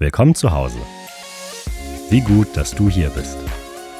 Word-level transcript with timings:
Willkommen 0.00 0.36
zu 0.36 0.52
Hause. 0.52 0.78
Wie 2.08 2.20
gut, 2.20 2.56
dass 2.56 2.70
du 2.70 2.88
hier 2.88 3.10
bist. 3.10 3.36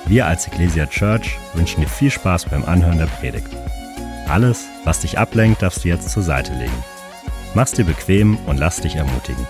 Wir 0.06 0.26
als 0.26 0.46
Ecclesia 0.46 0.86
Church 0.86 1.36
wünschen 1.54 1.80
dir 1.80 1.88
viel 1.88 2.12
Spaß 2.12 2.44
beim 2.50 2.64
Anhören 2.64 2.98
der 2.98 3.06
Predigt. 3.06 3.48
Alles, 4.28 4.68
was 4.84 5.00
dich 5.00 5.18
ablenkt, 5.18 5.60
darfst 5.60 5.82
du 5.82 5.88
jetzt 5.88 6.08
zur 6.08 6.22
Seite 6.22 6.54
legen. 6.54 6.84
Mach's 7.56 7.72
dir 7.72 7.84
bequem 7.84 8.36
und 8.46 8.58
lass 8.58 8.80
dich 8.80 8.94
ermutigen. 8.94 9.44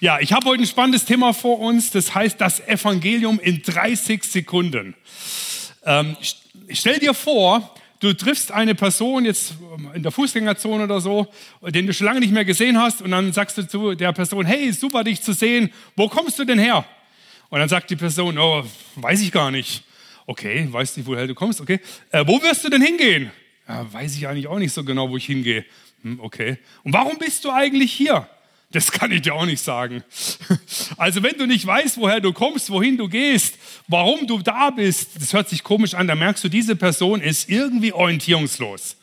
Ja, 0.00 0.18
ich 0.20 0.32
habe 0.32 0.46
heute 0.46 0.62
ein 0.62 0.66
spannendes 0.66 1.04
Thema 1.04 1.34
vor 1.34 1.58
uns, 1.58 1.90
das 1.90 2.14
heißt 2.14 2.40
das 2.40 2.66
Evangelium 2.66 3.38
in 3.38 3.60
30 3.60 4.24
Sekunden. 4.24 4.94
Ähm, 5.84 6.16
stell 6.70 6.98
dir 6.98 7.12
vor, 7.12 7.74
du 8.00 8.12
triffst 8.12 8.52
eine 8.52 8.74
Person 8.74 9.24
jetzt 9.24 9.54
in 9.94 10.02
der 10.02 10.12
Fußgängerzone 10.12 10.84
oder 10.84 11.00
so, 11.00 11.26
den 11.62 11.86
du 11.86 11.92
schon 11.92 12.06
lange 12.06 12.20
nicht 12.20 12.32
mehr 12.32 12.44
gesehen 12.44 12.78
hast 12.78 13.02
und 13.02 13.10
dann 13.10 13.32
sagst 13.32 13.58
du 13.58 13.66
zu 13.66 13.94
der 13.94 14.12
Person, 14.12 14.46
hey, 14.46 14.72
super 14.72 15.04
dich 15.04 15.22
zu 15.22 15.32
sehen, 15.32 15.70
wo 15.96 16.08
kommst 16.08 16.38
du 16.38 16.44
denn 16.44 16.58
her? 16.58 16.84
Und 17.48 17.60
dann 17.60 17.68
sagt 17.68 17.90
die 17.90 17.96
Person, 17.96 18.38
oh, 18.38 18.64
weiß 18.96 19.22
ich 19.22 19.32
gar 19.32 19.50
nicht. 19.50 19.82
Okay, 20.26 20.68
weißt 20.70 20.98
nicht, 20.98 21.06
woher 21.06 21.26
du 21.26 21.34
kommst, 21.34 21.60
okay. 21.60 21.80
Äh, 22.10 22.24
wo 22.26 22.42
wirst 22.42 22.64
du 22.64 22.68
denn 22.68 22.82
hingehen? 22.82 23.30
Ja, 23.66 23.90
weiß 23.90 24.14
ich 24.16 24.28
eigentlich 24.28 24.46
auch 24.46 24.58
nicht 24.58 24.72
so 24.72 24.84
genau, 24.84 25.08
wo 25.08 25.16
ich 25.16 25.24
hingehe. 25.24 25.64
Hm, 26.02 26.20
okay. 26.20 26.58
Und 26.84 26.92
warum 26.92 27.18
bist 27.18 27.44
du 27.44 27.50
eigentlich 27.50 27.92
hier? 27.92 28.28
Das 28.70 28.92
kann 28.92 29.10
ich 29.12 29.22
dir 29.22 29.34
auch 29.34 29.46
nicht 29.46 29.62
sagen. 29.62 30.02
Also 30.98 31.22
wenn 31.22 31.38
du 31.38 31.46
nicht 31.46 31.66
weißt, 31.66 31.96
woher 31.96 32.20
du 32.20 32.32
kommst, 32.32 32.68
wohin 32.68 32.98
du 32.98 33.08
gehst, 33.08 33.54
warum 33.86 34.26
du 34.26 34.38
da 34.38 34.70
bist, 34.70 35.10
das 35.20 35.32
hört 35.32 35.48
sich 35.48 35.64
komisch 35.64 35.94
an, 35.94 36.06
dann 36.06 36.18
merkst 36.18 36.44
du, 36.44 36.48
diese 36.48 36.76
Person 36.76 37.22
ist 37.22 37.48
irgendwie 37.48 37.92
orientierungslos. 37.92 38.96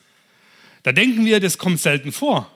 Da 0.84 0.92
denken 0.92 1.26
wir, 1.26 1.40
das 1.40 1.58
kommt 1.58 1.80
selten 1.80 2.12
vor. 2.12 2.52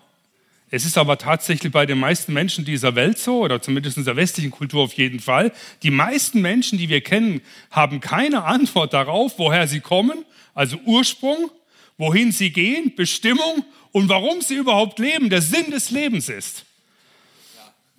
Es 0.70 0.86
ist 0.86 1.00
aber 1.00 1.18
tatsächlich 1.18 1.72
bei 1.72 1.88
den 1.88 1.98
meisten 1.98 2.32
Menschen 2.32 2.64
dieser 2.64 2.94
Welt 2.94 3.18
so, 3.18 3.40
oder 3.40 3.60
zumindest 3.60 3.98
in 3.98 4.06
der 4.06 4.16
westlichen 4.16 4.52
Kultur 4.52 4.84
auf 4.84 4.94
jeden 4.94 5.20
Fall. 5.20 5.52
Die 5.82 5.90
meisten 5.90 6.42
Menschen, 6.42 6.78
die 6.78 6.90
wir 6.90 7.02
kennen, 7.02 7.42
haben 7.72 8.02
keine 8.02 8.44
Antwort 8.44 8.94
darauf, 8.94 9.40
woher 9.40 9.68
sie 9.68 9.80
kommen, 9.80 10.26
also 10.54 10.78
Ursprung, 10.86 11.50
wohin 11.98 12.32
sie 12.32 12.52
gehen, 12.52 12.94
Bestimmung 12.96 13.66
und 13.92 14.10
warum 14.10 14.42
sie 14.42 14.56
überhaupt 14.56 15.00
leben, 15.00 15.32
der 15.32 15.42
Sinn 15.42 15.72
des 15.72 15.90
Lebens 15.90 16.30
ist. 16.30 16.66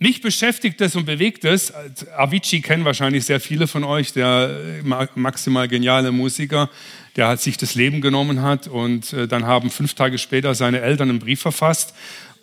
Mich 0.02 0.22
beschäftigt 0.22 0.80
es 0.80 0.96
und 0.96 1.04
bewegt 1.04 1.44
es. 1.44 1.74
Avicii 2.16 2.62
kennen 2.62 2.86
wahrscheinlich 2.86 3.26
sehr 3.26 3.38
viele 3.38 3.66
von 3.66 3.84
euch, 3.84 4.14
der 4.14 4.80
maximal 5.14 5.68
geniale 5.68 6.10
Musiker, 6.10 6.70
der 7.16 7.28
hat 7.28 7.42
sich 7.42 7.58
das 7.58 7.74
Leben 7.74 8.00
genommen 8.00 8.40
hat 8.40 8.66
und 8.66 9.12
äh, 9.12 9.28
dann 9.28 9.44
haben 9.44 9.68
fünf 9.68 9.92
Tage 9.92 10.16
später 10.16 10.54
seine 10.54 10.80
Eltern 10.80 11.10
einen 11.10 11.18
Brief 11.18 11.42
verfasst 11.42 11.92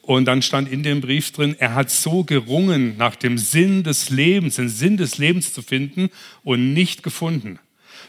und 0.04 0.26
dann 0.26 0.44
stand 0.44 0.72
in 0.72 0.84
dem 0.84 1.02
Brief 1.02 1.32
drin, 1.32 1.56
er 1.58 1.74
hat 1.74 1.90
so 1.90 2.24
gerungen, 2.24 2.96
nach 2.96 3.16
dem 3.16 3.40
Sinn 3.40 3.82
des 3.82 4.12
Lebens, 4.12 4.58
den 4.58 4.70
Sinn 4.70 4.96
des 4.96 5.18
Lebens 5.18 5.52
zu 5.52 5.64
finden 5.64 6.12
und 6.44 6.76
nicht 6.76 7.02
gefunden. 7.02 7.58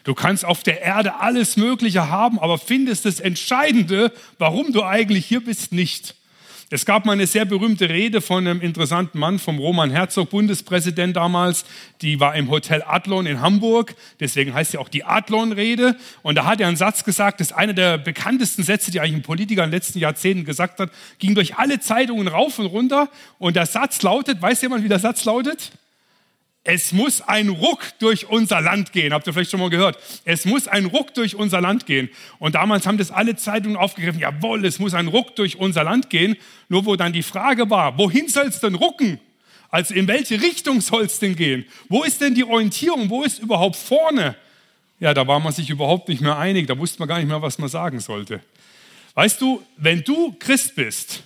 Du 0.05 0.13
kannst 0.13 0.45
auf 0.45 0.63
der 0.63 0.83
Erde 0.83 1.21
alles 1.21 1.57
Mögliche 1.57 2.11
haben, 2.11 2.39
aber 2.39 2.59
findest 2.59 3.07
das 3.07 3.19
Entscheidende, 3.19 4.13
warum 4.37 4.75
du 4.75 4.85
eigentlich 4.85 5.25
hier 5.25 5.43
bist, 5.43 5.73
nicht. 5.73 6.17
Es 6.71 6.85
gab 6.85 7.07
mal 7.07 7.13
eine 7.13 7.27
sehr 7.27 7.47
berühmte 7.47 7.89
Rede 7.89 8.21
von 8.21 8.47
einem 8.47 8.61
interessanten 8.61 9.19
Mann, 9.19 9.39
vom 9.39 9.59
Roman 9.59 9.91
Herzog, 9.91 10.29
Bundespräsident 10.29 11.17
damals. 11.17 11.65
Die 12.03 12.21
war 12.21 12.35
im 12.35 12.51
Hotel 12.51 12.83
Adlon 12.87 13.25
in 13.25 13.41
Hamburg. 13.41 13.95
Deswegen 14.21 14.53
heißt 14.53 14.73
sie 14.73 14.79
auch 14.79 14.91
die 14.91 15.03
Adlon-Rede. 15.03 15.97
Und 16.21 16.35
da 16.35 16.45
hat 16.45 16.61
er 16.61 16.69
einen 16.69 16.77
Satz 16.77 17.05
gesagt, 17.05 17.41
das 17.41 17.53
ist 17.53 17.57
einer 17.57 17.73
der 17.73 17.97
bekanntesten 17.97 18.65
Sätze, 18.65 18.91
die 18.91 19.01
eigentlich 19.01 19.15
ein 19.15 19.23
Politiker 19.23 19.65
in 19.65 19.71
den 19.71 19.77
letzten 19.77 19.99
Jahrzehnten 19.99 20.45
gesagt 20.45 20.79
hat. 20.79 20.91
Ging 21.19 21.35
durch 21.35 21.57
alle 21.57 21.81
Zeitungen 21.81 22.29
rauf 22.29 22.59
und 22.59 22.67
runter. 22.67 23.09
Und 23.39 23.57
der 23.57 23.65
Satz 23.65 24.03
lautet, 24.03 24.43
weiß 24.43 24.61
jemand, 24.61 24.85
wie 24.85 24.89
der 24.89 24.99
Satz 24.99 25.25
lautet? 25.25 25.73
Es 26.65 26.93
muss 26.93 27.23
ein 27.23 27.49
Ruck 27.49 27.81
durch 27.99 28.29
unser 28.29 28.61
Land 28.61 28.93
gehen. 28.93 29.15
Habt 29.15 29.27
ihr 29.27 29.33
vielleicht 29.33 29.51
schon 29.51 29.61
mal 29.61 29.71
gehört? 29.71 29.99
Es 30.25 30.45
muss 30.45 30.69
ein 30.69 30.85
Ruck 30.87 31.15
durch 31.15 31.35
unser 31.35 31.61
Land 31.61 31.87
gehen. 31.87 32.11
Und 32.39 32.57
damals 32.57 32.87
haben 32.87 32.99
das 32.99 33.11
alle 33.11 33.37
Zeitungen 33.37 33.77
aufgegriffen. 33.77 34.21
Jawohl, 34.21 34.65
es 34.67 34.79
muss 34.79 34.93
ein 34.93 35.09
Ruck 35.09 35.35
durch 35.37 35.57
unser 35.57 35.85
Land 35.85 36.11
gehen. 36.11 36.37
Nur 36.69 36.85
wo 36.85 36.97
dann 36.97 37.13
die 37.13 37.23
Frage 37.23 37.71
war, 37.71 37.97
wohin 37.97 38.29
soll 38.29 38.47
es 38.47 38.61
denn 38.61 38.75
rucken? 38.75 39.19
Also 39.71 39.95
in 39.95 40.09
welche 40.09 40.41
Richtung 40.43 40.81
soll 40.81 41.05
es 41.05 41.19
denn 41.19 41.37
gehen? 41.37 41.65
Wo 41.89 42.05
ist 42.05 42.21
denn 42.21 42.35
die 42.35 42.45
Orientierung? 42.45 43.09
Wo 43.09 43.23
ist 43.23 43.39
überhaupt 43.39 43.77
vorne? 43.77 44.37
Ja, 45.01 45.15
da 45.15 45.27
war 45.27 45.41
man 45.41 45.53
sich 45.53 45.71
überhaupt 45.71 46.09
nicht 46.09 46.21
mehr 46.21 46.39
einig. 46.39 46.67
Da 46.67 46.77
wusste 46.79 46.99
man 46.99 47.09
gar 47.09 47.19
nicht 47.19 47.29
mehr, 47.29 47.41
was 47.41 47.59
man 47.59 47.69
sagen 47.69 48.01
sollte. 48.01 48.41
Weißt 49.15 49.41
du, 49.41 49.63
wenn 49.77 50.03
du 50.03 50.37
Christ 50.39 50.75
bist, 50.75 51.23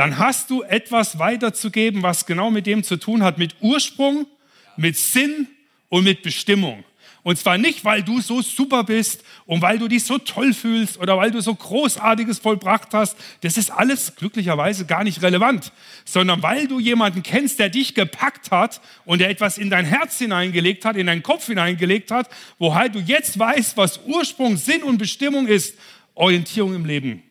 dann 0.00 0.16
hast 0.16 0.48
du 0.48 0.62
etwas 0.62 1.18
weiterzugeben, 1.18 2.02
was 2.02 2.24
genau 2.24 2.50
mit 2.50 2.64
dem 2.64 2.82
zu 2.82 2.96
tun 2.96 3.22
hat, 3.22 3.36
mit 3.36 3.56
Ursprung, 3.60 4.26
mit 4.78 4.96
Sinn 4.96 5.46
und 5.90 6.04
mit 6.04 6.22
Bestimmung. 6.22 6.84
Und 7.22 7.36
zwar 7.36 7.58
nicht, 7.58 7.84
weil 7.84 8.02
du 8.02 8.18
so 8.22 8.40
super 8.40 8.84
bist 8.84 9.22
und 9.44 9.60
weil 9.60 9.78
du 9.78 9.88
dich 9.88 10.04
so 10.04 10.16
toll 10.16 10.54
fühlst 10.54 10.98
oder 10.98 11.18
weil 11.18 11.30
du 11.30 11.42
so 11.42 11.54
Großartiges 11.54 12.38
vollbracht 12.38 12.94
hast. 12.94 13.14
Das 13.42 13.58
ist 13.58 13.70
alles 13.70 14.16
glücklicherweise 14.16 14.86
gar 14.86 15.04
nicht 15.04 15.20
relevant, 15.20 15.70
sondern 16.06 16.42
weil 16.42 16.66
du 16.66 16.80
jemanden 16.80 17.22
kennst, 17.22 17.58
der 17.58 17.68
dich 17.68 17.94
gepackt 17.94 18.50
hat 18.50 18.80
und 19.04 19.18
der 19.18 19.28
etwas 19.28 19.58
in 19.58 19.68
dein 19.68 19.84
Herz 19.84 20.16
hineingelegt 20.16 20.86
hat, 20.86 20.96
in 20.96 21.08
deinen 21.08 21.22
Kopf 21.22 21.44
hineingelegt 21.44 22.10
hat, 22.10 22.30
wo 22.58 22.74
halt 22.74 22.94
du 22.94 23.00
jetzt 23.00 23.38
weißt, 23.38 23.76
was 23.76 24.00
Ursprung, 24.06 24.56
Sinn 24.56 24.82
und 24.82 24.96
Bestimmung 24.96 25.46
ist. 25.46 25.76
Orientierung 26.14 26.74
im 26.74 26.86
Leben 26.86 27.22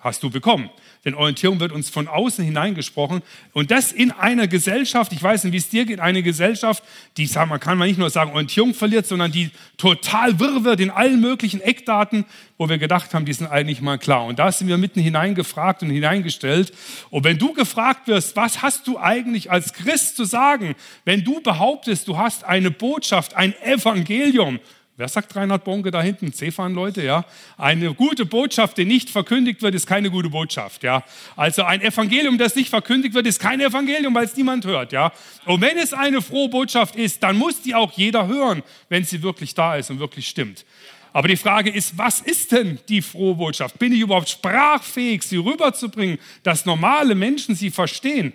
hast 0.00 0.22
du 0.22 0.28
bekommen. 0.28 0.68
Denn 1.04 1.14
Orientierung 1.14 1.60
wird 1.60 1.72
uns 1.72 1.90
von 1.90 2.08
außen 2.08 2.44
hineingesprochen. 2.44 3.22
Und 3.52 3.70
das 3.70 3.92
in 3.92 4.10
einer 4.10 4.48
Gesellschaft, 4.48 5.12
ich 5.12 5.22
weiß 5.22 5.44
nicht, 5.44 5.52
wie 5.52 5.58
es 5.58 5.68
dir 5.68 5.84
geht, 5.84 6.00
eine 6.00 6.22
Gesellschaft, 6.22 6.82
die, 7.18 7.26
sagen, 7.26 7.50
man 7.50 7.60
kann 7.60 7.76
man 7.76 7.88
nicht 7.88 7.98
nur 7.98 8.08
sagen, 8.08 8.30
Orientierung 8.32 8.72
verliert, 8.72 9.06
sondern 9.06 9.30
die 9.30 9.50
total 9.76 10.40
wirr 10.40 10.64
wird 10.64 10.80
in 10.80 10.90
allen 10.90 11.20
möglichen 11.20 11.60
Eckdaten, 11.60 12.24
wo 12.56 12.68
wir 12.68 12.78
gedacht 12.78 13.12
haben, 13.12 13.26
die 13.26 13.32
sind 13.34 13.48
eigentlich 13.48 13.82
mal 13.82 13.98
klar. 13.98 14.24
Und 14.24 14.38
da 14.38 14.50
sind 14.50 14.68
wir 14.68 14.78
mitten 14.78 15.00
hineingefragt 15.00 15.82
und 15.82 15.90
hineingestellt. 15.90 16.72
Und 17.10 17.24
wenn 17.24 17.36
du 17.36 17.52
gefragt 17.52 18.08
wirst, 18.08 18.34
was 18.36 18.62
hast 18.62 18.86
du 18.86 18.98
eigentlich 18.98 19.50
als 19.50 19.74
Christ 19.74 20.16
zu 20.16 20.24
sagen, 20.24 20.74
wenn 21.04 21.22
du 21.22 21.40
behauptest, 21.40 22.08
du 22.08 22.16
hast 22.16 22.44
eine 22.44 22.70
Botschaft, 22.70 23.34
ein 23.34 23.54
Evangelium, 23.60 24.58
Wer 24.96 25.08
sagt 25.08 25.34
Reinhard 25.34 25.64
Bonke 25.64 25.90
da 25.90 26.00
hinten? 26.00 26.32
Zefan-Leute, 26.32 27.02
ja. 27.02 27.24
Eine 27.58 27.94
gute 27.94 28.24
Botschaft, 28.24 28.78
die 28.78 28.84
nicht 28.84 29.10
verkündigt 29.10 29.60
wird, 29.60 29.74
ist 29.74 29.88
keine 29.88 30.08
gute 30.08 30.30
Botschaft, 30.30 30.84
ja. 30.84 31.02
Also 31.34 31.64
ein 31.64 31.80
Evangelium, 31.80 32.38
das 32.38 32.54
nicht 32.54 32.68
verkündigt 32.68 33.12
wird, 33.12 33.26
ist 33.26 33.40
kein 33.40 33.60
Evangelium, 33.60 34.14
weil 34.14 34.26
es 34.26 34.36
niemand 34.36 34.64
hört, 34.64 34.92
ja. 34.92 35.12
Und 35.46 35.60
wenn 35.62 35.78
es 35.78 35.92
eine 35.92 36.22
frohe 36.22 36.48
Botschaft 36.48 36.94
ist, 36.94 37.24
dann 37.24 37.36
muss 37.36 37.60
die 37.60 37.74
auch 37.74 37.90
jeder 37.90 38.28
hören, 38.28 38.62
wenn 38.88 39.04
sie 39.04 39.20
wirklich 39.20 39.52
da 39.54 39.74
ist 39.74 39.90
und 39.90 39.98
wirklich 39.98 40.28
stimmt. 40.28 40.64
Aber 41.12 41.26
die 41.26 41.36
Frage 41.36 41.70
ist, 41.70 41.98
was 41.98 42.20
ist 42.20 42.52
denn 42.52 42.78
die 42.88 43.02
frohe 43.02 43.34
Botschaft? 43.34 43.80
Bin 43.80 43.92
ich 43.92 44.00
überhaupt 44.00 44.28
sprachfähig, 44.28 45.24
sie 45.24 45.38
rüberzubringen, 45.38 46.18
dass 46.44 46.66
normale 46.66 47.16
Menschen 47.16 47.56
sie 47.56 47.70
verstehen? 47.70 48.32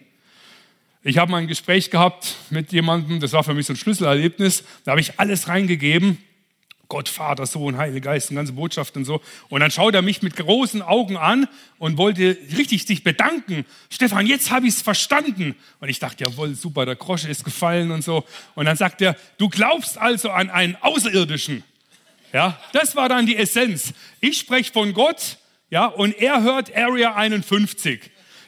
Ich 1.04 1.18
habe 1.18 1.32
mal 1.32 1.38
ein 1.38 1.48
Gespräch 1.48 1.90
gehabt 1.90 2.36
mit 2.50 2.74
jemandem, 2.74 3.22
das 3.22 3.32
war 3.32 3.46
für 3.46 3.54
mich 3.54 3.66
so 3.66 3.72
ein 3.72 3.78
Schlüsselerlebnis, 3.78 4.66
da 4.84 4.92
habe 4.92 5.00
ich 5.00 5.18
alles 5.18 5.48
reingegeben 5.48 6.18
Gott, 6.90 7.08
Vater, 7.08 7.46
Sohn, 7.46 7.78
Heiliger 7.78 8.12
Geist, 8.12 8.30
eine 8.30 8.40
ganze 8.40 8.54
Botschaft 8.54 8.98
und 8.98 9.06
so. 9.06 9.22
Und 9.48 9.62
dann 9.62 9.70
schaut 9.70 9.94
er 9.94 10.02
mich 10.02 10.24
mit 10.24 10.36
großen 10.36 10.82
Augen 10.82 11.18
an 11.18 11.48
und 11.78 11.98
wollte 11.98 12.36
richtig 12.58 12.88
sich 12.88 13.04
bedanken. 13.04 13.64
Stefan, 13.92 14.26
jetzt 14.26 14.50
habe 14.50 14.66
ich 14.66 14.74
es 14.74 14.82
verstanden. 14.82 15.56
Und 15.80 15.90
ich 15.90 16.00
dachte, 16.00 16.24
jawohl, 16.24 16.56
super, 16.56 16.88
der 16.88 16.96
Grosche 16.96 17.30
ist 17.30 17.46
gefallen 17.46 17.92
und 17.92 18.04
so. 18.04 18.26
Und 18.56 18.66
dann 18.66 18.76
sagt 18.76 19.02
er, 19.02 19.16
du 19.38 19.50
glaubst 19.50 20.00
also 20.00 20.32
an 20.32 20.50
einen 20.50 20.76
Außerirdischen. 20.82 21.64
Ja, 22.34 22.60
das 22.74 22.96
war 22.96 23.08
dann 23.08 23.28
die 23.28 23.36
Essenz. 23.36 23.94
Ich 24.20 24.40
spreche 24.40 24.74
von 24.74 24.94
Gott, 24.94 25.38
ja, 25.70 25.86
und 25.86 26.18
er 26.18 26.42
hört 26.42 26.76
Area 26.76 27.14
51. 27.14 28.02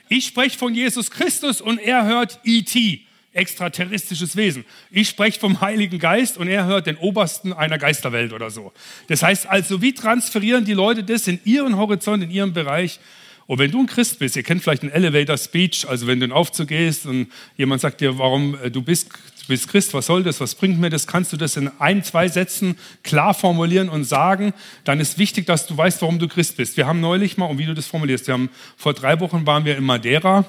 Ich 0.09 0.25
spreche 0.25 0.57
von 0.57 0.73
Jesus 0.73 1.11
Christus 1.11 1.61
und 1.61 1.77
er 1.77 2.05
hört 2.05 2.39
E.T 2.43 3.05
extraterrestrisches 3.33 4.35
Wesen. 4.35 4.65
Ich 4.89 5.09
spreche 5.09 5.39
vom 5.39 5.61
Heiligen 5.61 5.99
Geist 5.99 6.37
und 6.37 6.47
er 6.47 6.65
hört 6.65 6.87
den 6.87 6.97
Obersten 6.97 7.53
einer 7.53 7.77
Geisterwelt 7.77 8.33
oder 8.33 8.49
so. 8.49 8.73
Das 9.07 9.23
heißt 9.23 9.47
also, 9.47 9.81
wie 9.81 9.93
transferieren 9.93 10.65
die 10.65 10.73
Leute 10.73 11.03
das 11.03 11.27
in 11.27 11.39
ihren 11.45 11.77
Horizont, 11.77 12.23
in 12.23 12.31
ihrem 12.31 12.53
Bereich? 12.53 12.99
Und 13.47 13.57
wenn 13.59 13.71
du 13.71 13.79
ein 13.79 13.87
Christ 13.87 14.19
bist, 14.19 14.35
ihr 14.35 14.43
kennt 14.43 14.63
vielleicht 14.63 14.83
einen 14.83 14.91
Elevator 14.91 15.37
Speech, 15.37 15.87
also 15.87 16.07
wenn 16.07 16.19
du 16.19 16.25
in 16.25 16.31
Aufzug 16.31 16.69
gehst 16.69 17.05
und 17.05 17.27
jemand 17.57 17.81
sagt 17.81 17.99
dir, 17.99 18.17
warum 18.17 18.57
äh, 18.63 18.69
du 18.69 18.81
bist, 18.81 19.09
du 19.09 19.47
bist 19.47 19.67
Christ, 19.67 19.93
was 19.93 20.05
soll 20.05 20.23
das, 20.23 20.39
was 20.39 20.55
bringt 20.55 20.79
mir 20.79 20.89
das, 20.89 21.07
kannst 21.07 21.33
du 21.33 21.37
das 21.37 21.57
in 21.57 21.69
ein, 21.79 22.03
zwei 22.03 22.27
Sätzen 22.27 22.77
klar 23.03 23.33
formulieren 23.33 23.89
und 23.89 24.03
sagen, 24.03 24.53
dann 24.83 24.99
ist 24.99 25.17
wichtig, 25.17 25.47
dass 25.47 25.67
du 25.67 25.75
weißt, 25.75 26.01
warum 26.01 26.19
du 26.19 26.27
Christ 26.27 26.57
bist. 26.57 26.77
Wir 26.77 26.85
haben 26.85 27.01
neulich 27.01 27.37
mal, 27.37 27.47
und 27.47 27.57
wie 27.57 27.65
du 27.65 27.73
das 27.73 27.87
formulierst, 27.87 28.27
wir 28.27 28.35
haben 28.35 28.49
vor 28.77 28.93
drei 28.93 29.19
Wochen 29.19 29.45
waren 29.45 29.65
wir 29.65 29.77
in 29.77 29.83
Madeira 29.83 30.45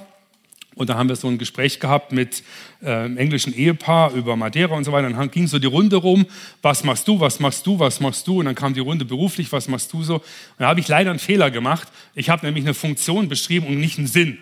und 0.75 0.89
da 0.89 0.95
haben 0.97 1.09
wir 1.09 1.17
so 1.17 1.29
ein 1.29 1.39
Gespräch 1.39 1.81
gehabt 1.81 2.13
mit 2.13 2.43
äh, 2.81 2.91
einem 2.91 3.19
englischen 3.19 3.55
Ehepaar 3.55 4.13
über 4.13 4.37
Madeira 4.37 4.75
und 4.75 4.85
so 4.85 4.93
weiter. 4.93 5.11
dann 5.11 5.31
ging 5.31 5.47
so 5.47 5.59
die 5.59 5.67
Runde 5.67 5.97
rum, 5.97 6.27
was 6.63 6.83
machst 6.83 7.07
du, 7.07 7.21
was 7.21 7.41
machst 7.41 7.67
du, 7.67 7.79
was 7.79 8.01
machst 8.01 8.27
du? 8.27 8.41
Und 8.41 8.47
dann 8.47 8.55
kam 8.55 8.73
die 8.73 8.81
Runde 8.81 9.05
beruflich, 9.05 9.53
was 9.53 9.69
machst 9.69 9.93
du 9.93 10.03
so? 10.03 10.17
Und 10.17 10.23
da 10.59 10.69
habe 10.69 10.81
ich 10.81 10.89
leider 10.89 11.11
einen 11.11 11.19
Fehler 11.19 11.51
gemacht. 11.51 11.89
Ich 12.15 12.31
habe 12.31 12.47
nämlich 12.47 12.65
eine 12.65 12.75
Funktion 12.75 13.29
beschrieben 13.29 13.67
und 13.67 13.79
nicht 13.79 13.99
einen 13.99 14.07
Sinn. 14.07 14.39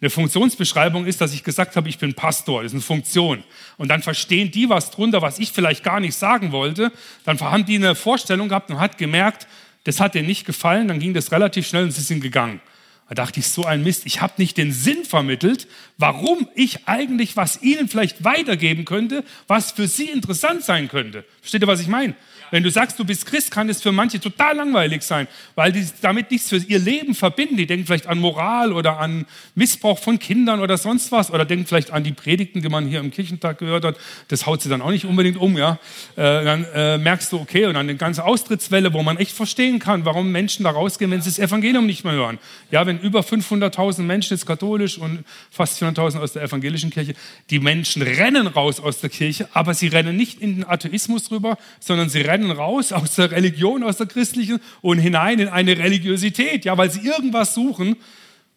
Eine 0.00 0.10
Funktionsbeschreibung 0.10 1.06
ist, 1.06 1.20
dass 1.20 1.32
ich 1.32 1.42
gesagt 1.42 1.74
habe, 1.74 1.88
ich 1.88 1.98
bin 1.98 2.14
Pastor, 2.14 2.62
das 2.62 2.72
ist 2.72 2.74
eine 2.74 2.82
Funktion. 2.82 3.42
Und 3.78 3.88
dann 3.88 4.02
verstehen 4.02 4.50
die 4.50 4.68
was 4.68 4.90
drunter, 4.90 5.22
was 5.22 5.38
ich 5.38 5.52
vielleicht 5.52 5.82
gar 5.82 6.00
nicht 6.00 6.14
sagen 6.14 6.52
wollte. 6.52 6.92
Dann 7.24 7.40
haben 7.40 7.64
die 7.64 7.76
eine 7.76 7.94
Vorstellung 7.94 8.48
gehabt 8.48 8.70
und 8.70 8.78
hat 8.78 8.98
gemerkt, 8.98 9.48
das 9.84 9.98
hat 9.98 10.14
denen 10.14 10.28
nicht 10.28 10.44
gefallen. 10.44 10.88
Dann 10.88 10.98
ging 10.98 11.14
das 11.14 11.32
relativ 11.32 11.66
schnell 11.66 11.84
und 11.84 11.92
sie 11.92 12.02
sind 12.02 12.20
gegangen. 12.20 12.60
Da 13.08 13.14
dachte 13.14 13.38
ich, 13.38 13.48
so 13.48 13.64
ein 13.64 13.84
Mist, 13.84 14.04
ich 14.04 14.20
habe 14.20 14.34
nicht 14.38 14.56
den 14.56 14.72
Sinn 14.72 15.04
vermittelt, 15.04 15.68
warum 15.96 16.48
ich 16.54 16.88
eigentlich 16.88 17.36
was 17.36 17.62
Ihnen 17.62 17.88
vielleicht 17.88 18.24
weitergeben 18.24 18.84
könnte, 18.84 19.24
was 19.46 19.70
für 19.70 19.86
Sie 19.86 20.06
interessant 20.06 20.64
sein 20.64 20.88
könnte. 20.88 21.24
Versteht 21.40 21.62
ihr, 21.62 21.68
was 21.68 21.80
ich 21.80 21.86
meine? 21.86 22.16
Wenn 22.50 22.62
du 22.62 22.70
sagst, 22.70 22.98
du 22.98 23.04
bist 23.04 23.26
Christ, 23.26 23.50
kann 23.50 23.68
es 23.68 23.82
für 23.82 23.92
manche 23.92 24.20
total 24.20 24.56
langweilig 24.56 25.02
sein, 25.02 25.28
weil 25.54 25.72
die 25.72 25.86
damit 26.00 26.30
nichts 26.30 26.48
für 26.48 26.56
ihr 26.56 26.78
Leben 26.78 27.14
verbinden. 27.14 27.56
Die 27.56 27.66
denken 27.66 27.86
vielleicht 27.86 28.06
an 28.06 28.18
Moral 28.18 28.72
oder 28.72 28.98
an 28.98 29.26
Missbrauch 29.54 29.98
von 29.98 30.18
Kindern 30.18 30.60
oder 30.60 30.78
sonst 30.78 31.12
was 31.12 31.30
oder 31.30 31.44
denken 31.44 31.66
vielleicht 31.66 31.92
an 31.92 32.04
die 32.04 32.12
Predigten, 32.12 32.62
die 32.62 32.68
man 32.68 32.86
hier 32.86 33.00
im 33.00 33.10
Kirchentag 33.10 33.58
gehört 33.58 33.84
hat. 33.84 33.96
Das 34.28 34.46
haut 34.46 34.62
sie 34.62 34.68
dann 34.68 34.82
auch 34.82 34.90
nicht 34.90 35.04
unbedingt 35.04 35.36
um. 35.36 35.56
Ja? 35.56 35.78
Äh, 36.16 36.44
dann 36.44 36.64
äh, 36.74 36.98
merkst 36.98 37.32
du, 37.32 37.40
okay, 37.40 37.66
und 37.66 37.74
dann 37.74 37.88
eine 37.88 37.96
ganze 37.96 38.24
Austrittswelle, 38.24 38.92
wo 38.92 39.02
man 39.02 39.16
echt 39.16 39.32
verstehen 39.32 39.78
kann, 39.78 40.04
warum 40.04 40.32
Menschen 40.32 40.64
da 40.64 40.70
rausgehen, 40.70 41.10
wenn 41.10 41.22
sie 41.22 41.30
das 41.30 41.38
Evangelium 41.38 41.86
nicht 41.86 42.04
mehr 42.04 42.14
hören. 42.14 42.38
Ja, 42.70 42.86
wenn 42.86 42.98
über 42.98 43.20
500.000 43.20 44.02
Menschen 44.02 44.34
jetzt 44.34 44.46
katholisch 44.46 44.98
und 44.98 45.24
fast 45.50 45.82
400.000 45.82 46.18
aus 46.18 46.32
der 46.32 46.42
evangelischen 46.42 46.90
Kirche, 46.90 47.14
die 47.50 47.58
Menschen 47.58 48.02
rennen 48.02 48.46
raus 48.46 48.80
aus 48.80 49.00
der 49.00 49.10
Kirche, 49.10 49.48
aber 49.52 49.74
sie 49.74 49.88
rennen 49.88 50.16
nicht 50.16 50.40
in 50.40 50.56
den 50.56 50.68
Atheismus 50.68 51.30
rüber, 51.30 51.58
sondern 51.80 52.08
sie 52.08 52.20
rennen 52.20 52.45
rennen 52.46 52.58
raus 52.58 52.92
aus 52.92 53.16
der 53.16 53.30
Religion, 53.30 53.82
aus 53.82 53.96
der 53.96 54.06
christlichen 54.06 54.60
und 54.82 54.98
hinein 54.98 55.38
in 55.38 55.48
eine 55.48 55.76
Religiosität, 55.76 56.64
ja, 56.64 56.76
weil 56.76 56.90
sie 56.90 57.00
irgendwas 57.00 57.54
suchen. 57.54 57.96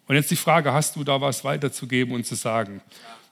Und 0.07 0.15
jetzt 0.15 0.31
die 0.31 0.35
Frage, 0.35 0.73
hast 0.73 0.95
du 0.95 1.03
da 1.03 1.21
was 1.21 1.43
weiterzugeben 1.43 2.13
und 2.13 2.25
zu 2.25 2.35
sagen? 2.35 2.81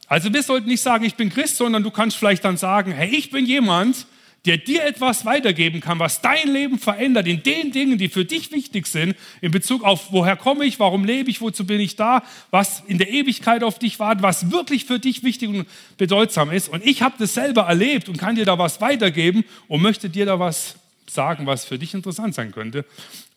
Also 0.07 0.31
wir 0.33 0.43
sollten 0.43 0.67
nicht 0.67 0.81
sagen, 0.81 1.03
ich 1.05 1.15
bin 1.15 1.29
Christ, 1.29 1.57
sondern 1.57 1.83
du 1.83 1.91
kannst 1.91 2.17
vielleicht 2.17 2.45
dann 2.45 2.57
sagen, 2.57 2.91
hey, 2.91 3.09
ich 3.09 3.29
bin 3.29 3.45
jemand, 3.45 4.05
der 4.47 4.57
dir 4.57 4.85
etwas 4.85 5.25
weitergeben 5.25 5.81
kann, 5.81 5.99
was 5.99 6.21
dein 6.21 6.47
Leben 6.47 6.79
verändert 6.79 7.27
in 7.27 7.43
den 7.43 7.71
Dingen, 7.71 7.97
die 7.97 8.07
für 8.07 8.23
dich 8.23 8.51
wichtig 8.53 8.87
sind, 8.87 9.15
in 9.41 9.51
Bezug 9.51 9.83
auf, 9.83 10.11
woher 10.11 10.37
komme 10.37 10.63
ich, 10.63 10.79
warum 10.79 11.03
lebe 11.03 11.29
ich, 11.29 11.41
wozu 11.41 11.67
bin 11.67 11.81
ich 11.81 11.97
da, 11.97 12.23
was 12.49 12.81
in 12.87 12.97
der 12.97 13.09
Ewigkeit 13.09 13.61
auf 13.61 13.77
dich 13.77 13.99
wartet, 13.99 14.23
was 14.23 14.49
wirklich 14.49 14.85
für 14.85 14.99
dich 14.99 15.23
wichtig 15.23 15.49
und 15.49 15.67
bedeutsam 15.97 16.49
ist. 16.49 16.69
Und 16.69 16.85
ich 16.85 17.01
habe 17.01 17.15
das 17.19 17.33
selber 17.33 17.63
erlebt 17.63 18.07
und 18.07 18.17
kann 18.17 18.35
dir 18.35 18.45
da 18.45 18.57
was 18.57 18.79
weitergeben 18.79 19.43
und 19.67 19.81
möchte 19.81 20.09
dir 20.09 20.25
da 20.25 20.39
was 20.39 20.75
sagen, 21.09 21.45
was 21.45 21.65
für 21.65 21.77
dich 21.77 21.93
interessant 21.93 22.33
sein 22.33 22.53
könnte. 22.53 22.85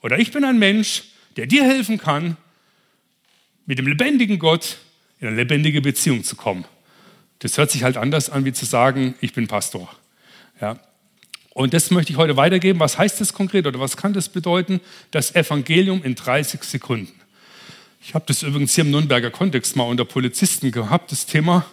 Oder 0.02 0.18
ich 0.20 0.30
bin 0.30 0.44
ein 0.44 0.60
Mensch, 0.60 1.02
der 1.36 1.46
dir 1.46 1.64
helfen 1.64 1.98
kann, 1.98 2.36
mit 3.66 3.78
dem 3.78 3.88
lebendigen 3.88 4.38
Gott 4.38 4.78
in 5.18 5.26
eine 5.26 5.36
lebendige 5.36 5.80
Beziehung 5.80 6.22
zu 6.22 6.36
kommen. 6.36 6.64
Das 7.40 7.58
hört 7.58 7.72
sich 7.72 7.82
halt 7.82 7.96
anders 7.96 8.30
an, 8.30 8.44
wie 8.44 8.52
zu 8.52 8.64
sagen, 8.64 9.14
ich 9.20 9.32
bin 9.32 9.48
Pastor. 9.48 9.92
Ja, 10.60 10.78
und 11.60 11.74
das 11.74 11.90
möchte 11.90 12.10
ich 12.10 12.16
heute 12.16 12.38
weitergeben. 12.38 12.80
Was 12.80 12.96
heißt 12.96 13.20
das 13.20 13.34
konkret 13.34 13.66
oder 13.66 13.78
was 13.80 13.98
kann 13.98 14.14
das 14.14 14.30
bedeuten? 14.30 14.80
Das 15.10 15.34
Evangelium 15.34 16.02
in 16.02 16.14
30 16.14 16.62
Sekunden. 16.64 17.12
Ich 18.02 18.14
habe 18.14 18.24
das 18.26 18.42
übrigens 18.42 18.74
hier 18.74 18.84
im 18.84 18.90
Nürnberger 18.90 19.30
Kontext 19.30 19.76
mal 19.76 19.84
unter 19.84 20.06
Polizisten 20.06 20.72
gehabt, 20.72 21.12
das 21.12 21.26
Thema. 21.26 21.66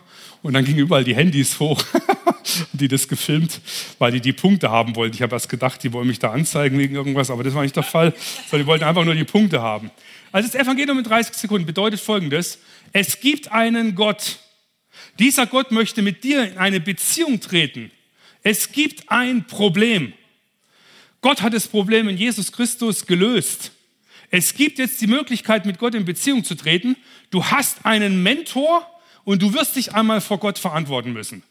Und 0.43 0.53
dann 0.55 0.65
gingen 0.65 0.79
überall 0.79 1.05
die 1.05 1.15
Handys 1.15 1.61
hoch, 1.61 1.81
die 2.73 2.89
das 2.89 3.07
gefilmt, 3.07 3.61
weil 3.97 4.11
die 4.11 4.19
die 4.19 4.33
Punkte 4.33 4.69
haben 4.69 4.93
wollten. 4.97 5.15
Ich 5.15 5.21
habe 5.21 5.33
erst 5.33 5.47
gedacht, 5.47 5.81
die 5.83 5.93
wollen 5.93 6.07
mich 6.07 6.19
da 6.19 6.31
anzeigen 6.31 6.77
wegen 6.77 6.93
irgendwas, 6.93 7.31
aber 7.31 7.45
das 7.45 7.53
war 7.53 7.63
nicht 7.63 7.77
der 7.77 7.83
Fall, 7.83 8.13
sondern 8.49 8.65
die 8.65 8.67
wollten 8.67 8.83
einfach 8.83 9.05
nur 9.05 9.15
die 9.15 9.23
Punkte 9.23 9.61
haben. 9.61 9.89
Also 10.33 10.49
das 10.49 10.61
Evangelium 10.61 10.97
in 10.97 11.05
30 11.05 11.33
Sekunden 11.33 11.65
bedeutet 11.65 12.01
folgendes. 12.01 12.59
Es 12.91 13.21
gibt 13.21 13.53
einen 13.53 13.95
Gott. 13.95 14.39
Dieser 15.17 15.45
Gott 15.47 15.71
möchte 15.71 16.01
mit 16.01 16.25
dir 16.25 16.51
in 16.51 16.57
eine 16.57 16.81
Beziehung 16.81 17.39
treten. 17.39 17.89
Es 18.49 18.71
gibt 18.71 19.11
ein 19.11 19.45
Problem. 19.45 20.13
Gott 21.19 21.41
hat 21.41 21.53
das 21.53 21.67
Problem 21.67 22.07
in 22.07 22.15
Jesus 22.15 22.53
Christus 22.53 23.05
gelöst. 23.05 23.71
Es 24.31 24.53
gibt 24.53 24.79
jetzt 24.79 25.01
die 25.01 25.07
Möglichkeit, 25.07 25.65
mit 25.65 25.79
Gott 25.79 25.93
in 25.93 26.05
Beziehung 26.05 26.45
zu 26.45 26.55
treten. 26.55 26.95
Du 27.29 27.43
hast 27.43 27.85
einen 27.85 28.23
Mentor 28.23 28.89
und 29.25 29.41
du 29.41 29.53
wirst 29.53 29.75
dich 29.75 29.93
einmal 29.95 30.21
vor 30.21 30.37
Gott 30.37 30.59
verantworten 30.59 31.11
müssen. 31.11 31.43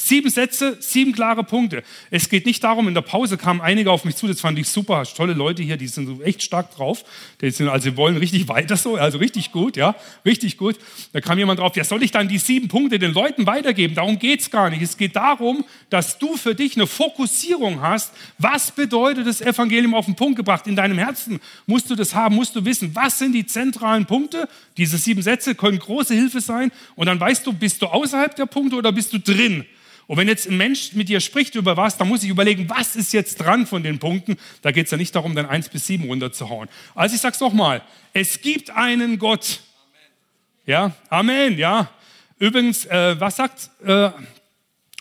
Sieben 0.00 0.30
Sätze, 0.30 0.76
sieben 0.78 1.12
klare 1.12 1.42
Punkte. 1.42 1.82
Es 2.12 2.28
geht 2.28 2.46
nicht 2.46 2.62
darum, 2.62 2.86
in 2.86 2.94
der 2.94 3.00
Pause 3.00 3.36
kamen 3.36 3.60
einige 3.60 3.90
auf 3.90 4.04
mich 4.04 4.14
zu, 4.14 4.28
das 4.28 4.40
fand 4.40 4.56
ich 4.56 4.68
super, 4.68 4.98
hast 4.98 5.16
tolle 5.16 5.32
Leute 5.32 5.64
hier, 5.64 5.76
die 5.76 5.88
sind 5.88 6.06
so 6.06 6.22
echt 6.22 6.40
stark 6.40 6.72
drauf. 6.72 7.04
Die 7.40 7.50
sind 7.50 7.68
also 7.68 7.96
wollen 7.96 8.16
richtig 8.16 8.46
weiter 8.46 8.76
so, 8.76 8.94
also 8.94 9.18
richtig 9.18 9.50
gut, 9.50 9.76
ja, 9.76 9.96
richtig 10.24 10.56
gut. 10.56 10.76
Da 11.12 11.20
kam 11.20 11.36
jemand 11.36 11.58
drauf, 11.58 11.74
ja, 11.74 11.82
soll 11.82 12.04
ich 12.04 12.12
dann 12.12 12.28
die 12.28 12.38
sieben 12.38 12.68
Punkte 12.68 13.00
den 13.00 13.12
Leuten 13.12 13.44
weitergeben? 13.46 13.96
Darum 13.96 14.20
geht 14.20 14.40
es 14.40 14.50
gar 14.52 14.70
nicht. 14.70 14.82
Es 14.82 14.96
geht 14.96 15.16
darum, 15.16 15.64
dass 15.90 16.16
du 16.16 16.36
für 16.36 16.54
dich 16.54 16.76
eine 16.76 16.86
Fokussierung 16.86 17.82
hast. 17.82 18.12
Was 18.38 18.70
bedeutet 18.70 19.26
das 19.26 19.40
Evangelium 19.40 19.94
auf 19.96 20.04
den 20.04 20.14
Punkt 20.14 20.36
gebracht? 20.36 20.68
In 20.68 20.76
deinem 20.76 20.98
Herzen 20.98 21.40
musst 21.66 21.90
du 21.90 21.96
das 21.96 22.14
haben, 22.14 22.36
musst 22.36 22.54
du 22.54 22.64
wissen, 22.64 22.94
was 22.94 23.18
sind 23.18 23.32
die 23.32 23.46
zentralen 23.46 24.06
Punkte? 24.06 24.48
Diese 24.76 24.96
sieben 24.96 25.22
Sätze 25.22 25.56
können 25.56 25.80
große 25.80 26.14
Hilfe 26.14 26.40
sein. 26.40 26.70
Und 26.94 27.06
dann 27.06 27.18
weißt 27.18 27.44
du, 27.44 27.52
bist 27.52 27.82
du 27.82 27.86
außerhalb 27.86 28.36
der 28.36 28.46
Punkte 28.46 28.76
oder 28.76 28.92
bist 28.92 29.12
du 29.12 29.18
drin? 29.18 29.66
Und 30.08 30.16
wenn 30.16 30.26
jetzt 30.26 30.48
ein 30.48 30.56
Mensch 30.56 30.94
mit 30.94 31.10
dir 31.10 31.20
spricht 31.20 31.54
über 31.54 31.76
was, 31.76 31.98
dann 31.98 32.08
muss 32.08 32.22
ich 32.22 32.30
überlegen, 32.30 32.68
was 32.70 32.96
ist 32.96 33.12
jetzt 33.12 33.36
dran 33.36 33.66
von 33.66 33.82
den 33.82 33.98
Punkten. 33.98 34.38
Da 34.62 34.72
geht 34.72 34.86
es 34.86 34.90
ja 34.90 34.96
nicht 34.96 35.14
darum, 35.14 35.34
dann 35.36 35.44
eins 35.44 35.68
bis 35.68 35.86
sieben 35.86 36.04
runterzuhauen. 36.04 36.70
Also 36.94 37.14
ich 37.14 37.20
sage 37.20 37.34
es 37.34 37.40
nochmal, 37.40 37.82
es 38.14 38.40
gibt 38.40 38.70
einen 38.70 39.18
Gott. 39.18 39.60
Amen. 39.92 40.64
Ja, 40.64 40.92
Amen, 41.10 41.58
ja. 41.58 41.90
Übrigens, 42.38 42.86
äh, 42.86 43.20
was 43.20 43.36
sagt, 43.36 43.70
äh, 43.84 44.10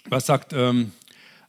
was 0.10 0.26
sagt 0.26 0.52
ähm, 0.52 0.92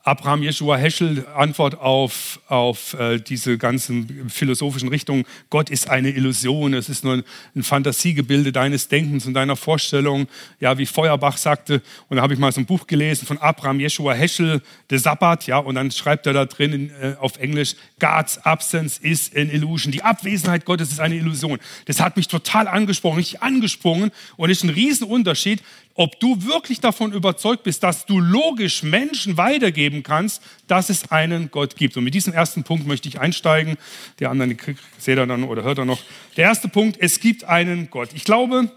Abraham 0.09 0.43
Jeschua 0.43 0.77
Heschel 0.77 1.27
Antwort 1.37 1.79
auf, 1.79 2.41
auf 2.49 2.95
äh, 2.95 3.19
diese 3.19 3.59
ganzen 3.59 4.31
philosophischen 4.31 4.89
Richtungen. 4.89 5.27
Gott 5.51 5.69
ist 5.69 5.91
eine 5.91 6.09
Illusion, 6.09 6.73
es 6.73 6.89
ist 6.89 7.05
nur 7.05 7.23
ein, 7.55 7.63
Fantasiegebilde 7.63 8.51
deines 8.51 8.89
Denkens 8.89 9.27
und 9.27 9.35
deiner 9.35 9.55
Vorstellung. 9.55 10.27
Ja, 10.61 10.79
wie 10.79 10.87
Feuerbach 10.87 11.37
sagte, 11.37 11.83
und 12.09 12.17
da 12.17 12.23
habe 12.23 12.33
ich 12.33 12.41
mal 12.41 12.51
so 12.53 12.61
ein 12.63 12.65
Buch 12.65 12.87
gelesen 12.87 13.27
von 13.27 13.37
Abraham 13.37 13.81
Jeschua 13.81 14.15
Heschel, 14.15 14.63
der 14.89 14.99
Sabbat, 14.99 15.47
ja, 15.47 15.59
und 15.59 15.75
dann 15.75 15.91
schreibt 15.91 16.27
er 16.27 16.33
da 16.33 16.47
drin 16.47 16.73
in, 16.73 16.91
äh, 16.91 17.17
auf 17.21 17.37
Englisch, 17.37 17.75
God's 18.01 18.39
absence 18.39 18.97
is 18.97 19.31
an 19.37 19.51
illusion. 19.51 19.93
Die 19.93 20.03
Abwesenheit 20.03 20.65
Gottes 20.65 20.91
ist 20.91 21.01
eine 21.01 21.17
Illusion. 21.17 21.59
Das 21.85 22.01
hat 22.01 22.17
mich 22.17 22.29
total 22.29 22.67
angesprochen, 22.67 23.19
richtig 23.19 23.43
angesprungen 23.43 24.11
und 24.39 24.49
ist 24.49 24.65
ein 24.65 24.71
Riesenunterschied, 24.71 25.63
ob 25.99 26.21
du 26.21 26.45
wirklich 26.45 26.79
davon 26.79 27.13
überzeugt 27.13 27.65
bist, 27.65 27.83
dass 27.83 28.07
du 28.07 28.21
logisch 28.21 28.85
Menschen 28.85 29.37
weitergeben 29.37 29.98
kannst, 30.03 30.43
dass 30.67 30.91
es 30.91 31.11
einen 31.11 31.51
Gott 31.51 31.77
gibt. 31.77 31.97
Und 31.97 32.05
mit 32.05 32.15
diesem 32.15 32.33
ersten 32.33 32.65
Punkt 32.65 32.87
möchte 32.87 33.09
ich 33.09 33.21
einsteigen. 33.21 33.77
Der 34.19 34.31
andere 34.31 34.57
seht 34.99 35.19
ihr 35.19 35.27
dann 35.27 35.45
oder 35.45 35.63
hört 35.63 35.79
er 35.79 35.85
noch. 35.85 36.01
Der 36.37 36.45
erste 36.45 36.69
Punkt, 36.69 36.97
es 37.01 37.21
gibt 37.21 37.45
einen 37.45 37.91
Gott. 37.91 38.11
Ich 38.15 38.25
glaube, 38.25 38.71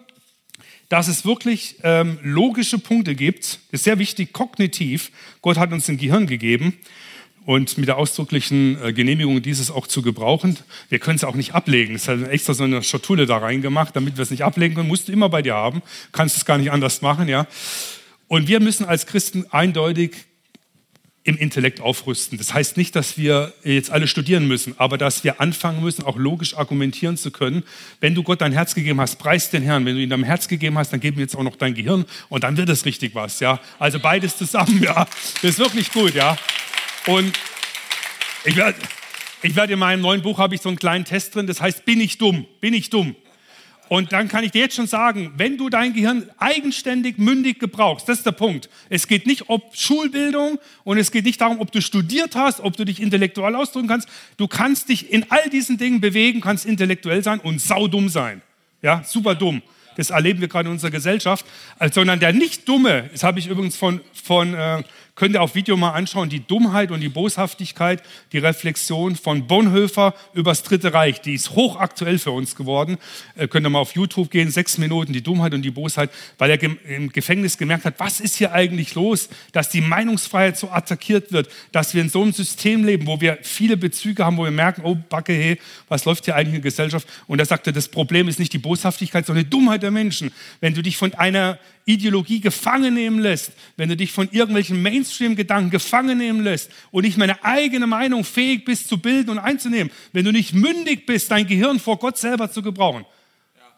dass 0.90 1.08
es 1.08 1.24
wirklich 1.24 1.78
ähm, 1.84 2.20
logische 2.22 2.78
Punkte 2.78 3.16
gibt. 3.16 3.60
Das 3.72 3.80
ist 3.80 3.84
sehr 3.86 3.98
wichtig, 3.98 4.34
kognitiv. 4.34 5.12
Gott 5.42 5.58
hat 5.58 5.72
uns 5.72 5.88
ein 5.88 5.98
Gehirn 5.98 6.28
gegeben 6.28 6.78
und 7.46 7.78
mit 7.78 7.88
der 7.88 7.98
ausdrücklichen 7.98 8.82
äh, 8.84 8.94
Genehmigung 8.94 9.42
dieses 9.42 9.72
auch 9.72 9.88
zu 9.88 10.01
gebrauchen. 10.01 10.58
Wir 10.90 11.00
können 11.00 11.16
es 11.16 11.24
auch 11.24 11.36
nicht 11.36 11.54
ablegen. 11.56 11.96
Es 11.96 12.08
hat 12.08 12.28
extra 12.28 12.54
so 12.54 12.63
eine 12.63 12.84
Schatulle 12.84 13.25
da 13.25 13.38
reingemacht, 13.38 13.96
damit 13.96 14.18
wir 14.18 14.24
es 14.24 14.32
nicht 14.32 14.44
ablegen 14.44 14.75
können. 14.75 14.88
Musst 14.88 15.08
du 15.08 15.12
immer 15.12 15.30
bei 15.30 15.42
dir 15.42 15.56
haben. 15.56 15.82
Kannst 16.12 16.38
es 16.38 16.46
gar 16.46 16.58
nicht 16.58 16.72
anders 16.72 17.01
machen, 17.01 17.28
ja. 17.28 17.48
Und 18.28 18.48
wir 18.48 18.60
müssen 18.60 18.86
als 18.86 19.06
Christen 19.06 19.46
eindeutig 19.50 20.16
im 21.24 21.38
Intellekt 21.38 21.82
aufrüsten. 21.82 22.38
Das 22.38 22.54
heißt 22.54 22.78
nicht, 22.78 22.96
dass 22.96 23.18
wir 23.18 23.54
jetzt 23.63 23.92
alle 23.92 24.08
studieren 24.08 24.48
müssen, 24.48 24.74
aber 24.78 24.98
dass 24.98 25.24
wir 25.24 25.40
anfangen 25.40 25.84
müssen, 25.84 26.04
auch 26.04 26.18
logisch 26.18 26.58
argumentieren 26.58 27.16
zu 27.16 27.30
können. 27.30 27.63
Wenn 28.00 28.16
du 28.16 28.24
Gott 28.24 28.42
dein 28.42 28.54
Herz 28.54 28.74
gegeben 28.74 29.00
hast, 29.00 29.18
preis 29.18 29.51
den 29.51 29.62
Herrn. 29.62 29.86
Wenn 29.86 29.96
du 29.96 30.01
ihm 30.01 30.10
dein 30.10 30.24
Herz 30.24 30.48
gegeben 30.48 30.80
hast, 30.80 30.92
dann 30.92 31.00
geben 31.00 31.18
wir 31.18 31.24
jetzt 31.24 31.36
auch 31.36 31.44
noch 31.44 31.56
dein 31.56 31.75
Gehirn 31.75 32.06
und 32.30 32.44
dann 32.44 32.58
wird 32.58 32.70
es 32.70 32.86
richtig 32.86 33.13
was, 33.13 33.40
ja. 33.40 33.60
Also 33.78 34.00
beides 34.00 34.38
zusammen, 34.38 34.82
ja. 34.84 35.06
Das 35.42 35.51
ist 35.51 35.60
wirklich 35.60 35.92
gut, 35.92 36.16
ja. 36.16 36.38
Und 37.06 37.32
ich 38.44 38.56
werde 38.56 38.78
ich 39.44 39.56
werd 39.56 39.72
in 39.72 39.80
meinem 39.80 40.01
neuen 40.01 40.22
Buch 40.22 40.38
habe 40.38 40.54
ich 40.54 40.62
so 40.62 40.70
einen 40.70 40.78
kleinen 40.78 41.06
Test 41.06 41.36
drin, 41.36 41.48
das 41.48 41.62
heißt, 41.62 41.86
bin 41.86 42.00
ich 42.00 42.18
dumm? 42.18 42.46
Bin 42.60 42.74
ich 42.74 42.90
dumm? 42.90 43.16
Und 43.92 44.14
dann 44.14 44.30
kann 44.30 44.46
ich 44.46 44.52
dir 44.52 44.62
jetzt 44.62 44.78
schon 44.78 44.88
sagen, 44.88 45.34
wenn 45.36 45.58
du 45.58 45.68
dein 45.68 45.92
Gehirn 45.92 46.30
eigenständig, 46.38 47.18
mündig 47.18 47.60
gebrauchst, 47.60 48.08
das 48.08 48.20
ist 48.20 48.26
der 48.26 48.32
Punkt. 48.32 48.70
Es 48.88 49.06
geht 49.06 49.28
nicht 49.28 49.50
um 49.50 49.62
Schulbildung 49.74 50.60
und 50.86 50.98
es 50.98 51.12
geht 51.12 51.26
nicht 51.26 51.42
darum, 51.42 51.60
ob 51.60 51.74
du 51.74 51.82
studiert 51.82 52.38
hast, 52.38 52.62
ob 52.62 52.78
du 52.78 52.86
dich 52.86 53.02
intellektuell 53.02 53.54
ausdrücken 53.54 53.90
kannst. 53.90 54.08
Du 54.38 54.48
kannst 54.48 54.88
dich 54.88 55.12
in 55.12 55.26
all 55.30 55.50
diesen 55.50 55.78
Dingen 55.78 56.00
bewegen, 56.00 56.40
kannst 56.40 56.66
intellektuell 56.66 57.22
sein 57.22 57.42
und 57.42 57.60
saudumm 57.60 58.08
sein. 58.08 58.42
Ja, 58.82 59.04
super 59.04 59.36
dumm. 59.36 59.62
Das 59.98 60.10
erleben 60.10 60.40
wir 60.40 60.48
gerade 60.48 60.70
in 60.70 60.72
unserer 60.72 60.92
Gesellschaft. 60.92 61.46
Sondern 61.92 62.22
der 62.22 62.32
nicht 62.32 62.70
Dumme, 62.70 63.10
das 63.12 63.24
habe 63.24 63.40
ich 63.40 63.48
übrigens 63.48 63.76
von, 63.76 64.00
von 64.14 64.54
äh, 64.54 64.84
Könnt 65.22 65.36
ihr 65.36 65.44
auf 65.44 65.54
Video 65.54 65.78
mal 65.78 65.92
anschauen, 65.92 66.30
die 66.30 66.40
Dummheit 66.40 66.90
und 66.90 67.00
die 67.00 67.08
Boshaftigkeit, 67.08 68.01
die 68.32 68.40
Reflexion 68.40 69.16
von 69.16 69.46
Bonhoeffer 69.46 70.16
übers 70.34 70.63
Dritte 70.63 70.96
Reich. 70.96 71.22
Die 71.22 71.36
ist 71.36 71.51
hochaktuell 71.51 72.18
für 72.18 72.32
uns 72.32 72.56
geworden. 72.56 72.98
Äh, 73.36 73.48
könnt 73.48 73.68
ihr 73.68 73.70
mal 73.70 73.78
auf 73.78 73.94
YouTube 73.94 74.32
gehen, 74.32 74.50
sechs 74.50 74.80
Minuten, 74.80 75.13
die 75.13 75.22
Dummheit 75.22 75.54
und 75.54 75.62
die 75.62 75.70
Bosheit, 75.70 76.10
weil 76.40 76.50
er 76.50 76.60
im 76.63 77.12
Gefängnis 77.12 77.60
gemerkt 77.60 77.86
hat, 77.86 78.00
was 78.00 78.20
ist 78.20 78.38
hier 78.38 78.51
eigentlich 78.51 78.96
los, 78.96 79.30
dass 79.51 79.70
die 79.70 79.82
Meinungsfreiheit 79.82 80.58
so 80.58 80.72
attackiert 80.72 81.32
wird, 81.32 81.51
dass 81.72 81.94
wir 81.94 82.01
in 82.01 82.10
so 82.10 82.24
einem 82.24 82.34
System 82.34 82.84
leben, 82.84 83.06
wo 83.06 83.22
wir 83.22 83.38
viele 83.44 83.78
Bezüge 83.78 84.25
haben, 84.25 84.38
wo 84.38 84.44
wir 84.46 84.50
merken, 84.50 84.82
oh 84.84 84.98
Backe, 85.08 85.34
hey, 85.34 85.60
was 85.88 86.04
läuft 86.06 86.25
hier 86.25 86.36
eigentlich 86.36 86.56
in 86.56 86.62
der 86.63 86.72
Gesellschaft? 86.72 87.08
Und 87.28 87.38
er 87.38 87.46
sagte, 87.46 87.72
das 87.72 87.90
Problem 87.90 88.28
ist 88.28 88.40
nicht 88.40 88.54
die 88.54 88.58
Boshaftigkeit, 88.58 89.28
sondern 89.28 89.44
die 89.44 89.51
Dummheit 89.51 89.84
der 89.84 89.92
Menschen. 89.92 90.32
Wenn 90.62 90.74
du 90.74 90.82
dich 90.82 90.98
von 90.98 91.13
einer 91.13 91.60
Ideologie 91.86 92.40
gefangen 92.40 92.94
nehmen 92.94 93.20
lässt, 93.20 93.52
wenn 93.78 93.90
du 93.90 93.98
dich 93.98 94.12
von 94.12 94.30
irgendwelchen 94.32 94.82
Mainstream-Gedanken 94.82 95.70
gefangen 95.70 96.18
nehmen 96.18 96.44
lässt 96.44 96.72
und 96.92 97.04
nicht 97.04 97.18
meine 97.18 97.44
eigene 97.44 97.88
Meinung 97.88 98.24
fähig 98.24 98.66
bist 98.66 98.88
zu 98.88 99.00
bilden 99.00 99.32
und 99.32 99.40
einzunehmen, 99.40 99.92
wenn 100.14 100.26
du 100.26 100.32
nicht 100.32 100.54
mündig 100.54 101.06
bist, 101.06 101.32
dein 101.32 101.48
Gehirn 101.48 101.80
vor 101.80 101.98
Gott 101.98 102.18
selber 102.18 102.52
zu 102.52 102.62
gebrauchen, 102.62 103.06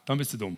dann 0.06 0.18
bist 0.18 0.34
du 0.34 0.38
dumm. 0.38 0.58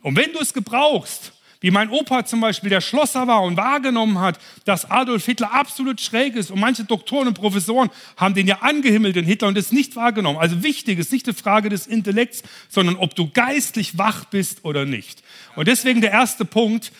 Und 0.00 0.16
wenn 0.16 0.32
du 0.32 0.40
es 0.40 0.52
gebrauchst, 0.52 1.32
wie 1.62 1.70
mein 1.70 1.90
Opa 1.90 2.26
zum 2.26 2.40
Beispiel, 2.40 2.68
der 2.68 2.80
Schlosser 2.80 3.26
war 3.26 3.42
und 3.42 3.56
wahrgenommen 3.56 4.18
hat, 4.18 4.38
dass 4.64 4.90
Adolf 4.90 5.24
Hitler 5.24 5.54
absolut 5.54 6.00
schräg 6.00 6.34
ist. 6.34 6.50
Und 6.50 6.60
manche 6.60 6.84
Doktoren 6.84 7.28
und 7.28 7.34
Professoren 7.34 7.88
haben 8.16 8.34
den 8.34 8.48
ja 8.48 8.58
angehimmelt, 8.60 9.16
den 9.16 9.24
Hitler, 9.24 9.48
und 9.48 9.56
das 9.56 9.72
nicht 9.72 9.96
wahrgenommen. 9.96 10.38
Also 10.38 10.62
wichtig 10.62 10.98
ist 10.98 11.12
nicht 11.12 11.26
die 11.26 11.32
Frage 11.32 11.68
des 11.68 11.86
Intellekts, 11.86 12.42
sondern 12.68 12.96
ob 12.96 13.14
du 13.14 13.30
geistlich 13.30 13.96
wach 13.96 14.24
bist 14.26 14.64
oder 14.64 14.84
nicht. 14.84 15.22
Und 15.54 15.68
deswegen 15.68 16.00
der 16.00 16.10
erste 16.10 16.44
Punkt, 16.44 16.92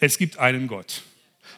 es 0.00 0.18
gibt 0.18 0.38
einen 0.38 0.66
Gott. 0.66 1.02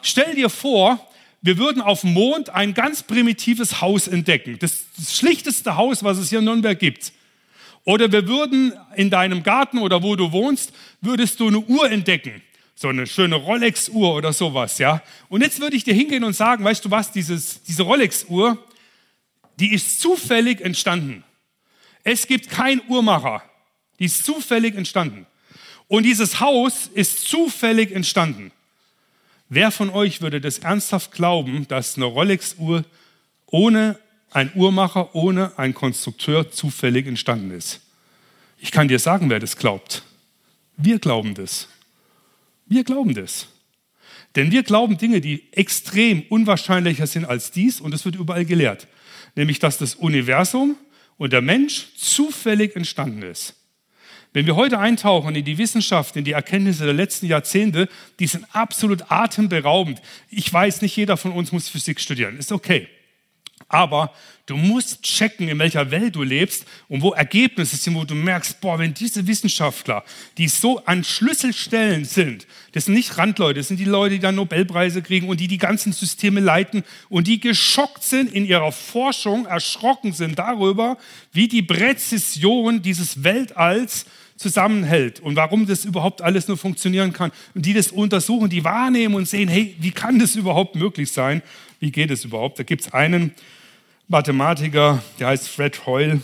Stell 0.03 0.35
dir 0.35 0.49
vor, 0.49 1.07
wir 1.41 1.57
würden 1.57 1.81
auf 1.81 2.01
dem 2.01 2.13
Mond 2.13 2.51
ein 2.51 2.75
ganz 2.75 3.01
primitives 3.01 3.81
Haus 3.81 4.07
entdecken. 4.07 4.59
Das, 4.59 4.85
das 4.95 5.17
schlichteste 5.17 5.75
Haus, 5.75 6.03
was 6.03 6.19
es 6.19 6.29
hier 6.29 6.39
in 6.39 6.45
Nürnberg 6.45 6.77
gibt. 6.77 7.13
Oder 7.83 8.11
wir 8.11 8.27
würden 8.27 8.73
in 8.95 9.09
deinem 9.09 9.43
Garten 9.43 9.79
oder 9.79 10.03
wo 10.03 10.15
du 10.15 10.31
wohnst, 10.31 10.71
würdest 11.01 11.39
du 11.39 11.47
eine 11.47 11.59
Uhr 11.59 11.89
entdecken. 11.89 12.41
So 12.75 12.87
eine 12.87 13.07
schöne 13.07 13.35
Rolex-Uhr 13.35 14.15
oder 14.15 14.33
sowas, 14.33 14.77
ja. 14.77 15.01
Und 15.29 15.41
jetzt 15.41 15.59
würde 15.59 15.75
ich 15.75 15.83
dir 15.83 15.93
hingehen 15.93 16.23
und 16.23 16.33
sagen, 16.33 16.63
weißt 16.63 16.85
du 16.85 16.91
was, 16.91 17.11
dieses, 17.11 17.61
diese 17.63 17.83
Rolex-Uhr, 17.83 18.57
die 19.59 19.73
ist 19.73 19.99
zufällig 19.99 20.61
entstanden. 20.61 21.23
Es 22.03 22.27
gibt 22.27 22.49
keinen 22.49 22.81
Uhrmacher. 22.87 23.43
Die 23.99 24.05
ist 24.05 24.25
zufällig 24.25 24.75
entstanden. 24.75 25.27
Und 25.87 26.03
dieses 26.03 26.39
Haus 26.39 26.89
ist 26.93 27.27
zufällig 27.27 27.91
entstanden. 27.91 28.51
Wer 29.49 29.69
von 29.69 29.89
euch 29.89 30.21
würde 30.21 30.41
das 30.41 30.59
ernsthaft 30.59 31.11
glauben, 31.11 31.67
dass 31.67 31.97
eine 31.97 32.05
Rolex-Uhr 32.05 32.85
ohne 33.47 33.99
ein 34.31 34.51
Uhrmacher 34.55 35.13
ohne 35.13 35.57
ein 35.59 35.73
Konstrukteur 35.73 36.51
zufällig 36.51 37.05
entstanden 37.05 37.51
ist. 37.51 37.81
Ich 38.57 38.71
kann 38.71 38.87
dir 38.87 38.99
sagen, 38.99 39.29
wer 39.29 39.39
das 39.39 39.57
glaubt. 39.57 40.03
Wir 40.77 40.99
glauben 40.99 41.35
das. 41.35 41.67
Wir 42.65 42.83
glauben 42.83 43.13
das. 43.13 43.47
Denn 44.35 44.51
wir 44.51 44.63
glauben 44.63 44.97
Dinge, 44.97 45.19
die 45.19 45.51
extrem 45.51 46.23
unwahrscheinlicher 46.29 47.05
sind 47.05 47.25
als 47.25 47.51
dies 47.51 47.81
und 47.81 47.93
es 47.93 48.05
wird 48.05 48.15
überall 48.15 48.45
gelehrt. 48.45 48.87
Nämlich, 49.35 49.59
dass 49.59 49.77
das 49.77 49.95
Universum 49.95 50.77
und 51.17 51.33
der 51.33 51.41
Mensch 51.41 51.87
zufällig 51.97 52.75
entstanden 52.75 53.23
ist. 53.23 53.55
Wenn 54.33 54.45
wir 54.45 54.55
heute 54.55 54.79
eintauchen 54.79 55.35
in 55.35 55.43
die 55.43 55.57
Wissenschaft, 55.57 56.15
in 56.15 56.23
die 56.23 56.31
Erkenntnisse 56.31 56.85
der 56.85 56.93
letzten 56.93 57.25
Jahrzehnte, 57.25 57.89
die 58.19 58.27
sind 58.27 58.45
absolut 58.55 59.11
atemberaubend. 59.11 60.01
Ich 60.29 60.51
weiß, 60.51 60.81
nicht 60.81 60.95
jeder 60.95 61.17
von 61.17 61.33
uns 61.33 61.51
muss 61.51 61.67
Physik 61.67 61.99
studieren. 61.99 62.37
Ist 62.37 62.53
okay. 62.53 62.87
Aber 63.71 64.11
du 64.47 64.57
musst 64.57 65.01
checken, 65.01 65.47
in 65.47 65.57
welcher 65.57 65.91
Welt 65.91 66.17
du 66.17 66.23
lebst 66.23 66.65
und 66.89 67.01
wo 67.01 67.13
Ergebnisse 67.13 67.77
sind, 67.77 67.95
wo 67.95 68.03
du 68.03 68.15
merkst, 68.15 68.59
boah, 68.59 68.77
wenn 68.77 68.93
diese 68.93 69.25
Wissenschaftler, 69.27 70.03
die 70.37 70.49
so 70.49 70.83
an 70.83 71.05
Schlüsselstellen 71.05 72.03
sind, 72.03 72.47
das 72.73 72.85
sind 72.85 72.95
nicht 72.95 73.17
Randleute, 73.17 73.61
das 73.61 73.69
sind 73.69 73.79
die 73.79 73.85
Leute, 73.85 74.15
die 74.15 74.19
dann 74.19 74.35
Nobelpreise 74.35 75.01
kriegen 75.01 75.29
und 75.29 75.39
die 75.39 75.47
die 75.47 75.57
ganzen 75.57 75.93
Systeme 75.93 76.41
leiten 76.41 76.83
und 77.07 77.27
die 77.27 77.39
geschockt 77.39 78.03
sind 78.03 78.33
in 78.33 78.45
ihrer 78.45 78.73
Forschung, 78.73 79.45
erschrocken 79.45 80.11
sind 80.11 80.37
darüber, 80.37 80.97
wie 81.31 81.47
die 81.47 81.61
Präzision 81.61 82.81
dieses 82.81 83.23
Weltalls 83.23 84.05
zusammenhält 84.35 85.21
und 85.21 85.37
warum 85.37 85.65
das 85.65 85.85
überhaupt 85.85 86.21
alles 86.21 86.49
nur 86.49 86.57
funktionieren 86.57 87.13
kann. 87.13 87.31
Und 87.55 87.65
die 87.65 87.73
das 87.73 87.91
untersuchen, 87.91 88.49
die 88.49 88.65
wahrnehmen 88.65 89.15
und 89.15 89.29
sehen, 89.29 89.47
hey, 89.47 89.77
wie 89.79 89.91
kann 89.91 90.19
das 90.19 90.35
überhaupt 90.35 90.75
möglich 90.75 91.11
sein? 91.11 91.41
Wie 91.79 91.91
geht 91.91 92.11
es 92.11 92.25
überhaupt? 92.25 92.59
Da 92.59 92.63
gibt 92.63 92.81
es 92.81 92.93
einen, 92.93 93.33
Mathematiker, 94.11 95.01
der 95.19 95.27
heißt 95.27 95.47
Fred 95.47 95.85
Hoyle, 95.85 96.19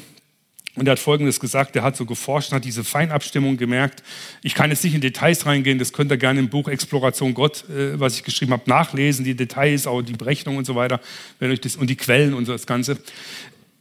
und 0.75 0.87
er 0.87 0.91
hat 0.91 0.99
Folgendes 0.99 1.39
gesagt, 1.39 1.75
er 1.77 1.83
hat 1.83 1.95
so 1.95 2.05
geforscht, 2.05 2.51
hat 2.51 2.65
diese 2.65 2.83
Feinabstimmung 2.83 3.55
gemerkt. 3.55 4.03
Ich 4.43 4.53
kann 4.53 4.69
jetzt 4.69 4.83
nicht 4.83 4.93
in 4.93 4.99
Details 4.99 5.45
reingehen, 5.45 5.79
das 5.79 5.93
könnt 5.93 6.11
ihr 6.11 6.17
gerne 6.17 6.39
im 6.39 6.49
Buch 6.49 6.67
Exploration 6.67 7.33
Gott, 7.33 7.63
äh, 7.69 7.97
was 7.97 8.17
ich 8.17 8.23
geschrieben 8.23 8.51
habe, 8.51 8.69
nachlesen, 8.69 9.23
die 9.23 9.35
Details, 9.35 9.87
auch 9.87 10.01
die 10.01 10.13
Berechnung 10.13 10.57
und 10.57 10.65
so 10.65 10.75
weiter, 10.75 10.99
wenn 11.39 11.49
euch 11.49 11.61
das, 11.61 11.77
und 11.77 11.89
die 11.89 11.95
Quellen 11.95 12.33
und 12.33 12.45
so 12.45 12.51
das 12.51 12.67
Ganze. 12.67 12.91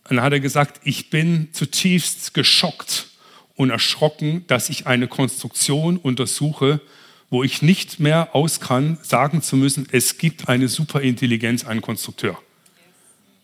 Und 0.09 0.17
dann 0.17 0.23
hat 0.23 0.33
er 0.33 0.41
gesagt, 0.41 0.81
ich 0.85 1.11
bin 1.11 1.49
zutiefst 1.51 2.33
geschockt 2.33 3.09
und 3.57 3.71
erschrocken, 3.71 4.45
dass 4.47 4.71
ich 4.71 4.87
eine 4.87 5.09
Konstruktion 5.09 5.97
untersuche, 5.97 6.81
wo 7.29 7.43
ich 7.43 7.61
nicht 7.61 7.99
mehr 7.99 8.37
aus 8.37 8.61
kann, 8.61 8.99
sagen 9.03 9.43
zu 9.43 9.57
müssen, 9.57 9.89
es 9.91 10.17
gibt 10.17 10.49
eine 10.49 10.69
Superintelligenz, 10.69 11.65
einen 11.65 11.83
Konstrukteur. 11.83 12.41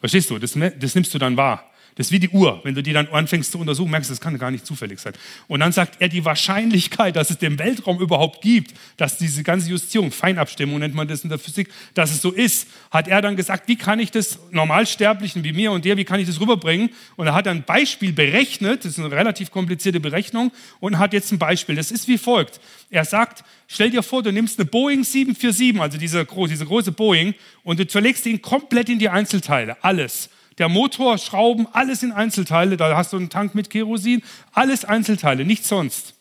Verstehst 0.02 0.30
du? 0.30 0.38
Das, 0.40 0.59
das 0.80 0.94
nimmst 0.97 1.14
du 1.14 1.18
dann 1.18 1.37
wahr. 1.37 1.71
Das 1.94 2.06
ist 2.06 2.12
wie 2.12 2.18
die 2.18 2.30
Uhr. 2.30 2.61
Wenn 2.64 2.75
du 2.75 2.82
die 2.82 2.94
dann 2.94 3.06
anfängst 3.08 3.52
zu 3.52 3.58
untersuchen, 3.58 3.90
merkst 3.90 4.08
du, 4.08 4.12
das 4.12 4.20
kann 4.20 4.38
gar 4.38 4.50
nicht 4.50 4.64
zufällig 4.64 4.99
sein. 4.99 5.12
Und 5.46 5.61
dann 5.61 5.72
sagt 5.72 6.00
er, 6.00 6.08
die 6.08 6.25
Wahrscheinlichkeit, 6.25 7.16
dass 7.16 7.28
es 7.28 7.37
den 7.37 7.58
Weltraum 7.58 8.00
überhaupt 8.00 8.40
gibt, 8.40 8.72
dass 8.96 9.18
diese 9.18 9.42
ganze 9.42 9.68
Justierung, 9.68 10.11
Feinabstimmung 10.11 10.78
nennt 10.78 10.94
man 10.94 11.06
das 11.06 11.22
in 11.22 11.28
der 11.28 11.38
Physik, 11.38 11.70
dass 11.92 12.11
es 12.11 12.22
so 12.22 12.30
ist, 12.30 12.66
hat 12.90 13.08
er 13.08 13.20
dann 13.20 13.37
gesagt, 13.37 13.68
wie 13.68 13.76
kann 13.76 14.00
ich 14.00 14.11
das 14.11 14.38
Normalsterblichen 14.50 15.44
wie 15.44 15.52
mir 15.52 15.70
und 15.70 15.84
dir, 15.84 15.99
wie 15.99 16.04
kann 16.04 16.18
ich 16.18 16.26
das 16.26 16.40
rüberbringen? 16.40 16.90
Und 17.16 17.26
er 17.26 17.34
hat 17.34 17.46
ein 17.46 17.62
Beispiel 17.62 18.12
berechnet, 18.12 18.87
das 18.87 18.92
ist 18.92 18.99
eine 18.99 19.11
relativ 19.11 19.50
komplizierte 19.50 20.00
Berechnung, 20.00 20.50
und 20.80 20.99
hat 20.99 21.12
jetzt 21.12 21.30
ein 21.30 21.38
Beispiel. 21.38 21.76
Das 21.76 21.90
ist 21.90 22.08
wie 22.08 22.16
folgt. 22.16 22.58
Er 22.88 23.04
sagt, 23.04 23.44
stell 23.68 23.90
dir 23.90 24.02
vor, 24.02 24.22
du 24.22 24.32
nimmst 24.32 24.58
eine 24.58 24.64
Boeing 24.64 25.04
747, 25.04 25.78
also 25.80 25.99
diese, 25.99 26.26
diese 26.49 26.66
große 26.66 26.92
Boeing, 26.92 27.34
und 27.64 27.78
du 27.78 27.87
zerlegst 27.87 28.25
ihn 28.25 28.40
komplett 28.40 28.88
in 28.88 28.99
die 28.99 29.11
Einzelteile, 29.11 29.76
alles 29.84 30.30
der 30.62 30.69
Motor, 30.69 31.19
Schrauben, 31.19 31.66
alles 31.73 32.04
in 32.04 32.12
Einzelteile. 32.12 32.76
Da 32.76 32.97
hast 32.97 33.12
du 33.12 33.16
einen 33.16 33.31
Tank 33.31 33.57
mit 33.57 33.69
Kerosin, 33.69 34.23
alles 34.52 34.85
Einzelteile, 34.85 35.45
nichts 35.45 35.66
sonst. 35.66 36.14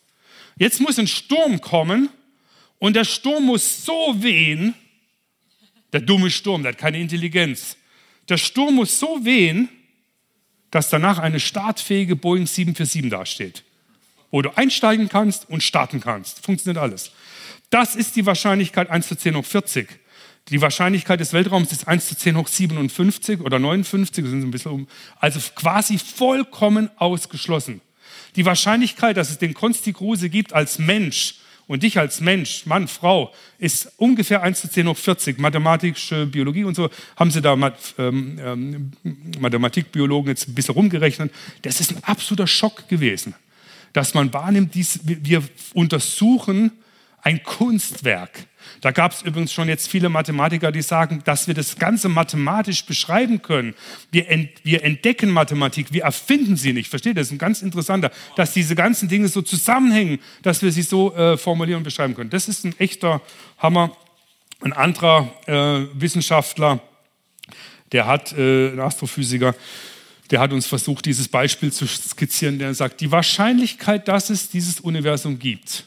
Jetzt 0.56 0.80
muss 0.80 0.98
ein 0.98 1.06
Sturm 1.06 1.60
kommen 1.60 2.08
und 2.80 2.96
der 2.96 3.04
Sturm 3.04 3.44
muss 3.46 3.84
so 3.84 4.16
wehen, 4.18 4.74
der 5.92 6.00
dumme 6.00 6.28
Sturm, 6.28 6.64
der 6.64 6.72
hat 6.72 6.78
keine 6.78 6.98
Intelligenz. 6.98 7.76
Der 8.28 8.36
Sturm 8.36 8.74
muss 8.74 8.98
so 8.98 9.24
wehen, 9.24 9.68
dass 10.72 10.90
danach 10.90 11.20
eine 11.20 11.38
startfähige 11.38 12.16
Boeing 12.16 12.48
747 12.48 13.10
dasteht, 13.12 13.62
wo 14.32 14.42
du 14.42 14.50
einsteigen 14.56 15.08
kannst 15.08 15.48
und 15.48 15.62
starten 15.62 16.00
kannst. 16.00 16.44
Funktioniert 16.44 16.82
alles. 16.82 17.12
Das 17.70 17.94
ist 17.94 18.16
die 18.16 18.26
Wahrscheinlichkeit 18.26 18.90
1 18.90 19.06
zu 19.06 19.14
10 19.14 19.36
hoch 19.36 19.44
40. 19.44 20.00
Die 20.48 20.60
Wahrscheinlichkeit 20.60 21.20
des 21.20 21.32
Weltraums 21.32 21.72
ist 21.72 21.86
1 21.86 22.08
zu 22.08 22.16
10 22.16 22.36
hoch 22.36 22.48
57 22.48 23.40
oder 23.40 23.58
59, 23.58 24.24
sind 24.26 24.42
ein 24.42 24.50
bisschen 24.50 24.72
um, 24.72 24.88
also 25.20 25.40
quasi 25.54 25.98
vollkommen 25.98 26.90
ausgeschlossen. 26.96 27.80
Die 28.34 28.44
Wahrscheinlichkeit, 28.44 29.16
dass 29.16 29.30
es 29.30 29.38
den 29.38 29.54
Konsti 29.54 29.92
Kruse 29.92 30.28
gibt 30.28 30.52
als 30.52 30.78
Mensch 30.78 31.36
und 31.68 31.84
dich 31.84 31.98
als 31.98 32.20
Mensch, 32.20 32.66
Mann, 32.66 32.88
Frau, 32.88 33.32
ist 33.58 33.92
ungefähr 33.96 34.42
1 34.42 34.60
zu 34.60 34.68
10 34.68 34.88
hoch 34.88 34.96
40. 34.96 35.38
Mathematische 35.38 36.26
Biologie 36.26 36.64
und 36.64 36.74
so 36.74 36.90
haben 37.16 37.30
sie 37.30 37.40
da 37.40 37.54
ähm, 37.98 38.38
ähm, 38.44 38.92
Mathematikbiologen 39.38 40.28
jetzt 40.28 40.48
ein 40.48 40.54
bisschen 40.54 40.74
rumgerechnet. 40.74 41.32
Das 41.62 41.80
ist 41.80 41.92
ein 41.92 42.02
absoluter 42.02 42.48
Schock 42.48 42.88
gewesen, 42.88 43.34
dass 43.92 44.12
man 44.12 44.32
wahrnimmt, 44.32 44.74
dies, 44.74 45.00
wir 45.04 45.44
untersuchen 45.72 46.72
ein 47.22 47.42
Kunstwerk 47.42 48.46
da 48.80 48.90
gab 48.90 49.12
es 49.12 49.22
übrigens 49.22 49.52
schon 49.52 49.68
jetzt 49.68 49.88
viele 49.88 50.08
Mathematiker, 50.08 50.72
die 50.72 50.82
sagen, 50.82 51.22
dass 51.24 51.46
wir 51.46 51.54
das 51.54 51.76
Ganze 51.76 52.08
mathematisch 52.08 52.84
beschreiben 52.84 53.42
können. 53.42 53.74
Wir, 54.10 54.28
ent, 54.28 54.50
wir 54.64 54.84
entdecken 54.84 55.30
Mathematik, 55.30 55.92
wir 55.92 56.02
erfinden 56.02 56.56
sie 56.56 56.72
nicht. 56.72 56.88
Versteht 56.88 57.12
ihr? 57.12 57.20
Das 57.20 57.28
ist 57.28 57.32
ein 57.32 57.38
ganz 57.38 57.62
interessanter, 57.62 58.10
dass 58.36 58.52
diese 58.52 58.74
ganzen 58.74 59.08
Dinge 59.08 59.28
so 59.28 59.42
zusammenhängen, 59.42 60.18
dass 60.42 60.62
wir 60.62 60.72
sie 60.72 60.82
so 60.82 61.14
äh, 61.14 61.36
formulieren 61.36 61.78
und 61.78 61.84
beschreiben 61.84 62.14
können. 62.14 62.30
Das 62.30 62.48
ist 62.48 62.64
ein 62.64 62.74
echter 62.78 63.20
Hammer. 63.58 63.96
Ein 64.60 64.72
anderer 64.72 65.32
äh, 65.46 65.86
Wissenschaftler, 66.00 66.80
der 67.90 68.06
hat, 68.06 68.32
äh, 68.32 68.68
ein 68.68 68.78
Astrophysiker, 68.78 69.56
der 70.30 70.38
hat 70.38 70.52
uns 70.52 70.68
versucht, 70.68 71.04
dieses 71.04 71.26
Beispiel 71.26 71.72
zu 71.72 71.86
skizzieren, 71.86 72.60
der 72.60 72.72
sagt, 72.72 73.00
die 73.00 73.10
Wahrscheinlichkeit, 73.10 74.06
dass 74.06 74.30
es 74.30 74.50
dieses 74.50 74.78
Universum 74.78 75.40
gibt, 75.40 75.84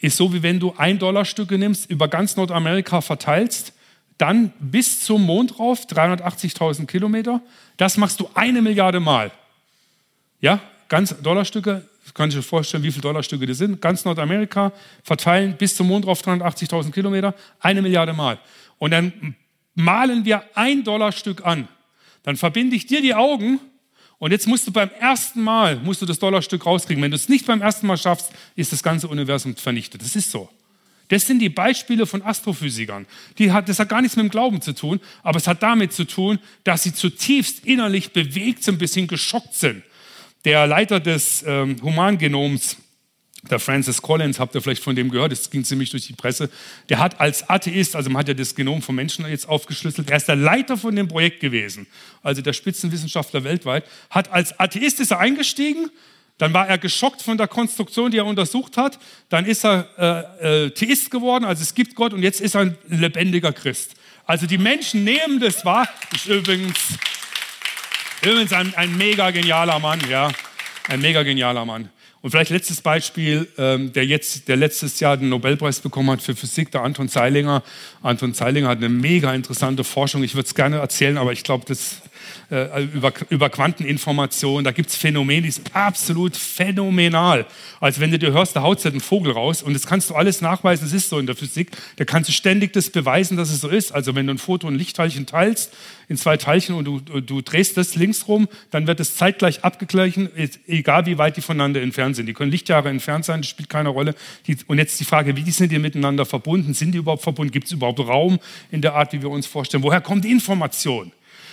ist 0.00 0.16
so, 0.16 0.32
wie 0.32 0.42
wenn 0.42 0.58
du 0.60 0.74
ein 0.76 0.98
Dollarstücke 0.98 1.58
nimmst, 1.58 1.90
über 1.90 2.08
ganz 2.08 2.36
Nordamerika 2.36 3.00
verteilst, 3.00 3.72
dann 4.18 4.52
bis 4.58 5.04
zum 5.04 5.24
Mond 5.24 5.58
rauf, 5.58 5.86
380.000 5.86 6.86
Kilometer. 6.86 7.40
Das 7.76 7.96
machst 7.96 8.20
du 8.20 8.28
eine 8.34 8.60
Milliarde 8.60 9.00
Mal. 9.00 9.30
Ja, 10.40 10.60
ganz 10.88 11.14
Dollarstücke, 11.22 11.86
kann 12.14 12.28
ich 12.28 12.34
dir 12.34 12.42
vorstellen, 12.42 12.82
wie 12.82 12.90
viele 12.90 13.02
Dollarstücke 13.02 13.46
das 13.46 13.58
sind. 13.58 13.80
Ganz 13.80 14.04
Nordamerika 14.04 14.72
verteilen 15.02 15.54
bis 15.56 15.76
zum 15.76 15.88
Mond 15.88 16.06
rauf 16.06 16.22
380.000 16.22 16.90
Kilometer, 16.90 17.34
eine 17.60 17.82
Milliarde 17.82 18.12
Mal. 18.12 18.38
Und 18.78 18.90
dann 18.90 19.36
malen 19.74 20.24
wir 20.24 20.44
ein 20.54 20.84
Dollarstück 20.84 21.46
an. 21.46 21.68
Dann 22.22 22.36
verbinde 22.36 22.76
ich 22.76 22.86
dir 22.86 23.00
die 23.00 23.14
Augen 23.14 23.60
und 24.20 24.32
jetzt 24.32 24.46
musst 24.46 24.66
du 24.66 24.70
beim 24.70 24.90
ersten 25.00 25.40
Mal, 25.40 25.76
musst 25.76 26.02
du 26.02 26.06
das 26.06 26.18
Dollarstück 26.18 26.66
rauskriegen. 26.66 27.02
Wenn 27.02 27.10
du 27.10 27.16
es 27.16 27.30
nicht 27.30 27.46
beim 27.46 27.62
ersten 27.62 27.86
Mal 27.86 27.96
schaffst, 27.96 28.30
ist 28.54 28.70
das 28.70 28.82
ganze 28.82 29.08
Universum 29.08 29.56
vernichtet. 29.56 30.02
Das 30.02 30.14
ist 30.14 30.30
so. 30.30 30.50
Das 31.08 31.26
sind 31.26 31.38
die 31.38 31.48
Beispiele 31.48 32.04
von 32.04 32.20
Astrophysikern. 32.20 33.06
Die 33.38 33.50
hat, 33.50 33.70
das 33.70 33.78
hat 33.78 33.88
gar 33.88 34.02
nichts 34.02 34.16
mit 34.16 34.26
dem 34.26 34.30
Glauben 34.30 34.60
zu 34.60 34.74
tun, 34.74 35.00
aber 35.22 35.38
es 35.38 35.48
hat 35.48 35.62
damit 35.62 35.94
zu 35.94 36.04
tun, 36.04 36.38
dass 36.64 36.82
sie 36.82 36.92
zutiefst 36.92 37.64
innerlich 37.64 38.12
bewegt 38.12 38.62
sind, 38.62 38.74
ein 38.74 38.78
bisschen 38.78 39.06
geschockt 39.06 39.54
sind. 39.54 39.82
Der 40.44 40.66
Leiter 40.66 41.00
des 41.00 41.42
ähm, 41.46 41.76
Humangenoms, 41.82 42.76
der 43.48 43.58
Francis 43.58 44.02
Collins, 44.02 44.38
habt 44.38 44.54
ihr 44.54 44.60
vielleicht 44.60 44.82
von 44.82 44.94
dem 44.94 45.10
gehört, 45.10 45.32
das 45.32 45.50
ging 45.50 45.64
ziemlich 45.64 45.90
durch 45.90 46.06
die 46.06 46.12
Presse, 46.12 46.50
der 46.88 46.98
hat 46.98 47.20
als 47.20 47.48
Atheist, 47.48 47.96
also 47.96 48.10
man 48.10 48.20
hat 48.20 48.28
ja 48.28 48.34
das 48.34 48.54
Genom 48.54 48.82
von 48.82 48.94
Menschen 48.94 49.26
jetzt 49.26 49.48
aufgeschlüsselt, 49.48 50.10
er 50.10 50.16
ist 50.18 50.28
der 50.28 50.36
Leiter 50.36 50.76
von 50.76 50.94
dem 50.94 51.08
Projekt 51.08 51.40
gewesen, 51.40 51.86
also 52.22 52.42
der 52.42 52.52
Spitzenwissenschaftler 52.52 53.44
weltweit, 53.44 53.84
hat 54.10 54.30
als 54.30 54.58
Atheist 54.60 55.00
ist 55.00 55.10
er 55.10 55.20
eingestiegen, 55.20 55.90
dann 56.36 56.52
war 56.52 56.68
er 56.68 56.78
geschockt 56.78 57.22
von 57.22 57.36
der 57.36 57.48
Konstruktion, 57.48 58.10
die 58.10 58.18
er 58.18 58.26
untersucht 58.26 58.76
hat, 58.76 58.98
dann 59.28 59.46
ist 59.46 59.64
er 59.64 59.88
äh, 60.40 60.64
äh, 60.64 60.70
Theist 60.70 61.10
geworden, 61.10 61.44
also 61.44 61.62
es 61.62 61.74
gibt 61.74 61.94
Gott 61.94 62.12
und 62.12 62.22
jetzt 62.22 62.40
ist 62.40 62.54
er 62.54 62.62
ein 62.62 62.78
lebendiger 62.88 63.52
Christ. 63.52 63.94
Also 64.26 64.46
die 64.46 64.58
Menschen 64.58 65.04
nehmen 65.04 65.40
das 65.40 65.64
wahr, 65.64 65.88
ist 66.14 66.26
übrigens, 66.26 66.78
übrigens 68.22 68.52
ein, 68.52 68.74
ein 68.74 68.96
mega 68.96 69.30
genialer 69.30 69.78
Mann, 69.78 70.00
ja, 70.08 70.30
ein 70.88 71.00
mega 71.00 71.22
genialer 71.22 71.64
Mann. 71.64 71.90
Und 72.22 72.30
vielleicht 72.30 72.50
letztes 72.50 72.82
Beispiel, 72.82 73.48
ähm, 73.56 73.92
der 73.94 74.04
jetzt, 74.04 74.48
der 74.48 74.56
letztes 74.56 75.00
Jahr 75.00 75.16
den 75.16 75.30
Nobelpreis 75.30 75.80
bekommen 75.80 76.10
hat 76.10 76.20
für 76.20 76.36
Physik, 76.36 76.70
der 76.70 76.82
Anton 76.82 77.08
Zeilinger. 77.08 77.62
Anton 78.02 78.34
Zeilinger 78.34 78.68
hat 78.68 78.78
eine 78.78 78.90
mega 78.90 79.32
interessante 79.32 79.84
Forschung. 79.84 80.22
Ich 80.22 80.34
würde 80.34 80.46
es 80.46 80.54
gerne 80.54 80.78
erzählen, 80.78 81.16
aber 81.16 81.32
ich 81.32 81.44
glaube, 81.44 81.64
das 81.66 82.02
äh, 82.50 82.82
über, 82.84 83.12
über 83.28 83.50
Quanteninformation. 83.50 84.64
Da 84.64 84.72
gibt 84.72 84.90
es 84.90 84.96
Phänomene, 84.96 85.42
die 85.42 85.50
sind 85.50 85.74
absolut 85.74 86.36
phänomenal. 86.36 87.46
Also 87.80 88.00
wenn 88.00 88.10
du 88.10 88.18
dir 88.18 88.32
hörst, 88.32 88.56
da 88.56 88.62
haut 88.62 88.84
ein 88.84 89.00
Vogel 89.00 89.32
raus 89.32 89.62
und 89.62 89.74
das 89.74 89.86
kannst 89.86 90.10
du 90.10 90.14
alles 90.14 90.40
nachweisen, 90.40 90.86
es 90.86 90.92
ist 90.92 91.08
so 91.08 91.18
in 91.18 91.26
der 91.26 91.36
Physik, 91.36 91.70
da 91.96 92.04
kannst 92.04 92.28
du 92.28 92.32
ständig 92.32 92.72
das 92.72 92.90
beweisen, 92.90 93.36
dass 93.36 93.50
es 93.50 93.60
so 93.60 93.68
ist. 93.68 93.92
Also 93.92 94.14
wenn 94.14 94.26
du 94.26 94.34
ein 94.34 94.38
Foto 94.38 94.66
und 94.66 94.74
ein 94.74 94.78
Lichtteilchen 94.78 95.26
teilst 95.26 95.72
in 96.08 96.16
zwei 96.16 96.36
Teilchen 96.36 96.74
und 96.74 96.84
du, 96.84 96.98
du 96.98 97.40
drehst 97.40 97.76
das 97.76 97.94
links 97.94 98.26
rum, 98.26 98.48
dann 98.72 98.88
wird 98.88 98.98
es 98.98 99.14
zeitgleich 99.14 99.62
abgeglichen, 99.62 100.28
egal 100.66 101.06
wie 101.06 101.18
weit 101.18 101.36
die 101.36 101.40
voneinander 101.40 101.80
entfernt 101.80 102.16
sind. 102.16 102.26
Die 102.26 102.32
können 102.32 102.50
Lichtjahre 102.50 102.88
entfernt 102.88 103.24
sein, 103.24 103.42
das 103.42 103.48
spielt 103.48 103.68
keine 103.68 103.90
Rolle. 103.90 104.16
Die, 104.48 104.56
und 104.66 104.78
jetzt 104.78 104.98
die 104.98 105.04
Frage, 105.04 105.36
wie 105.36 105.48
sind 105.52 105.70
die 105.70 105.78
miteinander 105.78 106.26
verbunden? 106.26 106.74
Sind 106.74 106.92
die 106.92 106.98
überhaupt 106.98 107.22
verbunden? 107.22 107.52
Gibt 107.52 107.66
es 107.66 107.72
überhaupt 107.72 108.00
Raum 108.00 108.40
in 108.72 108.82
der 108.82 108.94
Art, 108.94 109.12
wie 109.12 109.22
wir 109.22 109.30
uns 109.30 109.46
vorstellen? 109.46 109.82
Woher 109.82 110.00
kommt 110.00 110.24
die 110.24 110.32
Information? 110.32 111.12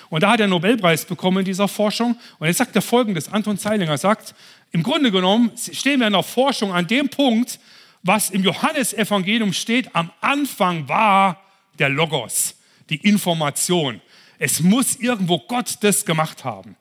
Und 0.09 0.23
da 0.23 0.31
hat 0.31 0.39
er 0.39 0.45
einen 0.45 0.51
Nobelpreis 0.51 1.05
bekommen 1.05 1.39
in 1.39 1.45
dieser 1.45 1.67
Forschung. 1.67 2.17
Und 2.39 2.47
jetzt 2.47 2.57
sagt 2.57 2.75
er 2.75 2.81
folgendes: 2.81 3.31
Anton 3.31 3.57
Zeilinger 3.57 3.97
sagt, 3.97 4.35
im 4.71 4.83
Grunde 4.83 5.11
genommen 5.11 5.51
stehen 5.71 5.99
wir 5.99 6.07
in 6.07 6.13
der 6.13 6.23
Forschung 6.23 6.73
an 6.73 6.87
dem 6.87 7.09
Punkt, 7.09 7.59
was 8.03 8.29
im 8.29 8.43
Johannesevangelium 8.43 9.53
steht. 9.53 9.95
Am 9.95 10.11
Anfang 10.21 10.87
war 10.87 11.41
der 11.79 11.89
Logos, 11.89 12.55
die 12.89 12.97
Information. 12.97 14.01
Es 14.39 14.61
muss 14.61 14.95
irgendwo 14.95 15.39
Gott 15.39 15.77
das 15.81 16.05
gemacht 16.05 16.43
haben. 16.43 16.75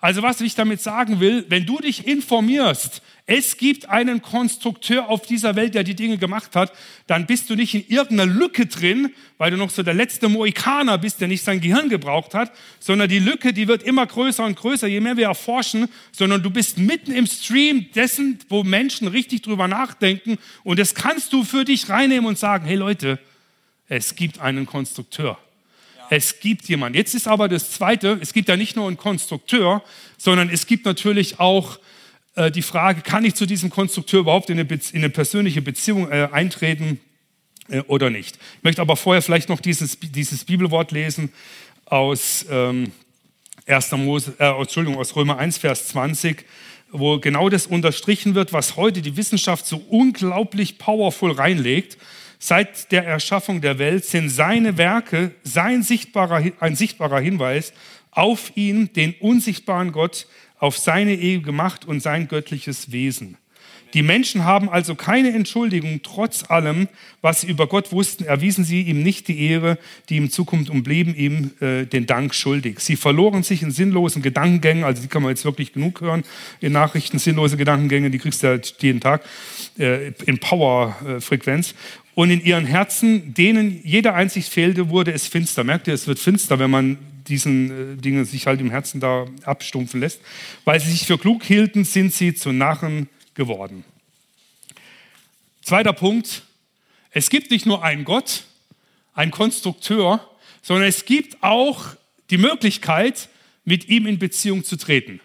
Also 0.00 0.22
was 0.22 0.40
ich 0.40 0.54
damit 0.54 0.80
sagen 0.80 1.20
will, 1.20 1.44
wenn 1.48 1.66
du 1.66 1.78
dich 1.78 2.06
informierst, 2.06 3.02
es 3.30 3.58
gibt 3.58 3.90
einen 3.90 4.22
Konstrukteur 4.22 5.10
auf 5.10 5.26
dieser 5.26 5.54
Welt, 5.54 5.74
der 5.74 5.84
die 5.84 5.94
Dinge 5.94 6.16
gemacht 6.16 6.56
hat, 6.56 6.72
dann 7.06 7.26
bist 7.26 7.50
du 7.50 7.56
nicht 7.56 7.74
in 7.74 7.84
irgendeiner 7.86 8.24
Lücke 8.24 8.64
drin, 8.64 9.12
weil 9.36 9.50
du 9.50 9.58
noch 9.58 9.68
so 9.68 9.82
der 9.82 9.92
letzte 9.92 10.30
Mohikaner 10.30 10.96
bist, 10.96 11.20
der 11.20 11.28
nicht 11.28 11.44
sein 11.44 11.60
Gehirn 11.60 11.90
gebraucht 11.90 12.32
hat, 12.32 12.50
sondern 12.80 13.10
die 13.10 13.18
Lücke, 13.18 13.52
die 13.52 13.68
wird 13.68 13.82
immer 13.82 14.06
größer 14.06 14.42
und 14.46 14.56
größer, 14.56 14.86
je 14.86 15.00
mehr 15.00 15.18
wir 15.18 15.26
erforschen, 15.26 15.88
sondern 16.10 16.42
du 16.42 16.48
bist 16.48 16.78
mitten 16.78 17.12
im 17.12 17.26
Stream 17.26 17.92
dessen, 17.94 18.38
wo 18.48 18.64
Menschen 18.64 19.08
richtig 19.08 19.42
drüber 19.42 19.68
nachdenken 19.68 20.38
und 20.64 20.78
das 20.78 20.94
kannst 20.94 21.34
du 21.34 21.44
für 21.44 21.66
dich 21.66 21.90
reinnehmen 21.90 22.24
und 22.24 22.38
sagen, 22.38 22.64
hey 22.64 22.76
Leute, 22.76 23.18
es 23.88 24.14
gibt 24.14 24.40
einen 24.40 24.64
Konstrukteur. 24.64 25.38
Es 26.08 26.40
gibt 26.40 26.64
jemanden. 26.64 26.96
Jetzt 26.96 27.14
ist 27.14 27.28
aber 27.28 27.50
das 27.50 27.72
Zweite, 27.72 28.18
es 28.22 28.32
gibt 28.32 28.48
ja 28.48 28.56
nicht 28.56 28.74
nur 28.74 28.86
einen 28.86 28.96
Konstrukteur, 28.96 29.84
sondern 30.16 30.48
es 30.48 30.66
gibt 30.66 30.86
natürlich 30.86 31.38
auch 31.38 31.78
äh, 32.38 32.50
die 32.50 32.62
Frage, 32.62 33.02
kann 33.02 33.24
ich 33.24 33.34
zu 33.34 33.46
diesem 33.46 33.68
Konstrukteur 33.70 34.20
überhaupt 34.20 34.48
in 34.50 34.58
eine, 34.58 34.64
Be 34.64 34.78
in 34.92 34.98
eine 34.98 35.10
persönliche 35.10 35.60
Beziehung 35.60 36.10
äh, 36.10 36.28
eintreten 36.30 37.00
äh, 37.68 37.80
oder 37.80 38.10
nicht. 38.10 38.36
Ich 38.58 38.64
möchte 38.64 38.80
aber 38.80 38.96
vorher 38.96 39.22
vielleicht 39.22 39.48
noch 39.48 39.60
dieses, 39.60 39.98
dieses 40.00 40.44
Bibelwort 40.44 40.92
lesen 40.92 41.32
aus, 41.86 42.46
ähm, 42.50 42.92
1. 43.66 43.92
Mose, 43.92 44.34
äh, 44.38 44.48
Entschuldigung, 44.48 44.98
aus 44.98 45.14
Römer 45.16 45.38
1, 45.38 45.58
Vers 45.58 45.88
20 45.88 46.44
wo 46.90 47.18
genau 47.18 47.50
das 47.50 47.66
unterstrichen 47.66 48.34
wird, 48.34 48.52
was 48.54 48.76
heute 48.76 49.02
die 49.02 49.16
Wissenschaft 49.16 49.66
so 49.66 49.76
unglaublich 49.90 50.78
powerful 50.78 51.32
reinlegt. 51.32 51.98
Seit 52.38 52.92
der 52.92 53.04
Erschaffung 53.04 53.60
der 53.60 53.78
Welt 53.78 54.04
sind 54.04 54.30
seine 54.30 54.78
Werke 54.78 55.32
sein 55.42 55.82
sichtbarer, 55.82 56.42
ein 56.60 56.76
sichtbarer 56.76 57.20
Hinweis 57.20 57.72
auf 58.10 58.56
ihn, 58.56 58.92
den 58.94 59.14
unsichtbaren 59.20 59.92
Gott, 59.92 60.26
auf 60.58 60.78
seine 60.78 61.14
Ehe 61.14 61.40
gemacht 61.40 61.86
und 61.86 62.02
sein 62.02 62.28
göttliches 62.28 62.92
Wesen. 62.92 63.36
Die 63.94 64.02
Menschen 64.02 64.44
haben 64.44 64.68
also 64.68 64.94
keine 64.94 65.32
Entschuldigung, 65.32 66.00
trotz 66.02 66.50
allem, 66.50 66.88
was 67.22 67.40
sie 67.40 67.46
über 67.48 67.66
Gott 67.66 67.90
wussten, 67.90 68.24
erwiesen 68.24 68.64
sie 68.64 68.82
ihm 68.82 69.02
nicht 69.02 69.28
die 69.28 69.40
Ehre, 69.48 69.78
die 70.08 70.16
ihm 70.16 70.30
zukommt 70.30 70.68
und 70.68 70.82
blieben 70.82 71.14
ihm 71.14 71.52
äh, 71.60 71.86
den 71.86 72.04
Dank 72.04 72.34
schuldig. 72.34 72.80
Sie 72.80 72.96
verloren 72.96 73.42
sich 73.42 73.62
in 73.62 73.70
sinnlosen 73.70 74.20
Gedankengängen, 74.20 74.84
also 74.84 75.00
die 75.00 75.08
kann 75.08 75.22
man 75.22 75.30
jetzt 75.30 75.44
wirklich 75.44 75.72
genug 75.72 76.02
hören, 76.02 76.22
in 76.60 76.72
Nachrichten, 76.72 77.18
sinnlose 77.18 77.56
Gedankengänge, 77.56 78.10
die 78.10 78.18
kriegst 78.18 78.42
du 78.42 78.48
halt 78.48 78.74
jeden 78.80 79.00
Tag 79.00 79.24
äh, 79.78 80.12
in 80.26 80.38
Powerfrequenz. 80.38 81.74
Und 82.14 82.30
in 82.30 82.44
ihren 82.44 82.66
Herzen, 82.66 83.32
denen 83.32 83.80
jeder 83.84 84.14
Einsicht 84.14 84.52
fehlte, 84.52 84.90
wurde 84.90 85.12
es 85.12 85.28
finster. 85.28 85.62
Merkt 85.64 85.86
ihr, 85.86 85.94
es 85.94 86.08
wird 86.08 86.18
finster, 86.18 86.58
wenn 86.58 86.70
man 86.70 86.98
diesen 87.28 87.94
äh, 87.94 87.96
Dingen 87.96 88.24
sich 88.24 88.46
halt 88.46 88.60
im 88.60 88.70
Herzen 88.70 89.00
da 89.00 89.26
abstumpfen 89.44 90.00
lässt. 90.00 90.20
Weil 90.64 90.80
sie 90.80 90.90
sich 90.90 91.06
für 91.06 91.18
klug 91.18 91.44
hielten, 91.44 91.84
sind 91.84 92.12
sie 92.12 92.34
zu 92.34 92.52
Narren 92.52 93.08
geworden. 93.34 93.84
Zweiter 95.62 95.92
Punkt. 95.92 96.42
Es 97.10 97.30
gibt 97.30 97.50
nicht 97.50 97.66
nur 97.66 97.84
einen 97.84 98.04
Gott, 98.04 98.44
einen 99.14 99.30
Konstrukteur, 99.30 100.28
sondern 100.62 100.88
es 100.88 101.04
gibt 101.04 101.42
auch 101.42 101.86
die 102.30 102.38
Möglichkeit, 102.38 103.28
mit 103.64 103.88
ihm 103.88 104.06
in 104.06 104.18
Beziehung 104.18 104.64
zu 104.64 104.76
treten. 104.76 105.20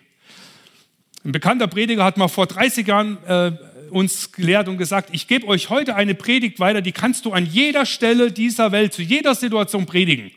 Ein 1.23 1.31
bekannter 1.31 1.67
Prediger 1.67 2.03
hat 2.03 2.17
mal 2.17 2.27
vor 2.27 2.47
30 2.47 2.85
Jahren 2.85 3.17
äh, 3.25 3.51
uns 3.89 4.31
gelehrt 4.31 4.67
und 4.67 4.77
gesagt, 4.77 5.09
ich 5.13 5.27
gebe 5.27 5.47
euch 5.47 5.69
heute 5.69 5.95
eine 5.95 6.15
Predigt 6.15 6.59
weiter, 6.59 6.81
die 6.81 6.91
kannst 6.91 7.25
du 7.25 7.31
an 7.31 7.45
jeder 7.45 7.85
Stelle 7.85 8.31
dieser 8.31 8.71
Welt, 8.71 8.93
zu 8.93 9.01
jeder 9.01 9.35
Situation 9.35 9.85
predigen. 9.85 10.31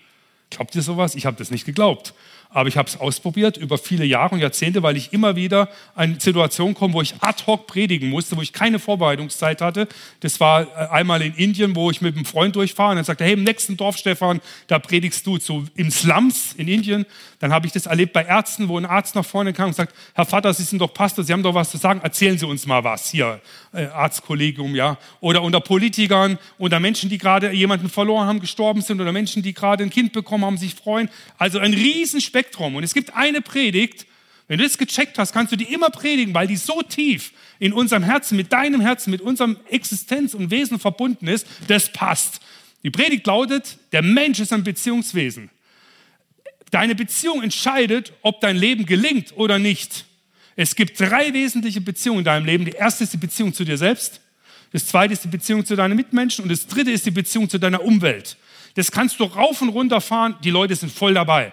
Glaubt 0.50 0.74
ihr 0.74 0.82
sowas? 0.82 1.14
Ich 1.14 1.26
habe 1.26 1.36
das 1.36 1.50
nicht 1.50 1.66
geglaubt. 1.66 2.14
Aber 2.50 2.68
ich 2.68 2.76
habe 2.76 2.88
es 2.88 2.98
ausprobiert 2.98 3.56
über 3.56 3.78
viele 3.78 4.04
Jahre 4.04 4.34
und 4.34 4.40
Jahrzehnte, 4.40 4.82
weil 4.82 4.96
ich 4.96 5.12
immer 5.12 5.36
wieder 5.36 5.68
an 5.94 6.18
Situationen 6.20 6.74
komme, 6.74 6.94
wo 6.94 7.02
ich 7.02 7.14
ad 7.20 7.44
hoc 7.46 7.66
predigen 7.66 8.08
musste, 8.08 8.36
wo 8.36 8.42
ich 8.42 8.52
keine 8.52 8.78
Vorbereitungszeit 8.78 9.60
hatte. 9.60 9.88
Das 10.20 10.40
war 10.40 10.62
äh, 10.62 10.88
einmal 10.90 11.22
in 11.22 11.34
Indien, 11.34 11.76
wo 11.76 11.90
ich 11.90 12.00
mit 12.00 12.14
einem 12.14 12.24
Freund 12.24 12.56
durchfahre 12.56 12.90
und 12.90 12.96
dann 12.96 13.04
sagte, 13.04 13.24
hey, 13.24 13.34
im 13.34 13.44
nächsten 13.44 13.76
Dorf, 13.76 13.96
Stefan, 13.96 14.40
da 14.68 14.78
predigst 14.78 15.26
du 15.26 15.38
so 15.38 15.64
im 15.74 15.90
Slums 15.90 16.54
in 16.56 16.68
Indien. 16.68 17.06
Dann 17.38 17.52
habe 17.52 17.66
ich 17.66 17.72
das 17.72 17.86
erlebt 17.86 18.12
bei 18.12 18.22
Ärzten, 18.24 18.68
wo 18.68 18.78
ein 18.78 18.86
Arzt 18.86 19.14
nach 19.14 19.24
vorne 19.24 19.52
kam 19.52 19.68
und 19.68 19.74
sagt, 19.74 19.94
Herr 20.14 20.24
Vater, 20.24 20.54
Sie 20.54 20.62
sind 20.62 20.78
doch 20.78 20.92
Pastor, 20.94 21.24
Sie 21.24 21.32
haben 21.32 21.42
doch 21.42 21.54
was 21.54 21.70
zu 21.70 21.76
sagen, 21.76 22.00
erzählen 22.02 22.38
Sie 22.38 22.46
uns 22.46 22.66
mal 22.66 22.82
was 22.84 23.10
hier, 23.10 23.40
äh, 23.72 23.86
Arztkollegium, 23.86 24.74
ja. 24.74 24.96
Oder 25.20 25.42
unter 25.42 25.60
Politikern, 25.60 26.38
unter 26.56 26.80
Menschen, 26.80 27.10
die 27.10 27.18
gerade 27.18 27.52
jemanden 27.52 27.90
verloren 27.90 28.26
haben, 28.26 28.40
gestorben 28.40 28.80
sind, 28.80 29.00
oder 29.00 29.12
Menschen, 29.12 29.42
die 29.42 29.52
gerade 29.52 29.82
ein 29.82 29.90
Kind 29.90 30.12
bekommen 30.12 30.44
haben, 30.44 30.56
sich 30.56 30.74
freuen. 30.74 31.10
Also 31.36 31.58
ein 31.58 31.72
Riesenspektrum. 32.36 32.76
Und 32.76 32.84
es 32.84 32.94
gibt 32.94 33.14
eine 33.14 33.40
Predigt, 33.40 34.06
wenn 34.48 34.58
du 34.58 34.64
das 34.64 34.78
gecheckt 34.78 35.18
hast, 35.18 35.32
kannst 35.32 35.52
du 35.52 35.56
die 35.56 35.72
immer 35.72 35.90
predigen, 35.90 36.32
weil 36.32 36.46
die 36.46 36.56
so 36.56 36.82
tief 36.82 37.32
in 37.58 37.72
unserem 37.72 38.04
Herzen, 38.04 38.36
mit 38.36 38.52
deinem 38.52 38.80
Herzen, 38.80 39.10
mit 39.10 39.20
unserem 39.20 39.56
Existenz 39.68 40.34
und 40.34 40.50
Wesen 40.50 40.78
verbunden 40.78 41.26
ist, 41.26 41.46
das 41.66 41.92
passt. 41.92 42.40
Die 42.84 42.90
Predigt 42.90 43.26
lautet, 43.26 43.78
der 43.90 44.02
Mensch 44.02 44.38
ist 44.38 44.52
ein 44.52 44.62
Beziehungswesen. 44.62 45.50
Deine 46.70 46.94
Beziehung 46.94 47.42
entscheidet, 47.42 48.12
ob 48.22 48.40
dein 48.40 48.56
Leben 48.56 48.86
gelingt 48.86 49.36
oder 49.36 49.58
nicht. 49.58 50.04
Es 50.54 50.76
gibt 50.76 51.00
drei 51.00 51.32
wesentliche 51.32 51.80
Beziehungen 51.80 52.20
in 52.20 52.24
deinem 52.24 52.46
Leben. 52.46 52.64
Die 52.64 52.72
erste 52.72 53.04
ist 53.04 53.12
die 53.12 53.18
Beziehung 53.18 53.52
zu 53.52 53.64
dir 53.64 53.78
selbst. 53.78 54.20
Das 54.72 54.86
zweite 54.86 55.12
ist 55.12 55.24
die 55.24 55.28
Beziehung 55.28 55.64
zu 55.64 55.74
deinen 55.74 55.96
Mitmenschen 55.96 56.44
und 56.44 56.50
das 56.50 56.66
dritte 56.66 56.90
ist 56.90 57.04
die 57.06 57.10
Beziehung 57.10 57.48
zu 57.48 57.58
deiner 57.58 57.82
Umwelt. 57.82 58.36
Das 58.74 58.92
kannst 58.92 59.18
du 59.18 59.24
rauf 59.24 59.60
und 59.62 59.70
runter 59.70 60.00
fahren, 60.00 60.36
die 60.44 60.50
Leute 60.50 60.76
sind 60.76 60.92
voll 60.92 61.14
dabei. 61.14 61.52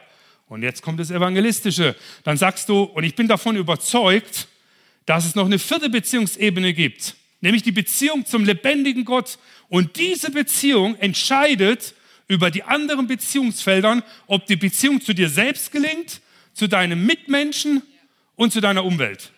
Und 0.54 0.62
jetzt 0.62 0.84
kommt 0.84 1.00
das 1.00 1.10
Evangelistische. 1.10 1.96
Dann 2.24 2.38
sagst 2.38 2.70
du, 2.70 2.84
und 2.84 3.04
ich 3.04 3.16
bin 3.16 3.28
davon 3.28 3.56
überzeugt, 3.56 4.48
dass 5.08 5.26
es 5.26 5.34
noch 5.34 5.48
eine 5.48 5.58
vierte 5.58 5.90
Beziehungsebene 5.90 6.76
gibt, 6.76 7.16
nämlich 7.42 7.64
die 7.64 7.72
Beziehung 7.72 8.24
zum 8.28 8.46
lebendigen 8.46 9.04
Gott. 9.04 9.40
Und 9.68 9.96
diese 9.96 10.30
Beziehung 10.30 10.96
entscheidet 11.00 11.96
über 12.28 12.52
die 12.52 12.62
anderen 12.62 13.08
Beziehungsfeldern, 13.08 14.04
ob 14.28 14.46
die 14.46 14.56
Beziehung 14.56 15.02
zu 15.02 15.16
dir 15.16 15.28
selbst 15.28 15.72
gelingt, 15.72 16.22
zu 16.54 16.68
deinen 16.68 17.04
Mitmenschen 17.04 17.82
und 18.36 18.54
zu 18.54 18.62
deiner 18.62 18.86
Umwelt. 18.86 19.32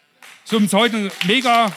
So 0.43 0.57
ist 0.57 0.73
mega 1.25 1.73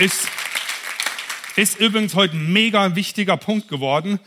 ist, 0.00 0.28
ist 1.54 1.78
übrigens 1.78 2.16
heute 2.16 2.36
ein 2.36 2.52
mega 2.52 2.96
wichtiger 2.96 3.36
Punkt 3.36 3.68
geworden. 3.68 4.18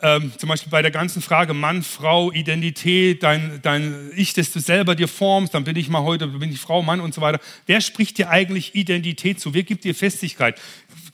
Ähm, 0.00 0.32
zum 0.38 0.48
Beispiel 0.48 0.70
bei 0.70 0.80
der 0.80 0.92
ganzen 0.92 1.20
Frage 1.20 1.54
Mann, 1.54 1.82
Frau, 1.82 2.30
Identität, 2.30 3.24
dein, 3.24 3.58
dein 3.62 4.12
Ich, 4.14 4.32
das 4.32 4.52
du 4.52 4.60
selber 4.60 4.94
dir 4.94 5.08
formst, 5.08 5.54
dann 5.54 5.64
bin 5.64 5.74
ich 5.74 5.88
mal 5.88 6.04
heute, 6.04 6.28
bin 6.28 6.52
ich 6.52 6.60
Frau, 6.60 6.82
Mann 6.82 7.00
und 7.00 7.14
so 7.14 7.20
weiter. 7.20 7.40
Wer 7.66 7.80
spricht 7.80 8.16
dir 8.18 8.30
eigentlich 8.30 8.76
Identität 8.76 9.40
zu? 9.40 9.54
Wer 9.54 9.64
gibt 9.64 9.82
dir 9.82 9.96
Festigkeit? 9.96 10.60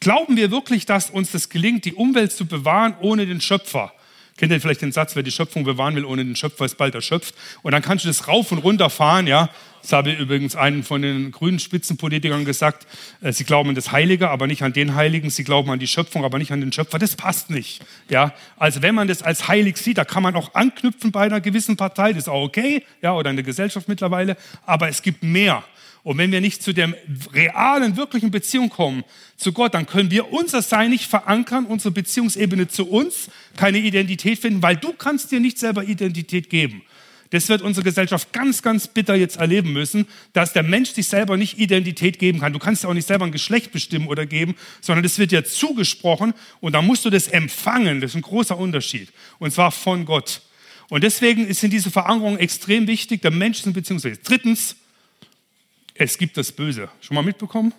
Glauben 0.00 0.36
wir 0.36 0.50
wirklich, 0.50 0.84
dass 0.84 1.08
uns 1.08 1.32
das 1.32 1.48
gelingt, 1.48 1.86
die 1.86 1.94
Umwelt 1.94 2.32
zu 2.32 2.44
bewahren 2.44 2.94
ohne 3.00 3.24
den 3.24 3.40
Schöpfer? 3.40 3.90
Kennt 4.36 4.52
ihr 4.52 4.60
vielleicht 4.60 4.82
den 4.82 4.92
Satz, 4.92 5.16
wer 5.16 5.22
die 5.22 5.30
Schöpfung 5.30 5.64
bewahren 5.64 5.96
will 5.96 6.04
ohne 6.04 6.22
den 6.22 6.36
Schöpfer, 6.36 6.66
ist 6.66 6.76
bald 6.76 6.94
erschöpft. 6.94 7.34
Und 7.62 7.72
dann 7.72 7.80
kannst 7.80 8.04
du 8.04 8.08
das 8.08 8.28
rauf 8.28 8.52
und 8.52 8.58
runter 8.58 8.90
fahren, 8.90 9.26
ja. 9.26 9.48
Das 9.84 9.92
habe 9.92 10.12
übrigens 10.12 10.56
einen 10.56 10.82
von 10.82 11.02
den 11.02 11.30
grünen 11.30 11.58
Spitzenpolitikern 11.58 12.46
gesagt. 12.46 12.86
Äh, 13.20 13.34
sie 13.34 13.44
glauben 13.44 13.68
an 13.68 13.74
das 13.74 13.92
Heilige, 13.92 14.30
aber 14.30 14.46
nicht 14.46 14.62
an 14.62 14.72
den 14.72 14.94
Heiligen. 14.94 15.28
Sie 15.28 15.44
glauben 15.44 15.70
an 15.70 15.78
die 15.78 15.86
Schöpfung, 15.86 16.24
aber 16.24 16.38
nicht 16.38 16.52
an 16.52 16.60
den 16.62 16.72
Schöpfer. 16.72 16.98
Das 16.98 17.16
passt 17.16 17.50
nicht, 17.50 17.84
ja. 18.08 18.32
Also 18.56 18.80
wenn 18.80 18.94
man 18.94 19.08
das 19.08 19.22
als 19.22 19.46
heilig 19.46 19.76
sieht, 19.76 19.98
da 19.98 20.06
kann 20.06 20.22
man 20.22 20.36
auch 20.36 20.54
anknüpfen 20.54 21.12
bei 21.12 21.26
einer 21.26 21.42
gewissen 21.42 21.76
Partei. 21.76 22.14
Das 22.14 22.22
ist 22.22 22.28
auch 22.28 22.44
okay, 22.44 22.82
ja, 23.02 23.12
oder 23.12 23.28
in 23.28 23.36
der 23.36 23.44
Gesellschaft 23.44 23.86
mittlerweile. 23.86 24.38
Aber 24.64 24.88
es 24.88 25.02
gibt 25.02 25.22
mehr. 25.22 25.62
Und 26.02 26.16
wenn 26.16 26.32
wir 26.32 26.40
nicht 26.40 26.62
zu 26.62 26.72
der 26.72 26.94
realen, 27.34 27.98
wirklichen 27.98 28.30
Beziehung 28.30 28.70
kommen 28.70 29.04
zu 29.36 29.52
Gott, 29.52 29.74
dann 29.74 29.84
können 29.84 30.10
wir 30.10 30.32
unser 30.32 30.62
Sein 30.62 30.90
nicht 30.90 31.10
verankern, 31.10 31.66
unsere 31.66 31.92
Beziehungsebene 31.92 32.68
zu 32.68 32.88
uns, 32.88 33.28
keine 33.56 33.78
Identität 33.78 34.38
finden, 34.38 34.62
weil 34.62 34.76
du 34.76 34.94
kannst 34.94 35.30
dir 35.30 35.40
nicht 35.40 35.58
selber 35.58 35.84
Identität 35.84 36.48
geben. 36.48 36.82
Das 37.34 37.48
wird 37.48 37.62
unsere 37.62 37.82
Gesellschaft 37.82 38.32
ganz, 38.32 38.62
ganz 38.62 38.86
bitter 38.86 39.16
jetzt 39.16 39.38
erleben 39.38 39.72
müssen, 39.72 40.06
dass 40.34 40.52
der 40.52 40.62
Mensch 40.62 40.90
sich 40.90 41.08
selber 41.08 41.36
nicht 41.36 41.58
Identität 41.58 42.20
geben 42.20 42.38
kann. 42.38 42.52
Du 42.52 42.60
kannst 42.60 42.84
ja 42.84 42.88
auch 42.88 42.94
nicht 42.94 43.08
selber 43.08 43.24
ein 43.24 43.32
Geschlecht 43.32 43.72
bestimmen 43.72 44.06
oder 44.06 44.24
geben, 44.24 44.54
sondern 44.80 45.02
das 45.02 45.18
wird 45.18 45.32
dir 45.32 45.44
zugesprochen 45.44 46.32
und 46.60 46.74
dann 46.74 46.86
musst 46.86 47.04
du 47.04 47.10
das 47.10 47.26
empfangen. 47.26 48.00
Das 48.00 48.12
ist 48.12 48.14
ein 48.14 48.22
großer 48.22 48.56
Unterschied. 48.56 49.12
Und 49.40 49.52
zwar 49.52 49.72
von 49.72 50.04
Gott. 50.04 50.42
Und 50.90 51.02
deswegen 51.02 51.52
sind 51.52 51.72
diese 51.72 51.90
Verankerungen 51.90 52.38
extrem 52.38 52.86
wichtig. 52.86 53.22
Der 53.22 53.32
Mensch 53.32 53.66
ist 53.66 53.72
Beziehungswesen. 53.72 54.22
Drittens, 54.22 54.76
es 55.94 56.16
gibt 56.16 56.36
das 56.36 56.52
Böse. 56.52 56.88
Schon 57.00 57.16
mal 57.16 57.24
mitbekommen? 57.24 57.74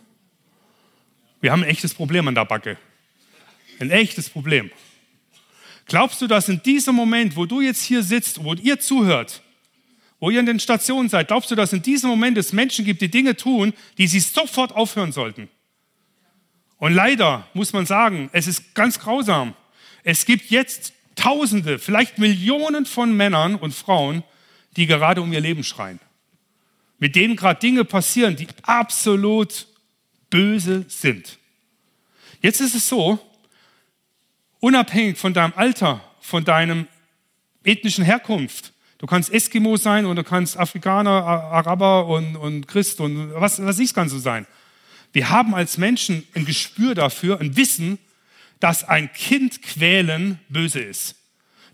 Wir 1.39 1.53
haben 1.53 1.63
ein 1.63 1.69
echtes 1.69 1.93
Problem 1.93 2.27
an 2.27 2.35
der 2.35 2.43
Backe. 2.43 2.77
Ein 3.79 3.89
echtes 3.89 4.29
Problem. 4.29 4.69
Glaubst 5.85 6.21
du, 6.21 6.27
dass 6.27 6.49
in 6.49 6.61
diesem 6.61 6.93
Moment, 6.93 7.37
wo 7.37 7.45
du 7.45 7.61
jetzt 7.61 7.83
hier 7.83 8.03
sitzt, 8.03 8.43
wo 8.43 8.53
ihr 8.53 8.81
zuhört, 8.81 9.43
wo 10.25 10.31
ihr 10.31 10.39
in 10.39 10.47
den 10.47 10.59
Stationen 10.59 11.07
seid, 11.07 11.27
glaubst 11.27 11.51
du, 11.51 11.55
dass 11.55 11.71
in 11.71 11.83
diesem 11.83 12.09
Moment 12.09 12.35
es 12.37 12.51
Menschen 12.51 12.83
gibt, 12.83 12.99
die 13.01 13.11
Dinge 13.11 13.35
tun, 13.35 13.73
die 13.99 14.07
sie 14.07 14.19
sofort 14.19 14.71
aufhören 14.73 15.11
sollten? 15.11 15.49
Und 16.77 16.93
leider 16.93 17.47
muss 17.53 17.73
man 17.73 17.85
sagen, 17.85 18.31
es 18.33 18.47
ist 18.47 18.73
ganz 18.73 18.99
grausam. 18.99 19.53
Es 20.03 20.25
gibt 20.25 20.49
jetzt 20.49 20.93
Tausende, 21.15 21.77
vielleicht 21.77 22.17
Millionen 22.17 22.87
von 22.87 23.15
Männern 23.15 23.53
und 23.53 23.73
Frauen, 23.73 24.23
die 24.75 24.87
gerade 24.87 25.21
um 25.21 25.31
ihr 25.31 25.41
Leben 25.41 25.63
schreien 25.63 25.99
mit 26.97 27.15
denen 27.15 27.35
gerade 27.35 27.59
Dinge 27.59 27.85
passieren, 27.85 28.35
die 28.35 28.47
absolut 28.63 29.67
böse 30.31 30.85
sind. 30.87 31.37
Jetzt 32.41 32.61
ist 32.61 32.73
es 32.73 32.87
so, 32.87 33.19
unabhängig 34.59 35.17
von 35.17 35.33
deinem 35.33 35.53
Alter, 35.55 36.01
von 36.19 36.45
deinem 36.45 36.87
ethnischen 37.63 38.03
Herkunft, 38.03 38.73
du 39.05 39.07
kannst 39.07 39.31
Eskimo 39.31 39.77
sein 39.77 40.07
und 40.07 40.15
du 40.15 40.23
kannst 40.23 40.57
Afrikaner, 40.57 41.11
Araber 41.11 42.07
und, 42.07 42.35
und 42.35 42.67
Christ 42.67 42.99
und 42.99 43.35
was, 43.35 43.63
was 43.63 43.77
ich 43.77 43.93
kannst 43.93 44.15
du 44.15 44.17
sein. 44.17 44.47
Wir 45.13 45.29
haben 45.29 45.53
als 45.53 45.77
Menschen 45.77 46.27
ein 46.33 46.43
Gespür 46.43 46.95
dafür, 46.95 47.39
ein 47.39 47.55
Wissen, 47.55 47.99
dass 48.59 48.83
ein 48.83 49.13
Kind 49.13 49.61
quälen 49.61 50.39
böse 50.49 50.79
ist. 50.79 51.13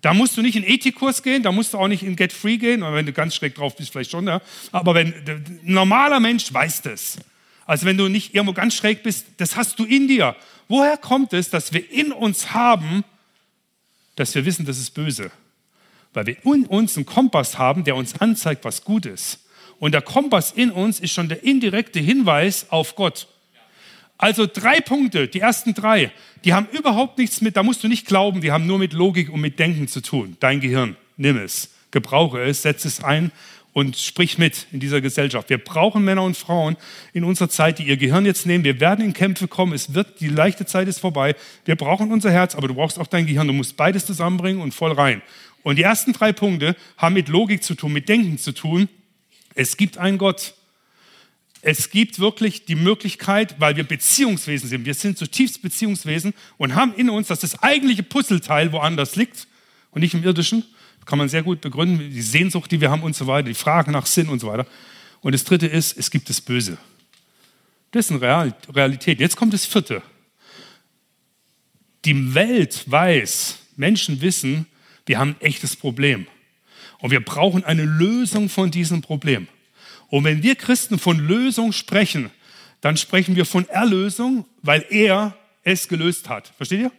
Da 0.02 0.14
musst 0.14 0.36
du 0.36 0.42
nicht 0.42 0.58
in 0.58 0.66
Ethikkurs 0.66 1.24
gehen, 1.24 1.42
da 1.42 1.54
musst 1.54 1.74
du 1.74 1.78
auch 1.78 1.88
nicht 1.88 2.04
in 2.04 2.18
Get 2.18 2.34
Free 2.34 2.58
gehen, 2.58 2.82
wenn 2.82 3.06
du 3.06 3.14
ganz 3.14 3.34
schräg 3.34 3.56
drauf 3.56 3.78
bist, 3.78 3.94
vielleicht 3.94 4.12
schon, 4.12 4.28
ja. 4.28 4.42
aber 4.74 4.94
wenn, 4.94 5.14
ein 5.14 5.60
normaler 5.64 6.20
Mensch 6.20 6.52
weiß 6.52 6.82
das. 6.82 7.18
Also 7.66 7.86
wenn 7.86 7.98
du 7.98 8.10
nicht 8.10 8.36
irgendwo 8.36 8.52
ganz 8.52 8.76
schräg 8.76 9.04
bist, 9.04 9.26
das 9.38 9.56
hast 9.56 9.80
du 9.80 9.86
in 9.86 10.10
dir. 10.10 10.36
Woher 10.68 10.98
kommt 10.98 11.32
es, 11.32 11.50
dass 11.50 11.72
wir 11.72 11.90
in 11.92 12.12
uns 12.12 12.52
haben, 12.54 13.06
dass 14.18 14.36
wir 14.36 14.44
wissen, 14.44 14.66
das 14.66 14.78
ist 14.78 14.90
böse? 14.90 15.32
Weil 16.14 16.28
wir 16.28 16.46
in 16.46 16.66
uns 16.66 16.98
einen 16.98 17.06
Kompass 17.06 17.58
haben, 17.58 17.84
der 17.84 17.96
uns 17.96 18.20
anzeigt, 18.20 18.66
was 18.66 18.84
gut 18.84 19.06
ist. 19.06 19.40
Und 19.80 19.94
der 19.94 20.02
Kompass 20.02 20.52
in 20.52 20.70
uns 20.70 21.00
ist 21.00 21.12
schon 21.12 21.30
der 21.30 21.44
indirekte 21.44 22.00
Hinweis 22.00 22.68
auf 22.70 22.96
Gott. 22.96 23.28
Also 24.18 24.46
drei 24.46 24.80
Punkte, 24.82 25.28
die 25.28 25.40
ersten 25.40 25.74
drei, 25.74 26.12
die 26.44 26.54
haben 26.54 26.68
überhaupt 26.72 27.18
nichts 27.18 27.42
mit, 27.42 27.58
da 27.58 27.64
musst 27.64 27.84
du 27.84 27.88
nicht 27.88 28.06
glauben, 28.06 28.42
die 28.42 28.52
haben 28.52 28.68
nur 28.68 28.78
mit 28.78 28.94
Logik 28.94 29.32
und 29.32 29.42
mit 29.42 29.58
Denken 29.58 29.88
zu 29.88 30.02
tun. 30.02 30.38
Dein 30.40 30.60
Gehirn, 30.60 30.96
nimm 31.18 31.38
es, 31.38 31.72
gebrauche 31.90 32.40
es, 32.44 32.62
setze 32.62 32.88
es 32.88 33.04
ein 33.04 33.32
und 33.74 33.98
sprich 33.98 34.38
mit 34.38 34.68
in 34.72 34.80
dieser 34.80 35.02
Gesellschaft. 35.02 35.50
Wir 35.50 35.58
brauchen 35.58 36.04
Männer 36.04 36.24
und 36.24 36.38
Frauen 36.38 36.78
in 37.14 37.24
unserer 37.24 37.50
Zeit, 37.50 37.80
die 37.80 37.88
ihr 37.88 37.98
Gehirn 37.98 38.26
jetzt 38.26 38.46
nehmen. 38.46 38.64
Wir 38.64 38.80
werden 38.80 39.04
in 39.04 39.14
Kämpfe 39.14 39.48
kommen. 39.48 39.74
Es 39.74 39.94
wird, 39.94 40.20
die 40.20 40.28
leichte 40.28 40.66
Zeit 40.66 40.88
ist 40.88 41.00
vorbei. 41.00 41.36
Wir 41.66 41.76
brauchen 41.76 42.12
unser 42.12 42.32
Herz, 42.32 42.54
aber 42.54 42.68
du 42.68 42.76
brauchst 42.76 43.00
auch 43.00 43.08
dein 43.08 43.26
Gehirn. 43.26 43.48
Du 43.48 43.54
musst 43.54 43.78
beides 43.78 44.06
zusammenbringen 44.06 44.62
und 44.62 44.74
voll 44.74 44.92
rein. 44.92 45.22
Und 45.64 45.78
die 45.78 45.84
ersten 45.84 46.14
drei 46.14 46.34
Punkte 46.34 46.76
haben 46.98 47.14
mit 47.14 47.28
Logik 47.28 47.64
zu 47.64 47.76
tun, 47.76 47.94
mit 47.94 48.10
Denken 48.10 48.38
zu 48.38 48.52
tun. 48.52 48.90
Es 49.54 49.78
gibt 49.78 49.98
einen 49.98 50.18
Gott. 50.18 50.54
Es 51.62 51.92
gibt 51.92 52.18
wirklich 52.18 52.66
die 52.66 52.76
Möglichkeit, 52.76 53.60
weil 53.60 53.76
wir 53.76 53.84
Beziehungswesen 53.84 54.68
sind, 54.68 54.86
wir 54.86 54.96
sind 54.96 55.18
zutiefst 55.18 55.62
Beziehungswesen 55.62 56.34
und 56.58 56.74
haben 56.74 56.96
in 56.96 57.10
uns, 57.10 57.28
dass 57.28 57.42
das 57.42 57.62
eigentliche 57.62 58.02
Puzzleteil 58.02 58.72
woanders 58.72 59.16
liegt 59.16 59.48
und 59.92 60.02
nicht 60.02 60.16
im 60.16 60.24
irdischen. 60.24 60.64
kann 61.06 61.20
man 61.20 61.30
sehr 61.30 61.44
gut 61.44 61.62
begründen, 61.62 62.10
die 62.10 62.22
Sehnsucht, 62.22 62.72
die 62.72 62.82
wir 62.82 62.90
haben 62.90 63.04
und 63.04 63.16
so 63.16 63.28
weiter, 63.28 63.50
die 63.50 63.54
Frage 63.54 63.92
nach 63.92 64.08
Sinn 64.08 64.30
und 64.30 64.40
so 64.40 64.48
weiter. 64.48 64.66
Und 65.22 65.34
das 65.34 65.44
dritte 65.44 65.68
ist, 65.68 65.98
es 65.98 66.10
gibt 66.10 66.30
das 66.30 66.42
Böse. 66.42 66.80
Das 67.92 68.10
ist 68.10 68.24
eine 68.24 68.54
Realität. 68.74 69.20
Jetzt 69.20 69.36
kommt 69.36 69.54
das 69.54 69.66
vierte. 69.66 70.02
Die 72.06 72.34
Welt 72.34 72.90
weiß, 72.90 73.60
Menschen 73.76 74.22
wissen, 74.22 74.66
wir 75.06 75.20
haben 75.20 75.36
ein 75.40 75.42
echtes 75.42 75.76
Problem. 75.76 76.28
Und 77.00 77.12
wir 77.12 77.24
brauchen 77.24 77.64
eine 77.64 77.84
Lösung 77.84 78.50
von 78.50 78.72
diesem 78.72 79.02
Problem. 79.02 79.48
Und 80.10 80.24
wenn 80.24 80.44
wir 80.44 80.56
Christen 80.56 81.00
von 81.00 81.20
Lösung 81.20 81.72
sprechen, 81.72 82.30
dann 82.82 82.98
sprechen 82.98 83.36
wir 83.36 83.46
von 83.46 83.68
Erlösung, 83.70 84.46
weil 84.62 84.86
er 84.90 85.36
es 85.64 85.88
gelöst 85.88 86.30
hat. 86.30 86.52
Versteht 86.58 86.82
ihr? 86.82 86.92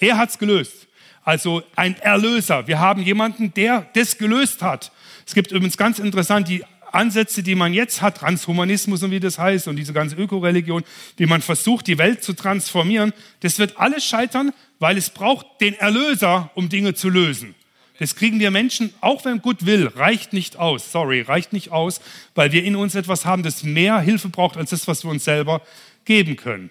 Er 0.00 0.16
hat 0.16 0.30
es 0.30 0.38
gelöst. 0.38 0.86
Also 1.22 1.62
ein 1.74 1.96
Erlöser. 2.00 2.66
Wir 2.66 2.78
haben 2.78 3.02
jemanden, 3.02 3.52
der 3.54 3.88
das 3.94 4.18
gelöst 4.18 4.62
hat. 4.62 4.92
Es 5.26 5.34
gibt 5.34 5.52
übrigens 5.52 5.76
ganz 5.76 5.98
interessant 5.98 6.48
die 6.48 6.64
Ansätze, 6.94 7.42
die 7.42 7.54
man 7.54 7.74
jetzt 7.74 8.02
hat, 8.02 8.18
Transhumanismus 8.18 9.02
und 9.02 9.10
wie 9.10 9.20
das 9.20 9.38
heißt 9.38 9.68
und 9.68 9.76
diese 9.76 9.92
ganze 9.92 10.16
Ökoreligion, 10.16 10.84
wie 11.16 11.26
man 11.26 11.42
versucht, 11.42 11.86
die 11.86 11.98
Welt 11.98 12.22
zu 12.22 12.32
transformieren. 12.34 13.12
Das 13.40 13.58
wird 13.58 13.78
alles 13.78 14.04
scheitern, 14.04 14.52
weil 14.78 14.96
es 14.96 15.10
braucht 15.10 15.46
den 15.60 15.74
Erlöser, 15.74 16.50
um 16.54 16.68
Dinge 16.68 16.94
zu 16.94 17.08
lösen. 17.08 17.54
Das 17.98 18.16
kriegen 18.16 18.40
wir 18.40 18.50
Menschen, 18.50 18.92
auch 19.00 19.24
wenn 19.24 19.40
Gott 19.40 19.66
will, 19.66 19.86
reicht 19.86 20.32
nicht 20.32 20.56
aus. 20.56 20.90
Sorry, 20.90 21.20
reicht 21.20 21.52
nicht 21.52 21.70
aus, 21.70 22.00
weil 22.34 22.50
wir 22.50 22.64
in 22.64 22.74
uns 22.74 22.94
etwas 22.94 23.24
haben, 23.24 23.42
das 23.44 23.62
mehr 23.62 24.00
Hilfe 24.00 24.28
braucht 24.28 24.56
als 24.56 24.70
das, 24.70 24.88
was 24.88 25.04
wir 25.04 25.10
uns 25.10 25.24
selber 25.24 25.62
geben 26.04 26.36
können. 26.36 26.70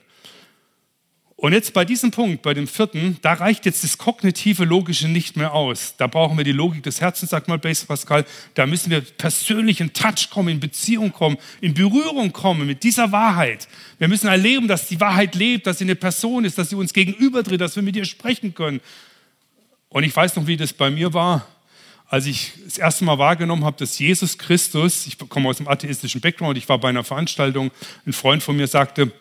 Und 1.43 1.51
jetzt 1.51 1.73
bei 1.73 1.83
diesem 1.83 2.09
Punkt, 2.09 2.41
bei 2.41 2.53
dem 2.53 2.69
vierten, 2.69 3.17
da 3.21 3.33
reicht 3.33 3.65
jetzt 3.65 3.83
das 3.83 3.97
kognitive 3.97 4.63
Logische 4.63 5.09
nicht 5.09 5.35
mehr 5.35 5.51
aus. 5.51 5.93
Da 5.97 6.07
brauchen 6.07 6.37
wir 6.37 6.45
die 6.45 6.53
Logik 6.53 6.83
des 6.83 7.01
Herzens, 7.01 7.31
sagt 7.31 7.49
mal 7.49 7.57
Base 7.57 7.85
Pascal. 7.85 8.23
Da 8.53 8.65
müssen 8.65 8.89
wir 8.89 9.01
persönlich 9.01 9.81
in 9.81 9.91
Touch 9.91 10.29
kommen, 10.29 10.47
in 10.47 10.61
Beziehung 10.61 11.11
kommen, 11.11 11.35
in 11.59 11.73
Berührung 11.73 12.31
kommen 12.31 12.65
mit 12.65 12.81
dieser 12.83 13.11
Wahrheit. 13.11 13.67
Wir 13.99 14.07
müssen 14.07 14.27
erleben, 14.27 14.69
dass 14.69 14.87
die 14.87 15.01
Wahrheit 15.01 15.35
lebt, 15.35 15.67
dass 15.67 15.79
sie 15.79 15.83
eine 15.83 15.95
Person 15.95 16.45
ist, 16.45 16.57
dass 16.57 16.69
sie 16.69 16.77
uns 16.77 16.93
gegenübertritt, 16.93 17.59
dass 17.59 17.75
wir 17.75 17.83
mit 17.83 17.97
ihr 17.97 18.05
sprechen 18.05 18.53
können. 18.53 18.79
Und 19.89 20.05
ich 20.05 20.15
weiß 20.15 20.37
noch, 20.37 20.47
wie 20.47 20.55
das 20.55 20.71
bei 20.71 20.89
mir 20.91 21.13
war, 21.13 21.45
als 22.07 22.25
ich 22.25 22.53
das 22.63 22.77
erste 22.77 23.03
Mal 23.03 23.17
wahrgenommen 23.17 23.65
habe, 23.65 23.75
dass 23.77 23.99
Jesus 23.99 24.37
Christus, 24.37 25.05
ich 25.07 25.17
komme 25.17 25.49
aus 25.49 25.59
einem 25.59 25.67
atheistischen 25.67 26.21
Background, 26.21 26.57
ich 26.57 26.69
war 26.69 26.77
bei 26.77 26.87
einer 26.87 27.03
Veranstaltung, 27.03 27.71
ein 28.05 28.13
Freund 28.13 28.41
von 28.41 28.55
mir 28.55 28.67
sagte, 28.67 29.11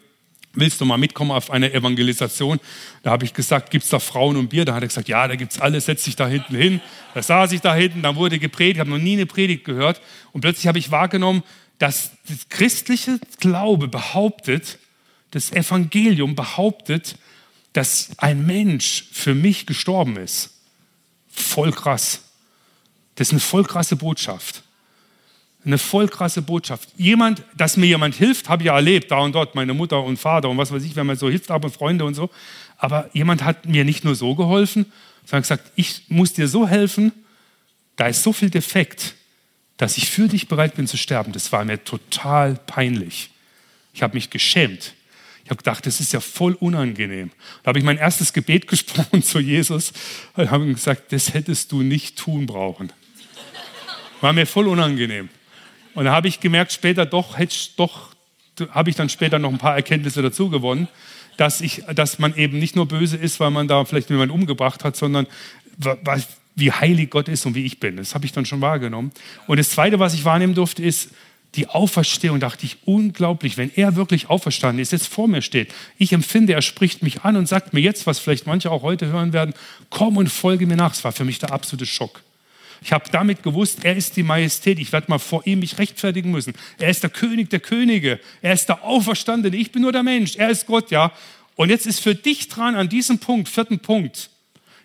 willst 0.54 0.80
du 0.80 0.84
mal 0.84 0.98
mitkommen 0.98 1.30
auf 1.30 1.50
eine 1.50 1.72
Evangelisation? 1.72 2.60
Da 3.02 3.10
habe 3.10 3.24
ich 3.24 3.34
gesagt, 3.34 3.70
gibt 3.70 3.84
es 3.84 3.90
da 3.90 3.98
Frauen 3.98 4.36
und 4.36 4.48
Bier? 4.48 4.64
Da 4.64 4.74
hat 4.74 4.82
er 4.82 4.88
gesagt, 4.88 5.08
ja, 5.08 5.26
da 5.26 5.36
gibt 5.36 5.52
es 5.52 5.60
alles, 5.60 5.86
setz 5.86 6.04
dich 6.04 6.16
da 6.16 6.26
hinten 6.26 6.54
hin. 6.54 6.80
Da 7.14 7.22
saß 7.22 7.52
ich 7.52 7.60
da 7.60 7.74
hinten, 7.74 8.02
dann 8.02 8.16
wurde 8.16 8.38
gepredigt, 8.38 8.80
habe 8.80 8.90
noch 8.90 8.98
nie 8.98 9.14
eine 9.14 9.26
Predigt 9.26 9.64
gehört. 9.64 10.00
Und 10.32 10.42
plötzlich 10.42 10.66
habe 10.66 10.78
ich 10.78 10.90
wahrgenommen, 10.90 11.42
dass 11.78 12.12
das 12.28 12.48
christliche 12.48 13.18
Glaube 13.40 13.88
behauptet, 13.88 14.78
das 15.30 15.52
Evangelium 15.52 16.34
behauptet, 16.34 17.16
dass 17.72 18.10
ein 18.18 18.44
Mensch 18.46 19.06
für 19.12 19.34
mich 19.34 19.66
gestorben 19.66 20.16
ist. 20.16 20.50
Voll 21.28 21.72
krass. 21.72 22.22
Das 23.14 23.28
ist 23.28 23.32
eine 23.32 23.40
voll 23.40 23.64
krasse 23.64 23.96
Botschaft. 23.96 24.62
Eine 25.64 25.78
voll 25.78 26.08
krasse 26.08 26.42
Botschaft. 26.42 26.88
Jemand, 26.96 27.42
dass 27.56 27.76
mir 27.76 27.86
jemand 27.86 28.14
hilft, 28.14 28.48
habe 28.48 28.62
ich 28.62 28.66
ja 28.66 28.74
erlebt, 28.74 29.10
da 29.10 29.18
und 29.18 29.34
dort, 29.34 29.54
meine 29.54 29.74
Mutter 29.74 30.02
und 30.02 30.18
Vater 30.18 30.48
und 30.48 30.58
was 30.58 30.72
weiß 30.72 30.82
ich, 30.82 30.96
wenn 30.96 31.06
man 31.06 31.16
so 31.16 31.28
hilft, 31.28 31.50
aber 31.50 31.70
Freunde 31.70 32.04
und 32.04 32.14
so. 32.14 32.30
Aber 32.78 33.08
jemand 33.12 33.44
hat 33.44 33.66
mir 33.66 33.84
nicht 33.84 34.04
nur 34.04 34.16
so 34.16 34.34
geholfen, 34.34 34.86
sondern 35.24 35.42
gesagt, 35.42 35.70
ich 35.76 36.02
muss 36.08 36.32
dir 36.32 36.48
so 36.48 36.66
helfen, 36.66 37.12
da 37.96 38.08
ist 38.08 38.22
so 38.22 38.32
viel 38.32 38.50
defekt, 38.50 39.14
dass 39.76 39.96
ich 39.96 40.10
für 40.10 40.28
dich 40.28 40.48
bereit 40.48 40.74
bin 40.74 40.86
zu 40.86 40.96
sterben. 40.96 41.32
Das 41.32 41.52
war 41.52 41.64
mir 41.64 41.82
total 41.84 42.56
peinlich. 42.66 43.30
Ich 43.94 44.02
habe 44.02 44.14
mich 44.14 44.30
geschämt. 44.30 44.94
Ich 45.44 45.50
habe 45.50 45.56
gedacht, 45.56 45.86
das 45.86 46.00
ist 46.00 46.12
ja 46.12 46.20
voll 46.20 46.54
unangenehm. 46.54 47.30
Da 47.62 47.68
habe 47.68 47.78
ich 47.78 47.84
mein 47.84 47.98
erstes 47.98 48.32
Gebet 48.32 48.66
gesprochen 48.68 49.22
zu 49.22 49.38
Jesus 49.38 49.92
und 50.34 50.50
habe 50.50 50.64
ihm 50.64 50.74
gesagt, 50.74 51.12
das 51.12 51.34
hättest 51.34 51.72
du 51.72 51.82
nicht 51.82 52.16
tun 52.16 52.46
brauchen. 52.46 52.92
War 54.20 54.32
mir 54.32 54.46
voll 54.46 54.68
unangenehm. 54.68 55.28
Und 55.94 56.04
da 56.04 56.12
habe 56.12 56.28
ich 56.28 56.40
gemerkt, 56.40 56.72
später 56.72 57.06
doch, 57.06 57.36
doch 57.76 58.10
habe 58.70 58.90
ich 58.90 58.96
dann 58.96 59.08
später 59.08 59.38
noch 59.38 59.50
ein 59.50 59.58
paar 59.58 59.76
Erkenntnisse 59.76 60.22
dazu 60.22 60.48
gewonnen, 60.50 60.88
dass, 61.36 61.60
ich, 61.60 61.84
dass 61.94 62.18
man 62.18 62.36
eben 62.36 62.58
nicht 62.58 62.76
nur 62.76 62.86
böse 62.86 63.16
ist, 63.16 63.40
weil 63.40 63.50
man 63.50 63.68
da 63.68 63.84
vielleicht 63.84 64.10
jemanden 64.10 64.34
umgebracht 64.34 64.84
hat, 64.84 64.96
sondern 64.96 65.26
wie 66.54 66.72
heilig 66.72 67.10
Gott 67.10 67.28
ist 67.28 67.46
und 67.46 67.54
wie 67.54 67.64
ich 67.64 67.80
bin. 67.80 67.96
Das 67.96 68.14
habe 68.14 68.26
ich 68.26 68.32
dann 68.32 68.44
schon 68.44 68.60
wahrgenommen. 68.60 69.12
Und 69.46 69.58
das 69.58 69.70
Zweite, 69.70 69.98
was 69.98 70.14
ich 70.14 70.24
wahrnehmen 70.24 70.54
durfte, 70.54 70.82
ist 70.82 71.10
die 71.54 71.68
Auferstehung. 71.68 72.40
Dachte 72.40 72.66
ich, 72.66 72.76
unglaublich, 72.84 73.56
wenn 73.56 73.70
er 73.74 73.96
wirklich 73.96 74.28
auferstanden 74.28 74.80
ist, 74.80 74.92
jetzt 74.92 75.08
vor 75.08 75.28
mir 75.28 75.42
steht. 75.42 75.72
Ich 75.98 76.12
empfinde, 76.12 76.52
er 76.52 76.62
spricht 76.62 77.02
mich 77.02 77.22
an 77.22 77.36
und 77.36 77.48
sagt 77.48 77.72
mir 77.72 77.80
jetzt, 77.80 78.06
was 78.06 78.18
vielleicht 78.18 78.46
manche 78.46 78.70
auch 78.70 78.82
heute 78.82 79.06
hören 79.06 79.32
werden, 79.32 79.54
komm 79.90 80.16
und 80.18 80.28
folge 80.28 80.66
mir 80.66 80.76
nach. 80.76 80.90
Das 80.90 81.04
war 81.04 81.12
für 81.12 81.24
mich 81.24 81.38
der 81.38 81.52
absolute 81.52 81.86
Schock. 81.86 82.22
Ich 82.82 82.92
habe 82.92 83.04
damit 83.12 83.42
gewusst, 83.42 83.84
er 83.84 83.96
ist 83.96 84.16
die 84.16 84.22
Majestät. 84.22 84.78
Ich 84.78 84.92
werde 84.92 85.06
mal 85.08 85.18
vor 85.18 85.46
ihm 85.46 85.60
mich 85.60 85.78
rechtfertigen 85.78 86.30
müssen. 86.30 86.54
Er 86.78 86.90
ist 86.90 87.02
der 87.02 87.10
König 87.10 87.50
der 87.50 87.60
Könige. 87.60 88.18
Er 88.40 88.54
ist 88.54 88.68
der 88.68 88.82
Auferstandene. 88.82 89.56
Ich 89.56 89.70
bin 89.70 89.82
nur 89.82 89.92
der 89.92 90.02
Mensch. 90.02 90.36
Er 90.36 90.50
ist 90.50 90.66
Gott, 90.66 90.90
ja. 90.90 91.12
Und 91.54 91.70
jetzt 91.70 91.86
ist 91.86 92.00
für 92.00 92.14
dich 92.14 92.48
dran 92.48 92.74
an 92.74 92.88
diesem 92.88 93.18
Punkt, 93.18 93.48
vierten 93.48 93.78
Punkt, 93.78 94.30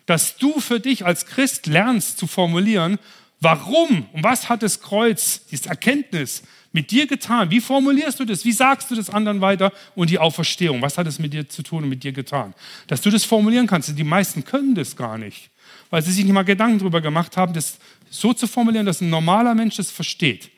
dass 0.06 0.36
du 0.36 0.60
für 0.60 0.80
dich 0.80 1.04
als 1.04 1.26
Christ 1.26 1.66
lernst 1.66 2.18
zu 2.18 2.26
formulieren, 2.26 2.98
warum 3.40 4.06
und 4.12 4.22
was 4.22 4.48
hat 4.48 4.62
das 4.62 4.80
Kreuz, 4.80 5.44
diese 5.50 5.68
Erkenntnis 5.68 6.42
mit 6.72 6.90
dir 6.90 7.06
getan? 7.06 7.50
Wie 7.50 7.60
formulierst 7.60 8.20
du 8.20 8.24
das? 8.24 8.44
Wie 8.44 8.52
sagst 8.52 8.90
du 8.90 8.94
das 8.94 9.10
anderen 9.10 9.40
weiter? 9.40 9.72
Und 9.94 10.10
die 10.10 10.18
Auferstehung, 10.18 10.82
was 10.82 10.98
hat 10.98 11.06
es 11.06 11.18
mit 11.18 11.32
dir 11.32 11.48
zu 11.48 11.62
tun 11.62 11.82
und 11.82 11.88
mit 11.88 12.04
dir 12.04 12.12
getan? 12.12 12.54
Dass 12.86 13.00
du 13.00 13.10
das 13.10 13.24
formulieren 13.24 13.66
kannst. 13.66 13.96
Die 13.98 14.04
meisten 14.04 14.44
können 14.44 14.74
das 14.74 14.94
gar 14.94 15.18
nicht 15.18 15.50
weil 15.90 16.02
sie 16.02 16.12
sich 16.12 16.24
nicht 16.24 16.32
mal 16.32 16.42
Gedanken 16.42 16.78
darüber 16.78 17.00
gemacht 17.00 17.36
haben, 17.36 17.52
das 17.52 17.78
so 18.10 18.32
zu 18.32 18.46
formulieren, 18.46 18.86
dass 18.86 19.00
ein 19.00 19.10
normaler 19.10 19.54
Mensch 19.54 19.76
das 19.76 19.90
versteht. 19.90 20.50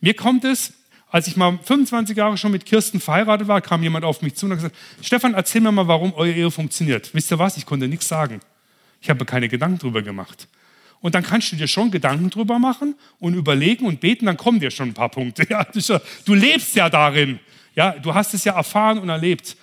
Mir 0.00 0.14
kommt 0.14 0.44
es, 0.44 0.72
als 1.10 1.28
ich 1.28 1.36
mal 1.36 1.58
25 1.62 2.16
Jahre 2.16 2.36
schon 2.36 2.52
mit 2.52 2.66
Kirsten 2.66 3.00
verheiratet 3.00 3.48
war, 3.48 3.60
kam 3.60 3.82
jemand 3.82 4.04
auf 4.04 4.22
mich 4.22 4.34
zu 4.34 4.46
und 4.46 4.52
hat 4.52 4.58
gesagt, 4.58 4.76
Stefan, 5.00 5.34
erzähl 5.34 5.60
mir 5.60 5.72
mal, 5.72 5.88
warum 5.88 6.12
eure 6.14 6.32
Ehe 6.32 6.50
funktioniert. 6.50 7.14
Wisst 7.14 7.30
ihr 7.30 7.38
was? 7.38 7.56
Ich 7.56 7.64
konnte 7.64 7.88
nichts 7.88 8.08
sagen. 8.08 8.40
Ich 9.00 9.08
habe 9.08 9.24
keine 9.24 9.48
Gedanken 9.48 9.78
darüber 9.78 10.02
gemacht. 10.02 10.48
Und 11.00 11.14
dann 11.14 11.22
kannst 11.22 11.52
du 11.52 11.56
dir 11.56 11.68
schon 11.68 11.90
Gedanken 11.90 12.30
drüber 12.30 12.58
machen 12.58 12.96
und 13.18 13.34
überlegen 13.34 13.86
und 13.86 14.00
beten, 14.00 14.26
dann 14.26 14.36
kommen 14.36 14.60
dir 14.60 14.70
schon 14.70 14.88
ein 14.88 14.94
paar 14.94 15.10
Punkte. 15.10 15.46
Ja, 15.48 15.64
du 16.24 16.34
lebst 16.34 16.74
ja 16.74 16.90
darin. 16.90 17.38
Ja, 17.74 17.92
du 17.92 18.14
hast 18.14 18.34
es 18.34 18.44
ja 18.44 18.54
erfahren 18.54 18.98
und 18.98 19.08
erlebt. 19.08 19.56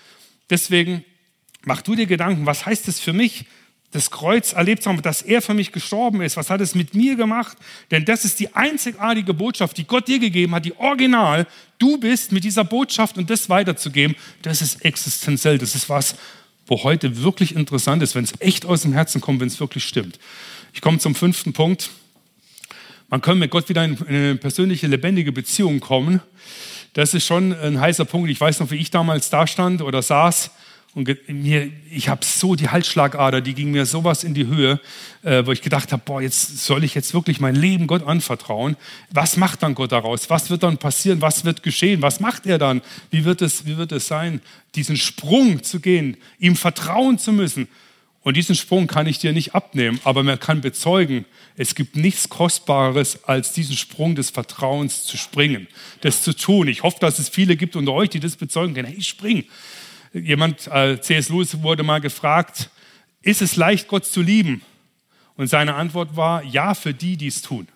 Deswegen 0.50 1.04
mach 1.66 1.82
du 1.82 1.96
dir 1.96 2.06
Gedanken, 2.06 2.46
was 2.46 2.66
heißt 2.66 2.88
es 2.88 3.00
für 3.00 3.14
mich, 3.14 3.46
das 3.94 4.12
Kreuz 4.12 4.54
erlebt 4.54 4.86
haben, 4.86 5.02
dass 5.02 5.22
er 5.22 5.42
für 5.42 5.54
mich 5.54 5.72
gestorben 5.72 6.22
ist. 6.22 6.36
Was 6.36 6.50
hat 6.50 6.62
es 6.62 6.76
mit 6.76 6.96
mir 6.96 7.16
gemacht? 7.16 7.58
Denn 7.92 8.06
das 8.06 8.26
ist 8.26 8.40
die 8.40 8.54
einzigartige 8.56 9.34
Botschaft, 9.34 9.78
die 9.78 9.86
Gott 9.86 10.08
dir 10.08 10.20
gegeben 10.20 10.54
hat, 10.56 10.66
die 10.66 10.76
Original. 10.78 11.48
Du 11.78 11.98
bist 11.98 12.32
mit 12.32 12.44
dieser 12.44 12.64
Botschaft 12.64 13.18
und 13.18 13.30
das 13.30 13.50
weiterzugeben, 13.50 14.16
das 14.42 14.62
ist 14.62 14.84
existenziell. 14.84 15.60
Das 15.60 15.76
ist 15.76 15.90
was, 15.90 16.16
wo 16.66 16.84
heute 16.84 17.24
wirklich 17.24 17.56
interessant 17.56 18.02
ist, 18.02 18.16
wenn 18.16 18.24
es 18.24 18.34
echt 18.40 18.66
aus 18.66 18.82
dem 18.82 18.94
Herzen 18.94 19.22
kommt, 19.22 19.40
wenn 19.40 19.48
es 19.48 19.60
wirklich 19.60 19.84
stimmt. 19.84 20.20
Ich 20.74 20.82
komme 20.82 20.98
zum 20.98 21.14
fünften 21.14 21.54
Punkt. 21.54 21.92
Man 23.10 23.22
kann 23.22 23.38
mit 23.38 23.52
Gott 23.52 23.70
wieder 23.70 23.86
in 23.86 23.98
eine 24.08 24.36
persönliche, 24.36 24.88
lebendige 24.88 25.32
Beziehung 25.32 25.80
kommen. 25.80 26.20
Das 26.94 27.14
ist 27.14 27.26
schon 27.26 27.54
ein 27.54 27.80
heißer 27.80 28.06
Punkt. 28.06 28.30
Ich 28.32 28.42
weiß 28.42 28.60
noch, 28.60 28.72
wie 28.72 28.78
ich 28.78 28.90
damals 28.90 29.30
da 29.30 29.46
stand 29.46 29.84
oder 29.84 30.02
saß 30.02 30.50
und 30.96 31.10
mir, 31.28 31.72
ich 31.90 32.08
habe 32.08 32.24
so 32.24 32.54
die 32.54 32.70
Halsschlagader, 32.70 33.42
die 33.42 33.56
ging 33.56 33.72
mir 33.72 33.88
sowas 33.88 34.24
in 34.24 34.36
die 34.36 34.46
Höhe, 34.46 34.80
äh, 35.24 35.44
wo 35.44 35.52
ich 35.52 35.64
gedacht 35.64 35.92
habe, 35.92 36.04
boah, 36.06 36.22
jetzt 36.22 36.66
soll 36.66 36.84
ich 36.84 36.94
jetzt 36.94 37.16
wirklich 37.16 37.40
mein 37.40 37.56
Leben 37.56 37.88
Gott 37.88 38.06
anvertrauen. 38.06 38.78
Was 39.10 39.36
macht 39.36 39.64
dann 39.64 39.74
Gott 39.74 39.92
daraus? 39.92 40.30
Was 40.30 40.52
wird 40.52 40.62
dann 40.62 40.78
passieren? 40.78 41.20
Was 41.20 41.46
wird 41.46 41.64
geschehen? 41.64 42.04
Was 42.04 42.20
macht 42.20 42.46
er 42.46 42.60
dann? 42.60 42.82
Wie 43.10 43.26
wird 43.26 43.42
es, 43.42 43.66
wie 43.66 43.78
wird 43.78 43.92
es 43.92 44.08
sein, 44.08 44.40
diesen 44.76 44.96
Sprung 44.96 45.64
zu 45.64 45.80
gehen, 45.80 46.16
ihm 46.38 46.56
vertrauen 46.56 47.18
zu 47.18 47.32
müssen? 47.32 47.68
Und 48.22 48.38
diesen 48.38 48.56
Sprung 48.56 48.88
kann 48.88 49.08
ich 49.08 49.18
dir 49.18 49.34
nicht 49.34 49.54
abnehmen, 49.54 50.00
aber 50.04 50.24
man 50.24 50.40
kann 50.40 50.62
bezeugen, 50.62 51.26
es 51.58 51.76
gibt 51.76 51.96
nichts 51.96 52.30
Kostbares, 52.30 53.26
als 53.26 53.52
diesen 53.52 53.76
Sprung 53.76 54.16
des 54.16 54.30
Vertrauens 54.30 55.04
zu 55.06 55.18
springen, 55.18 55.68
das 56.02 56.22
zu 56.22 56.34
tun. 56.34 56.68
Ich 56.68 56.84
hoffe, 56.84 56.98
dass 57.02 57.20
es 57.20 57.28
viele 57.30 57.58
gibt 57.58 57.76
unter 57.76 57.92
euch, 57.92 58.10
die 58.10 58.22
das 58.22 58.38
bezeugen 58.38 58.76
können. 58.76 58.88
Hey, 58.88 59.02
spring. 59.02 59.44
Jemand, 60.14 60.68
äh, 60.68 61.02
C.S. 61.02 61.30
Lewis 61.30 61.62
wurde 61.62 61.84
mal 61.84 62.00
gefragt, 62.00 62.70
ist 63.22 63.42
es 63.42 63.56
leicht, 63.56 63.88
Gott 63.88 64.06
zu 64.06 64.22
lieben? 64.22 64.62
Und 65.36 65.48
seine 65.48 65.74
Antwort 65.76 66.16
war, 66.16 66.44
ja, 66.44 66.76
für 66.76 66.94
die, 66.94 67.18
die 67.18 67.28
es 67.28 67.42
tun. 67.42 67.68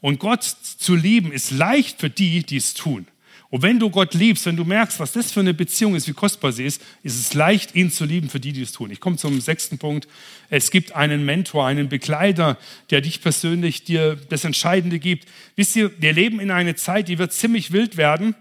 Und 0.00 0.18
Gott 0.18 0.42
zu 0.42 0.96
lieben 0.96 1.30
ist 1.30 1.52
leicht 1.52 2.00
für 2.00 2.10
die, 2.10 2.42
die 2.42 2.56
es 2.56 2.74
tun. 2.74 3.06
Und 3.50 3.60
wenn 3.60 3.78
du 3.78 3.90
Gott 3.90 4.14
liebst, 4.14 4.46
wenn 4.46 4.56
du 4.56 4.64
merkst, 4.64 4.98
was 4.98 5.12
das 5.12 5.30
für 5.30 5.40
eine 5.40 5.52
Beziehung 5.52 5.94
ist, 5.94 6.08
wie 6.08 6.14
kostbar 6.14 6.52
sie 6.52 6.64
ist, 6.64 6.80
ist 7.02 7.20
es 7.20 7.34
leicht, 7.34 7.74
ihn 7.76 7.90
zu 7.90 8.06
lieben 8.06 8.30
für 8.30 8.40
die, 8.40 8.54
die 8.54 8.62
es 8.62 8.72
tun. 8.72 8.90
Ich 8.90 8.98
komme 8.98 9.18
zum 9.18 9.40
sechsten 9.42 9.76
Punkt. 9.76 10.08
Es 10.48 10.70
gibt 10.70 10.92
einen 10.92 11.26
Mentor, 11.26 11.66
einen 11.66 11.90
Begleiter, 11.90 12.56
der 12.88 13.02
dich 13.02 13.20
persönlich 13.20 13.84
dir 13.84 14.16
das 14.30 14.44
Entscheidende 14.44 14.98
gibt. 14.98 15.28
Wisst 15.54 15.76
ihr, 15.76 15.92
wir 16.00 16.14
leben 16.14 16.40
in 16.40 16.50
einer 16.50 16.76
Zeit, 16.76 17.08
die 17.08 17.18
wird 17.18 17.34
ziemlich 17.34 17.72
wild 17.72 17.98
werden, 17.98 18.34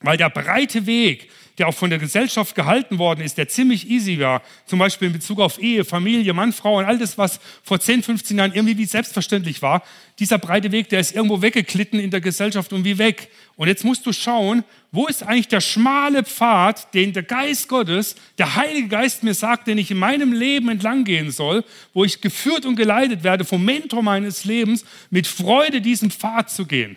weil 0.00 0.16
der 0.16 0.30
breite 0.30 0.86
Weg, 0.86 1.30
der 1.58 1.68
auch 1.68 1.74
von 1.74 1.90
der 1.90 1.98
Gesellschaft 1.98 2.54
gehalten 2.54 2.98
worden 2.98 3.20
ist, 3.20 3.38
der 3.38 3.48
ziemlich 3.48 3.88
easy 3.88 4.18
war, 4.18 4.42
zum 4.66 4.78
Beispiel 4.78 5.06
in 5.06 5.12
Bezug 5.12 5.38
auf 5.38 5.62
Ehe, 5.62 5.84
Familie, 5.84 6.32
Mann, 6.34 6.52
Frau 6.52 6.78
und 6.78 6.84
all 6.84 6.98
das, 6.98 7.16
was 7.16 7.38
vor 7.62 7.78
10, 7.78 8.02
15 8.02 8.38
Jahren 8.38 8.52
irgendwie 8.52 8.76
wie 8.76 8.84
selbstverständlich 8.84 9.62
war, 9.62 9.82
dieser 10.18 10.38
breite 10.38 10.72
Weg, 10.72 10.88
der 10.88 11.00
ist 11.00 11.14
irgendwo 11.14 11.42
weggeklitten 11.42 12.00
in 12.00 12.10
der 12.10 12.20
Gesellschaft 12.20 12.72
und 12.72 12.84
wie 12.84 12.98
weg. 12.98 13.30
Und 13.56 13.68
jetzt 13.68 13.84
musst 13.84 14.04
du 14.06 14.12
schauen, 14.12 14.64
wo 14.90 15.06
ist 15.06 15.22
eigentlich 15.22 15.48
der 15.48 15.60
schmale 15.60 16.24
Pfad, 16.24 16.92
den 16.94 17.12
der 17.12 17.22
Geist 17.22 17.68
Gottes, 17.68 18.16
der 18.38 18.56
Heilige 18.56 18.88
Geist 18.88 19.22
mir 19.22 19.34
sagt, 19.34 19.66
den 19.66 19.78
ich 19.78 19.90
in 19.90 19.98
meinem 19.98 20.32
Leben 20.32 20.68
entlang 20.68 21.04
gehen 21.04 21.30
soll, 21.30 21.64
wo 21.92 22.04
ich 22.04 22.20
geführt 22.20 22.66
und 22.66 22.76
geleitet 22.76 23.22
werde 23.22 23.44
vom 23.44 23.64
Mentor 23.64 24.02
meines 24.02 24.44
Lebens, 24.44 24.84
mit 25.10 25.26
Freude 25.26 25.80
diesen 25.80 26.10
Pfad 26.10 26.50
zu 26.50 26.66
gehen. 26.66 26.96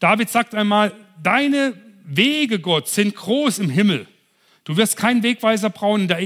David 0.00 0.30
sagt 0.30 0.54
einmal, 0.54 0.92
deine 1.22 1.74
Wege, 2.04 2.58
Gott, 2.58 2.88
sind 2.88 3.16
groß 3.16 3.58
im 3.58 3.70
Himmel. 3.70 4.06
Du 4.64 4.78
wirst 4.78 4.96
keinen 4.96 5.22
Wegweiser 5.22 5.68
brauchen 5.68 6.02
in 6.02 6.08
der, 6.08 6.20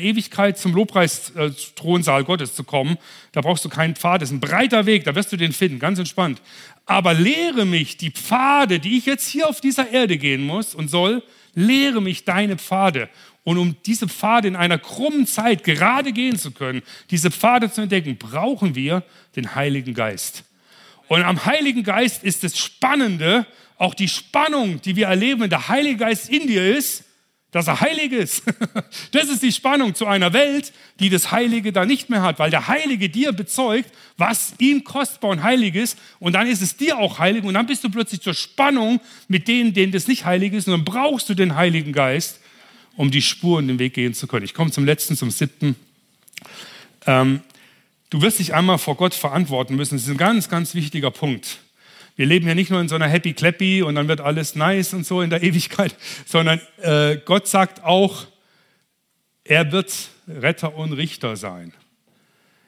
e-, 0.00 0.10
Ewigkeit 0.10 0.56
zum 0.58 0.74
Lobpreis-Thronsaal 0.74 2.22
Gottes 2.22 2.54
zu 2.54 2.62
kommen. 2.62 2.98
Da 3.32 3.40
brauchst 3.40 3.64
du 3.64 3.68
keinen 3.68 3.96
Pfad. 3.96 4.22
Das 4.22 4.28
ist 4.28 4.34
ein 4.34 4.40
breiter 4.40 4.86
Weg, 4.86 5.04
da 5.04 5.14
wirst 5.16 5.32
du 5.32 5.36
den 5.36 5.52
finden, 5.52 5.80
ganz 5.80 5.98
entspannt. 5.98 6.40
Aber 6.86 7.14
lehre 7.14 7.64
mich 7.64 7.96
die 7.96 8.10
Pfade, 8.10 8.78
die 8.78 8.98
ich 8.98 9.06
jetzt 9.06 9.28
hier 9.28 9.48
auf 9.48 9.60
dieser 9.60 9.90
Erde 9.90 10.18
gehen 10.18 10.44
muss 10.44 10.74
und 10.74 10.88
soll, 10.88 11.22
lehre 11.54 12.00
mich 12.00 12.24
deine 12.24 12.58
Pfade. 12.58 13.08
Und 13.42 13.58
um 13.58 13.76
diese 13.84 14.08
Pfade 14.08 14.48
in 14.48 14.56
einer 14.56 14.78
krummen 14.78 15.26
Zeit 15.26 15.64
gerade 15.64 16.12
gehen 16.12 16.38
zu 16.38 16.52
können, 16.52 16.82
diese 17.10 17.30
Pfade 17.30 17.70
zu 17.70 17.82
entdecken, 17.82 18.16
brauchen 18.16 18.74
wir 18.74 19.02
den 19.34 19.54
Heiligen 19.54 19.94
Geist. 19.94 20.44
Und 21.08 21.22
am 21.22 21.44
Heiligen 21.44 21.82
Geist 21.82 22.24
ist 22.24 22.44
das 22.44 22.58
Spannende, 22.58 23.46
auch 23.76 23.94
die 23.94 24.08
Spannung, 24.08 24.80
die 24.80 24.96
wir 24.96 25.06
erleben, 25.08 25.42
wenn 25.42 25.50
der 25.50 25.68
Heilige 25.68 25.98
Geist 25.98 26.28
in 26.28 26.46
dir 26.46 26.76
ist, 26.76 27.04
dass 27.54 27.68
er 27.68 27.80
heilig 27.80 28.10
ist. 28.12 28.42
Das 29.12 29.28
ist 29.28 29.42
die 29.42 29.52
Spannung 29.52 29.94
zu 29.94 30.06
einer 30.06 30.32
Welt, 30.32 30.72
die 30.98 31.08
das 31.08 31.30
Heilige 31.30 31.72
da 31.72 31.84
nicht 31.84 32.10
mehr 32.10 32.22
hat, 32.22 32.40
weil 32.40 32.50
der 32.50 32.66
Heilige 32.66 33.08
dir 33.08 33.32
bezeugt, 33.32 33.90
was 34.16 34.54
ihm 34.58 34.82
kostbar 34.82 35.30
und 35.30 35.42
heilig 35.44 35.76
ist. 35.76 35.96
Und 36.18 36.32
dann 36.32 36.48
ist 36.48 36.62
es 36.62 36.76
dir 36.76 36.98
auch 36.98 37.20
heilig. 37.20 37.44
Und 37.44 37.54
dann 37.54 37.66
bist 37.66 37.84
du 37.84 37.90
plötzlich 37.90 38.20
zur 38.22 38.34
Spannung 38.34 39.00
mit 39.28 39.46
denen, 39.46 39.72
denen 39.72 39.92
das 39.92 40.08
nicht 40.08 40.24
heilig 40.24 40.52
ist. 40.52 40.66
Und 40.66 40.72
dann 40.72 40.84
brauchst 40.84 41.28
du 41.28 41.34
den 41.34 41.54
Heiligen 41.54 41.92
Geist, 41.92 42.40
um 42.96 43.12
die 43.12 43.22
Spuren 43.22 43.68
den 43.68 43.78
Weg 43.78 43.94
gehen 43.94 44.14
zu 44.14 44.26
können. 44.26 44.44
Ich 44.44 44.54
komme 44.54 44.72
zum 44.72 44.84
letzten, 44.84 45.16
zum 45.16 45.30
siebten. 45.30 45.76
Ähm, 47.06 47.40
du 48.14 48.22
wirst 48.22 48.38
dich 48.38 48.54
einmal 48.54 48.78
vor 48.78 48.94
Gott 48.94 49.12
verantworten 49.12 49.74
müssen. 49.74 49.96
Das 49.96 50.04
ist 50.04 50.08
ein 50.08 50.16
ganz, 50.16 50.48
ganz 50.48 50.76
wichtiger 50.76 51.10
Punkt. 51.10 51.58
Wir 52.14 52.26
leben 52.26 52.46
ja 52.46 52.54
nicht 52.54 52.70
nur 52.70 52.80
in 52.80 52.88
so 52.88 52.94
einer 52.94 53.08
Happy 53.08 53.32
Clappy 53.32 53.82
und 53.82 53.96
dann 53.96 54.06
wird 54.06 54.20
alles 54.20 54.54
nice 54.54 54.94
und 54.94 55.04
so 55.04 55.20
in 55.20 55.30
der 55.30 55.42
Ewigkeit, 55.42 55.96
sondern 56.24 56.60
äh, 56.80 57.16
Gott 57.24 57.48
sagt 57.48 57.82
auch, 57.82 58.28
er 59.42 59.72
wird 59.72 59.92
Retter 60.28 60.76
und 60.76 60.92
Richter 60.92 61.34
sein. 61.34 61.72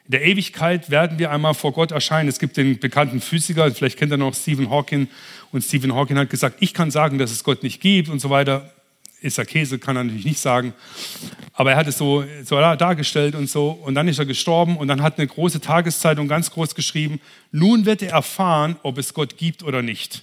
In 0.06 0.10
der 0.10 0.24
Ewigkeit 0.24 0.90
werden 0.90 1.20
wir 1.20 1.30
einmal 1.30 1.54
vor 1.54 1.72
Gott 1.72 1.92
erscheinen. 1.92 2.28
Es 2.28 2.40
gibt 2.40 2.56
den 2.56 2.80
bekannten 2.80 3.20
Physiker, 3.20 3.70
vielleicht 3.70 4.00
kennt 4.00 4.12
ihr 4.12 4.16
noch 4.16 4.34
Stephen 4.34 4.68
Hawking, 4.68 5.06
und 5.52 5.62
Stephen 5.62 5.94
Hawking 5.94 6.18
hat 6.18 6.28
gesagt, 6.28 6.56
ich 6.58 6.74
kann 6.74 6.90
sagen, 6.90 7.18
dass 7.18 7.30
es 7.30 7.44
Gott 7.44 7.62
nicht 7.62 7.80
gibt 7.80 8.08
und 8.08 8.18
so 8.18 8.30
weiter 8.30 8.72
ist 9.20 9.38
er 9.38 9.46
Käse, 9.46 9.78
kann 9.78 9.96
er 9.96 10.04
natürlich 10.04 10.24
nicht 10.24 10.40
sagen. 10.40 10.74
Aber 11.52 11.72
er 11.72 11.76
hat 11.76 11.86
es 11.86 11.98
so, 11.98 12.24
so 12.44 12.56
dargestellt 12.56 13.34
und 13.34 13.48
so. 13.48 13.70
Und 13.70 13.94
dann 13.94 14.08
ist 14.08 14.18
er 14.18 14.26
gestorben 14.26 14.76
und 14.76 14.88
dann 14.88 15.02
hat 15.02 15.18
eine 15.18 15.26
große 15.26 15.60
Tageszeitung 15.60 16.28
ganz 16.28 16.50
groß 16.50 16.74
geschrieben, 16.74 17.20
nun 17.50 17.86
wird 17.86 18.02
er 18.02 18.12
erfahren, 18.12 18.76
ob 18.82 18.98
es 18.98 19.14
Gott 19.14 19.36
gibt 19.36 19.62
oder 19.62 19.82
nicht. 19.82 20.22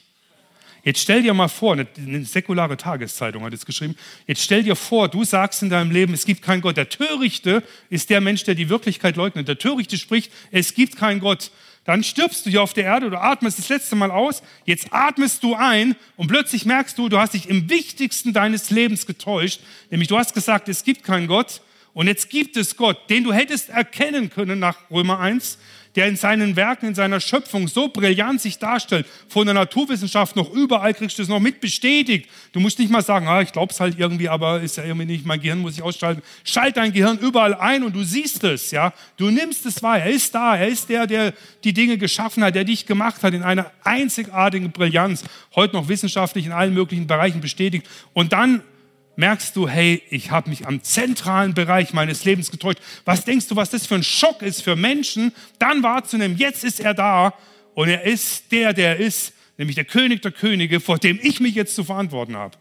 Jetzt 0.84 0.99
stell 0.99 1.23
dir 1.23 1.34
mal 1.34 1.47
vor, 1.47 1.73
eine 1.73 2.25
säkulare 2.25 2.75
Tageszeitung 2.75 3.43
hat 3.43 3.53
es 3.53 3.65
geschrieben, 3.65 3.95
jetzt 4.27 4.41
stell 4.41 4.63
dir 4.63 4.75
vor, 4.75 5.08
du 5.08 5.23
sagst 5.23 5.63
in 5.63 5.69
deinem 5.69 5.91
Leben, 5.91 6.13
es 6.13 6.25
gibt 6.25 6.41
keinen 6.41 6.62
Gott. 6.62 6.75
Der 6.75 6.89
Törichte 6.89 7.63
ist 7.89 8.10
der 8.10 8.19
Mensch, 8.19 8.43
der 8.43 8.56
die 8.56 8.67
Wirklichkeit 8.67 9.15
leugnet. 9.15 9.47
Der 9.47 9.58
Törichte 9.58 9.97
spricht, 9.97 10.29
es 10.51 10.73
gibt 10.73 10.97
keinen 10.97 11.21
Gott. 11.21 11.51
Dann 11.86 12.04
stirbst 12.04 12.46
du 12.46 12.50
hier 12.50 12.63
auf 12.63 12.74
der 12.74 12.86
Erde, 12.86 13.10
du 13.10 13.19
atmest 13.19 13.60
das 13.60 13.69
letzte 13.69 13.96
Mal 13.96 14.10
aus, 14.10 14.41
jetzt 14.65 14.88
atmest 14.91 15.43
du 15.43 15.56
ein 15.56 15.96
und 16.15 16.28
plötzlich 16.28 16.65
merkst 16.65 16.98
du, 16.98 17.10
du 17.10 17.19
hast 17.19 17.34
dich 17.34 17.50
im 17.50 17.69
wichtigsten 17.69 18.32
deines 18.32 18.69
Lebens 18.69 19.06
getäuscht, 19.06 19.60
nämlich 19.89 20.08
du 20.08 20.17
hast 20.17 20.34
gesagt, 20.34 20.69
es 20.69 20.84
gibt 20.84 21.04
keinen 21.04 21.28
Gott. 21.28 21.62
Und 21.93 22.08
jetzt 22.08 22.32
gibt 22.32 22.58
es 22.58 22.76
Gott, 22.76 23.10
den 23.12 23.24
du 23.24 23.34
hättest 23.34 23.69
erkennen 23.69 24.32
können 24.32 24.58
nach 24.58 24.89
Römer 24.89 25.19
1, 25.19 25.60
der 25.95 26.08
in 26.08 26.15
seinen 26.15 26.56
Werken, 26.56 26.88
in 26.88 26.95
seiner 26.95 27.19
Schöpfung 27.19 27.67
so 27.67 27.88
brillant 27.88 28.41
sich 28.41 28.58
darstellt, 28.58 29.06
von 29.27 29.45
der 29.45 29.53
Naturwissenschaft 29.53 30.36
noch 30.36 30.51
überall 30.51 30.93
kriegst 30.93 31.17
du 31.17 31.21
es 31.21 31.27
noch 31.27 31.39
mit 31.39 31.62
bestätigt. 31.62 32.29
Du 32.51 32.60
musst 32.60 32.79
nicht 32.79 32.91
mal 32.91 33.03
sagen, 33.03 33.27
ah, 33.27 33.41
ich 33.41 33.51
glaube 33.51 33.71
es 33.71 33.79
halt 33.79 33.99
irgendwie, 33.99 34.29
aber 34.29 34.62
ist 34.62 34.77
ja 34.77 34.84
irgendwie 34.84 35.06
nicht, 35.06 35.25
mein 35.25 35.39
Gehirn 35.39 35.60
muss 35.60 35.75
ich 35.75 35.84
ausschalten. 35.84 36.21
Schalt 36.43 36.77
dein 36.77 36.93
Gehirn 36.93 37.17
überall 37.19 37.53
ein 37.53 37.84
und 37.84 37.95
du 37.95 38.03
siehst 38.03 38.43
es, 38.43 38.71
ja. 38.71 38.93
Du 39.17 39.29
nimmst 39.29 39.65
es 39.65 39.84
wahr. 39.84 39.99
Er 39.99 40.10
ist 40.10 40.34
da. 40.34 40.56
Er 40.56 40.67
ist 40.67 40.89
der, 40.89 41.08
der 41.08 41.34
die 41.63 41.73
Dinge 41.73 41.97
geschaffen 41.97 42.43
hat, 42.43 42.56
der 42.56 42.63
dich 42.63 42.86
gemacht 42.86 43.23
hat 43.23 43.34
in 43.34 43.43
einer 43.43 43.71
einzigartigen 43.84 44.71
Brillanz. 44.71 45.23
Heute 45.56 45.75
noch 45.75 45.88
wissenschaftlich 45.88 46.45
in 46.45 46.51
allen 46.51 46.73
möglichen 46.73 47.08
Bereichen 47.08 47.41
bestätigt. 47.41 47.88
Und 48.13 48.34
dann 48.34 48.62
merkst 49.15 49.56
du, 49.56 49.67
hey, 49.67 50.02
ich 50.10 50.32
habe 50.32 50.49
mich 50.49 50.67
am 50.67 50.82
zentralen 50.82 51.54
Bereich 51.54 51.93
meines 51.93 52.26
Lebens 52.26 52.52
getäuscht. 52.52 52.80
Was 53.06 53.26
denkst 53.26 53.47
du, 53.47 53.56
was 53.56 53.69
das 53.69 53.86
für 53.86 53.95
ein 53.95 54.04
Schock 54.04 54.41
ist 54.41 54.63
für 54.63 54.76
Menschen, 54.76 55.34
dann 55.60 55.84
wahrzunehmen, 55.84 56.38
jetzt 56.38 56.63
ist 56.63 56.80
er 56.80 56.93
da 56.93 57.34
und 57.73 57.89
er 57.89 58.04
ist 58.04 58.52
der, 58.52 58.73
der 58.73 58.97
er 58.97 59.06
ist, 59.06 59.34
nämlich 59.58 59.76
der 59.76 59.86
König 59.86 60.21
der 60.21 60.32
Könige, 60.32 60.80
vor 60.80 60.97
dem 60.97 61.19
ich 61.21 61.39
mich 61.39 61.56
jetzt 61.56 61.76
zu 61.76 61.84
verantworten 61.84 62.36
habe. 62.36 62.58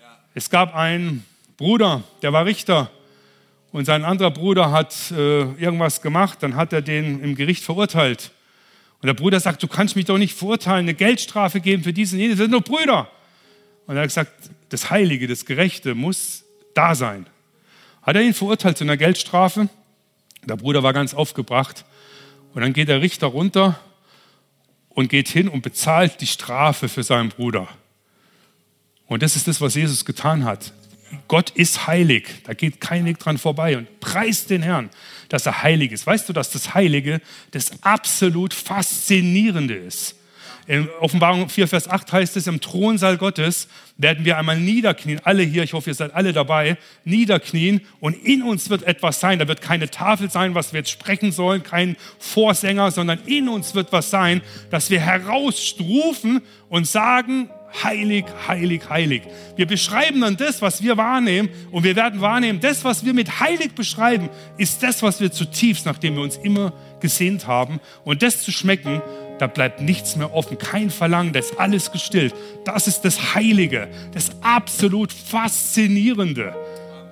Ja. 0.00 0.18
Es 0.34 0.50
gab 0.50 0.74
einen 0.74 1.24
Bruder, 1.56 2.02
der 2.22 2.32
war 2.32 2.44
Richter 2.44 2.90
und 3.72 3.84
sein 3.84 4.04
anderer 4.04 4.30
Bruder 4.30 4.70
hat 4.70 4.94
äh, 5.10 5.42
irgendwas 5.42 6.00
gemacht, 6.00 6.42
dann 6.42 6.56
hat 6.56 6.72
er 6.72 6.82
den 6.82 7.22
im 7.22 7.34
Gericht 7.34 7.62
verurteilt. 7.62 8.30
Und 9.02 9.06
der 9.06 9.14
Bruder 9.14 9.38
sagt, 9.40 9.62
du 9.62 9.68
kannst 9.68 9.96
mich 9.96 10.06
doch 10.06 10.18
nicht 10.18 10.34
verurteilen, 10.34 10.86
eine 10.86 10.94
Geldstrafe 10.94 11.60
geben 11.60 11.82
für 11.82 11.92
diesen, 11.92 12.18
das 12.28 12.38
sind 12.38 12.50
nur 12.50 12.62
Brüder. 12.62 13.10
Und 13.86 13.96
er 13.96 14.02
hat 14.02 14.08
gesagt, 14.08 14.50
das 14.68 14.90
Heilige, 14.90 15.26
das 15.26 15.44
Gerechte 15.44 15.94
muss 15.94 16.44
da 16.74 16.94
sein. 16.94 17.26
Hat 18.02 18.16
er 18.16 18.22
ihn 18.22 18.34
verurteilt 18.34 18.78
zu 18.78 18.84
einer 18.84 18.96
Geldstrafe? 18.96 19.68
Der 20.44 20.56
Bruder 20.56 20.82
war 20.82 20.92
ganz 20.92 21.14
aufgebracht. 21.14 21.84
Und 22.54 22.62
dann 22.62 22.72
geht 22.72 22.88
der 22.88 23.02
Richter 23.02 23.26
runter 23.26 23.78
und 24.88 25.08
geht 25.08 25.28
hin 25.28 25.48
und 25.48 25.62
bezahlt 25.62 26.20
die 26.20 26.26
Strafe 26.26 26.88
für 26.88 27.02
seinen 27.02 27.28
Bruder. 27.28 27.68
Und 29.06 29.22
das 29.22 29.36
ist 29.36 29.46
das, 29.46 29.60
was 29.60 29.74
Jesus 29.74 30.04
getan 30.04 30.44
hat. 30.44 30.72
Gott 31.28 31.50
ist 31.50 31.86
heilig, 31.86 32.28
da 32.44 32.54
geht 32.54 32.80
kein 32.80 33.04
Weg 33.04 33.18
dran 33.18 33.38
vorbei 33.38 33.76
und 33.76 34.00
preist 34.00 34.50
den 34.50 34.62
Herrn, 34.62 34.90
dass 35.28 35.46
er 35.46 35.62
heilig 35.62 35.92
ist. 35.92 36.06
Weißt 36.06 36.28
du, 36.28 36.32
dass 36.32 36.50
das 36.50 36.74
Heilige 36.74 37.20
das 37.52 37.82
absolut 37.82 38.52
Faszinierende 38.52 39.74
ist? 39.74 40.15
In 40.68 40.88
Offenbarung 41.00 41.48
4, 41.48 41.68
Vers 41.68 41.88
8 41.88 42.12
heißt 42.12 42.36
es, 42.36 42.48
im 42.48 42.60
Thronsaal 42.60 43.18
Gottes 43.18 43.68
werden 43.98 44.24
wir 44.24 44.36
einmal 44.36 44.58
niederknien, 44.58 45.20
alle 45.22 45.44
hier, 45.44 45.62
ich 45.62 45.74
hoffe, 45.74 45.90
ihr 45.90 45.94
seid 45.94 46.12
alle 46.12 46.32
dabei, 46.32 46.76
niederknien 47.04 47.82
und 48.00 48.14
in 48.14 48.42
uns 48.42 48.68
wird 48.68 48.82
etwas 48.82 49.20
sein. 49.20 49.38
Da 49.38 49.46
wird 49.46 49.60
keine 49.60 49.88
Tafel 49.88 50.28
sein, 50.28 50.56
was 50.56 50.72
wir 50.72 50.80
jetzt 50.80 50.90
sprechen 50.90 51.30
sollen, 51.30 51.62
kein 51.62 51.96
Vorsänger, 52.18 52.90
sondern 52.90 53.20
in 53.26 53.48
uns 53.48 53.76
wird 53.76 53.92
was 53.92 54.10
sein, 54.10 54.42
dass 54.70 54.90
wir 54.90 54.98
herausstrufen 54.98 56.42
und 56.68 56.88
sagen, 56.88 57.48
heilig, 57.84 58.24
heilig, 58.48 58.82
heilig. 58.88 59.22
Wir 59.54 59.66
beschreiben 59.66 60.20
dann 60.20 60.36
das, 60.36 60.62
was 60.62 60.82
wir 60.82 60.96
wahrnehmen 60.96 61.48
und 61.70 61.84
wir 61.84 61.94
werden 61.94 62.20
wahrnehmen, 62.20 62.58
das, 62.60 62.82
was 62.84 63.04
wir 63.04 63.14
mit 63.14 63.40
heilig 63.40 63.72
beschreiben, 63.72 64.30
ist 64.58 64.82
das, 64.82 65.02
was 65.02 65.20
wir 65.20 65.30
zutiefst, 65.30 65.86
nachdem 65.86 66.16
wir 66.16 66.22
uns 66.22 66.36
immer 66.36 66.72
gesehnt 67.00 67.46
haben 67.46 67.80
und 68.04 68.22
das 68.22 68.42
zu 68.42 68.50
schmecken, 68.50 69.00
da 69.38 69.46
bleibt 69.46 69.80
nichts 69.80 70.16
mehr 70.16 70.34
offen, 70.34 70.58
kein 70.58 70.90
Verlangen, 70.90 71.32
da 71.32 71.40
ist 71.40 71.58
alles 71.58 71.92
gestillt. 71.92 72.34
Das 72.64 72.86
ist 72.86 73.02
das 73.02 73.34
Heilige, 73.34 73.88
das 74.12 74.30
absolut 74.40 75.12
Faszinierende. 75.12 76.54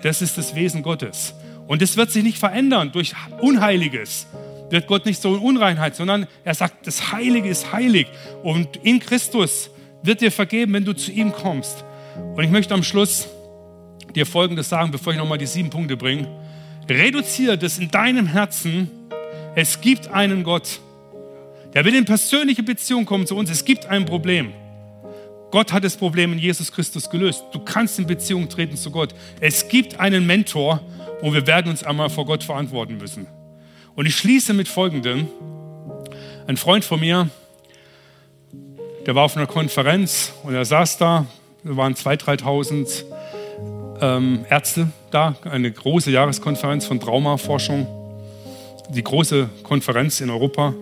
Das 0.02 0.22
ist 0.22 0.38
das 0.38 0.54
Wesen 0.54 0.82
Gottes. 0.82 1.34
Und 1.66 1.82
das 1.82 1.96
wird 1.96 2.10
sich 2.10 2.22
nicht 2.22 2.38
verändern 2.38 2.92
durch 2.92 3.14
Unheiliges. 3.40 4.26
Wird 4.70 4.86
Gott 4.86 5.06
nicht 5.06 5.20
so 5.20 5.34
in 5.34 5.40
Unreinheit, 5.40 5.96
sondern 5.96 6.26
er 6.44 6.54
sagt, 6.54 6.86
das 6.86 7.12
Heilige 7.12 7.48
ist 7.48 7.72
heilig. 7.72 8.06
Und 8.42 8.76
in 8.78 9.00
Christus 9.00 9.70
wird 10.02 10.20
dir 10.20 10.32
vergeben, 10.32 10.72
wenn 10.74 10.84
du 10.84 10.94
zu 10.94 11.10
ihm 11.10 11.32
kommst. 11.32 11.84
Und 12.34 12.44
ich 12.44 12.50
möchte 12.50 12.74
am 12.74 12.82
Schluss 12.82 13.28
dir 14.14 14.26
Folgendes 14.26 14.68
sagen, 14.68 14.90
bevor 14.90 15.12
ich 15.12 15.18
nochmal 15.18 15.38
die 15.38 15.46
sieben 15.46 15.70
Punkte 15.70 15.96
bringe. 15.96 16.28
Reduziere 16.88 17.56
das 17.56 17.78
in 17.78 17.90
deinem 17.90 18.26
Herzen. 18.26 18.90
Es 19.54 19.80
gibt 19.80 20.08
einen 20.08 20.44
Gott. 20.44 20.80
Der 21.74 21.84
will 21.84 21.94
in 21.94 22.04
persönliche 22.04 22.62
Beziehung 22.62 23.04
kommen 23.04 23.26
zu 23.26 23.36
uns. 23.36 23.50
Es 23.50 23.64
gibt 23.64 23.86
ein 23.86 24.04
Problem. 24.04 24.52
Gott 25.50 25.72
hat 25.72 25.84
das 25.84 25.96
Problem 25.96 26.32
in 26.32 26.38
Jesus 26.38 26.72
Christus 26.72 27.10
gelöst. 27.10 27.44
Du 27.52 27.58
kannst 27.58 27.98
in 27.98 28.06
Beziehung 28.06 28.48
treten 28.48 28.76
zu 28.76 28.90
Gott. 28.90 29.14
Es 29.40 29.68
gibt 29.68 30.00
einen 30.00 30.26
Mentor 30.26 30.80
und 31.20 31.32
wir 31.32 31.46
werden 31.46 31.70
uns 31.70 31.84
einmal 31.84 32.10
vor 32.10 32.26
Gott 32.26 32.42
verantworten 32.44 32.96
müssen. 32.96 33.26
Und 33.94 34.06
ich 34.06 34.16
schließe 34.16 34.52
mit 34.54 34.68
Folgendem. 34.68 35.28
Ein 36.46 36.56
Freund 36.56 36.84
von 36.84 37.00
mir, 37.00 37.28
der 39.06 39.14
war 39.14 39.24
auf 39.24 39.36
einer 39.36 39.46
Konferenz 39.46 40.32
und 40.42 40.54
er 40.54 40.64
saß 40.64 40.98
da, 40.98 41.26
da 41.62 41.76
waren 41.76 41.94
2.000, 41.94 42.42
3.000 42.42 43.04
ähm, 44.00 44.44
Ärzte 44.50 44.88
da, 45.10 45.36
eine 45.44 45.70
große 45.70 46.10
Jahreskonferenz 46.10 46.84
von 46.84 47.00
Traumaforschung, 47.00 47.86
die 48.90 49.02
große 49.02 49.48
Konferenz 49.62 50.20
in 50.20 50.30
Europa. 50.30 50.74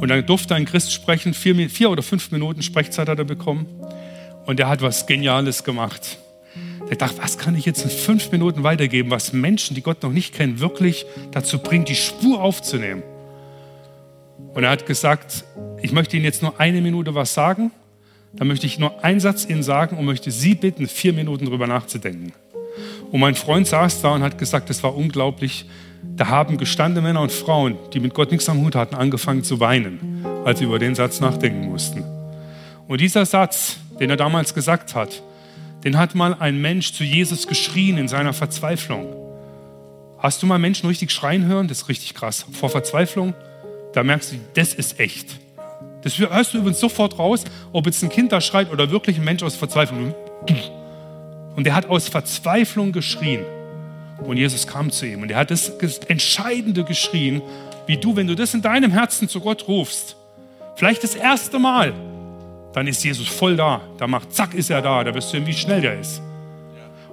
Und 0.00 0.08
dann 0.08 0.24
durfte 0.26 0.54
ein 0.54 0.64
Christ 0.64 0.92
sprechen, 0.92 1.34
vier, 1.34 1.68
vier 1.68 1.90
oder 1.90 2.02
fünf 2.02 2.30
Minuten 2.30 2.62
Sprechzeit 2.62 3.08
hat 3.08 3.18
er 3.18 3.24
bekommen. 3.24 3.66
Und 4.46 4.58
er 4.60 4.68
hat 4.68 4.82
was 4.82 5.06
Geniales 5.06 5.64
gemacht. 5.64 6.18
Er 6.90 6.96
dachte, 6.96 7.22
was 7.22 7.38
kann 7.38 7.56
ich 7.56 7.64
jetzt 7.64 7.84
in 7.84 7.90
fünf 7.90 8.30
Minuten 8.32 8.64
weitergeben, 8.64 9.10
was 9.10 9.32
Menschen, 9.32 9.74
die 9.74 9.82
Gott 9.82 10.02
noch 10.02 10.12
nicht 10.12 10.34
kennen, 10.34 10.60
wirklich 10.60 11.06
dazu 11.30 11.58
bringt, 11.58 11.88
die 11.88 11.94
Spur 11.94 12.42
aufzunehmen. 12.42 13.02
Und 14.54 14.64
er 14.64 14.70
hat 14.70 14.86
gesagt, 14.86 15.44
ich 15.80 15.92
möchte 15.92 16.16
Ihnen 16.16 16.24
jetzt 16.24 16.42
nur 16.42 16.60
eine 16.60 16.80
Minute 16.80 17.14
was 17.14 17.32
sagen. 17.32 17.70
Dann 18.34 18.48
möchte 18.48 18.66
ich 18.66 18.78
nur 18.78 19.04
einen 19.04 19.20
Satz 19.20 19.46
Ihnen 19.48 19.62
sagen 19.62 19.96
und 19.96 20.04
möchte 20.04 20.30
Sie 20.30 20.54
bitten, 20.54 20.86
vier 20.88 21.12
Minuten 21.12 21.46
darüber 21.46 21.66
nachzudenken. 21.66 22.32
Und 23.10 23.20
mein 23.20 23.34
Freund 23.34 23.66
saß 23.66 24.02
da 24.02 24.14
und 24.14 24.22
hat 24.22 24.38
gesagt, 24.38 24.70
es 24.70 24.82
war 24.82 24.96
unglaublich. 24.96 25.66
Da 26.02 26.28
haben 26.28 26.58
gestandene 26.58 27.06
Männer 27.06 27.20
und 27.20 27.32
Frauen, 27.32 27.76
die 27.92 28.00
mit 28.00 28.14
Gott 28.14 28.30
nichts 28.30 28.48
am 28.48 28.60
Hut 28.60 28.74
hatten, 28.74 28.94
angefangen 28.94 29.44
zu 29.44 29.60
weinen, 29.60 30.24
als 30.44 30.58
sie 30.58 30.64
über 30.64 30.78
den 30.78 30.94
Satz 30.94 31.20
nachdenken 31.20 31.68
mussten. 31.68 32.04
Und 32.88 33.00
dieser 33.00 33.24
Satz, 33.24 33.76
den 34.00 34.10
er 34.10 34.16
damals 34.16 34.54
gesagt 34.54 34.94
hat, 34.94 35.22
den 35.84 35.98
hat 35.98 36.14
mal 36.14 36.34
ein 36.34 36.60
Mensch 36.60 36.92
zu 36.92 37.04
Jesus 37.04 37.46
geschrien 37.46 37.98
in 37.98 38.08
seiner 38.08 38.32
Verzweiflung. 38.32 39.06
Hast 40.18 40.42
du 40.42 40.46
mal 40.46 40.58
Menschen 40.58 40.86
richtig 40.86 41.10
schreien 41.10 41.46
hören? 41.46 41.66
Das 41.66 41.82
ist 41.82 41.88
richtig 41.88 42.14
krass. 42.14 42.46
Vor 42.52 42.70
Verzweiflung, 42.70 43.34
da 43.92 44.04
merkst 44.04 44.32
du, 44.32 44.36
das 44.54 44.74
ist 44.74 45.00
echt. 45.00 45.38
Das 46.02 46.18
hörst 46.18 46.54
du 46.54 46.58
übrigens 46.58 46.80
sofort 46.80 47.18
raus, 47.18 47.44
ob 47.72 47.86
jetzt 47.86 48.02
ein 48.02 48.08
Kind 48.08 48.32
da 48.32 48.40
schreit 48.40 48.70
oder 48.70 48.90
wirklich 48.90 49.18
ein 49.18 49.24
Mensch 49.24 49.42
aus 49.42 49.56
Verzweiflung. 49.56 50.14
Und 51.56 51.66
er 51.66 51.74
hat 51.74 51.86
aus 51.86 52.08
Verzweiflung 52.08 52.92
geschrien. 52.92 53.44
Und 54.24 54.36
Jesus 54.36 54.66
kam 54.66 54.90
zu 54.90 55.06
ihm 55.06 55.22
und 55.22 55.30
er 55.30 55.38
hat 55.38 55.50
das 55.50 55.68
Entscheidende 56.08 56.84
geschrien, 56.84 57.42
wie 57.86 57.96
du, 57.96 58.14
wenn 58.16 58.26
du 58.26 58.34
das 58.34 58.54
in 58.54 58.62
deinem 58.62 58.92
Herzen 58.92 59.28
zu 59.28 59.40
Gott 59.40 59.66
rufst, 59.66 60.16
vielleicht 60.76 61.02
das 61.02 61.14
erste 61.14 61.58
Mal, 61.58 61.92
dann 62.72 62.86
ist 62.86 63.04
Jesus 63.04 63.28
voll 63.28 63.56
da. 63.56 63.80
Da 63.98 64.06
macht, 64.06 64.32
zack, 64.32 64.54
ist 64.54 64.70
er 64.70 64.80
da. 64.80 65.04
Da 65.04 65.14
wirst 65.14 65.28
du 65.28 65.36
sehen, 65.36 65.46
wie 65.46 65.52
schnell 65.52 65.80
der 65.80 66.00
ist. 66.00 66.22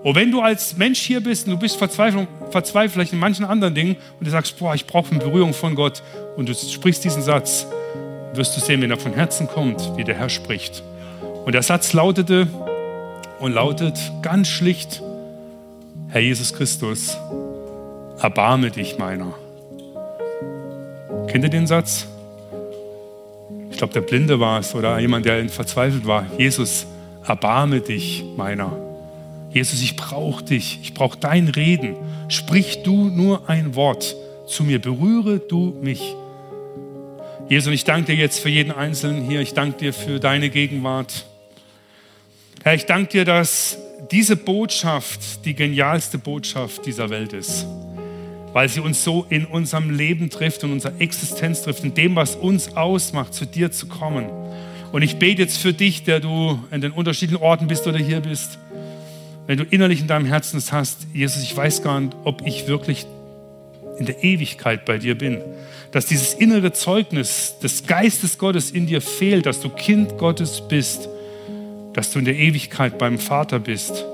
Und 0.04 0.16
wenn 0.16 0.32
du 0.32 0.42
als 0.42 0.78
Mensch 0.78 1.00
hier 1.02 1.22
bist 1.22 1.46
und 1.46 1.54
du 1.54 1.60
bist 1.60 1.76
verzweifelt, 1.76 2.28
verzweifelt 2.52 2.94
vielleicht 2.94 3.14
in 3.14 3.20
manchen 3.20 3.44
anderen 3.44 3.76
Dingen 3.76 3.98
und 4.18 4.26
du 4.26 4.32
sagst, 4.32 4.58
boah, 4.58 4.74
ich 4.74 4.86
brauche 4.86 5.12
eine 5.12 5.20
Berührung 5.20 5.54
von 5.54 5.76
Gott 5.76 6.02
und 6.38 6.48
du 6.48 6.54
sprichst 6.54 7.04
diesen 7.04 7.22
Satz, 7.22 7.68
wirst 8.34 8.56
du 8.56 8.62
sehen, 8.62 8.82
wenn 8.82 8.92
er 8.92 8.98
von 8.98 9.14
Herzen 9.14 9.48
kommt, 9.48 9.98
wie 9.98 10.06
der 10.06 10.16
Herr 10.16 10.30
spricht. 10.30 10.84
Und 11.46 11.52
der 11.52 11.64
Satz 11.64 11.92
lautete 11.92 12.48
und 13.40 13.52
lautet 13.52 14.00
ganz 14.22 14.48
schlicht, 14.48 15.02
Herr 16.12 16.22
Jesus 16.22 16.52
Christus, 16.52 17.16
erbarme 18.20 18.72
dich 18.72 18.98
meiner. 18.98 19.32
Kennt 21.28 21.44
ihr 21.44 21.52
den 21.52 21.68
Satz? 21.68 22.08
Ich 23.70 23.78
glaube, 23.78 23.94
der 23.94 24.02
Blinde 24.02 24.40
war 24.40 24.60
es 24.60 24.74
oder 24.74 24.98
jemand, 24.98 25.28
der 25.28 25.48
verzweifelt 25.50 26.08
war. 26.08 26.26
Jesus, 26.36 26.88
erbarme 27.28 27.82
dich 27.82 28.24
meiner. 28.36 28.72
Jesus, 29.52 29.84
ich 29.84 29.96
brauche 29.96 30.44
dich. 30.44 30.80
Ich 30.82 30.96
brauche 30.96 31.20
dein 31.20 31.48
Reden. 31.48 31.96
Sprich 32.28 32.82
du 32.82 33.10
nur 33.10 33.48
ein 33.48 33.76
Wort 33.76 34.16
zu 34.48 34.64
mir. 34.64 34.80
Berühre 34.82 35.38
du 35.38 35.78
mich. 35.80 36.16
Jesus, 37.50 37.72
ich 37.72 37.84
danke 37.84 38.14
dir 38.14 38.16
jetzt 38.16 38.40
für 38.40 38.50
jeden 38.50 38.72
Einzelnen 38.72 39.30
hier. 39.30 39.42
Ich 39.42 39.54
danke 39.54 39.78
dir 39.78 39.94
für 39.94 40.20
deine 40.20 40.50
Gegenwart. 40.50 41.28
Herr, 42.64 42.74
ich 42.74 42.88
danke 42.88 43.10
dir, 43.12 43.26
dass 43.26 43.78
diese 44.12 44.36
Botschaft 44.36 45.46
die 45.46 45.54
genialste 45.54 46.18
Botschaft 46.18 46.86
dieser 46.86 47.10
Welt 47.10 47.34
ist, 47.34 47.66
weil 48.54 48.68
sie 48.68 48.80
uns 48.80 49.04
so 49.04 49.26
in 49.30 49.46
unserem 49.46 49.92
Leben 49.92 50.30
trifft 50.30 50.64
und 50.64 50.72
unserer 50.72 51.00
Existenz 51.00 51.62
trifft, 51.62 51.84
in 51.84 51.94
dem, 51.94 52.16
was 52.16 52.36
uns 52.36 52.76
ausmacht, 52.76 53.34
zu 53.34 53.46
dir 53.46 53.72
zu 53.72 53.88
kommen. 53.88 54.28
Und 54.92 55.04
ich 55.04 55.18
bete 55.18 55.44
jetzt 55.44 55.58
für 55.58 55.74
dich, 55.74 56.04
der 56.04 56.20
du 56.20 56.60
in 56.72 56.82
den 56.82 56.92
unterschiedlichen 56.92 57.44
Orten 57.44 57.68
bist 57.68 57.86
oder 57.86 58.00
hier 58.00 58.22
bist, 58.22 58.58
wenn 59.46 59.58
du 59.58 59.64
innerlich 59.64 60.02
in 60.02 60.08
deinem 60.08 60.26
Herzen 60.26 60.58
es 60.58 60.72
hast, 60.72 61.08
Jesus, 61.14 61.44
ich 61.44 61.56
weiß 61.56 61.84
gar 61.84 62.00
nicht, 62.00 62.16
ob 62.24 62.46
ich 62.46 62.68
wirklich 62.68 63.06
in 64.00 64.06
der 64.06 64.24
Ewigkeit 64.24 64.86
bei 64.86 64.98
dir 64.98 65.16
bin. 65.18 65.42
Dass 65.92 66.06
dieses 66.06 66.34
innere 66.34 66.72
Zeugnis 66.72 67.56
des 67.62 67.86
Geistes 67.86 68.38
Gottes 68.38 68.72
in 68.72 68.88
dir 68.88 69.02
fehlt, 69.02 69.46
dass 69.46 69.60
du 69.60 69.70
Kind 69.70 70.18
Gottes 70.18 70.62
bist 70.68 71.10
dass 71.94 72.12
du 72.12 72.20
in 72.20 72.26
der 72.26 72.36
Ewigkeit 72.36 72.98
beim 72.98 73.20
Vater 73.20 73.60
bist, 73.60 74.06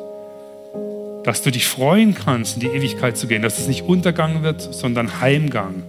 dass 1.24 1.42
du 1.42 1.52
dich 1.52 1.68
freuen 1.68 2.14
kannst, 2.14 2.56
in 2.56 2.60
die 2.62 2.76
Ewigkeit 2.76 3.18
zu 3.18 3.28
gehen, 3.28 3.42
dass 3.42 3.58
es 3.58 3.68
nicht 3.68 3.84
Untergang 3.84 4.44
wird, 4.44 4.62
sondern 4.62 5.20
Heimgang. 5.22 5.84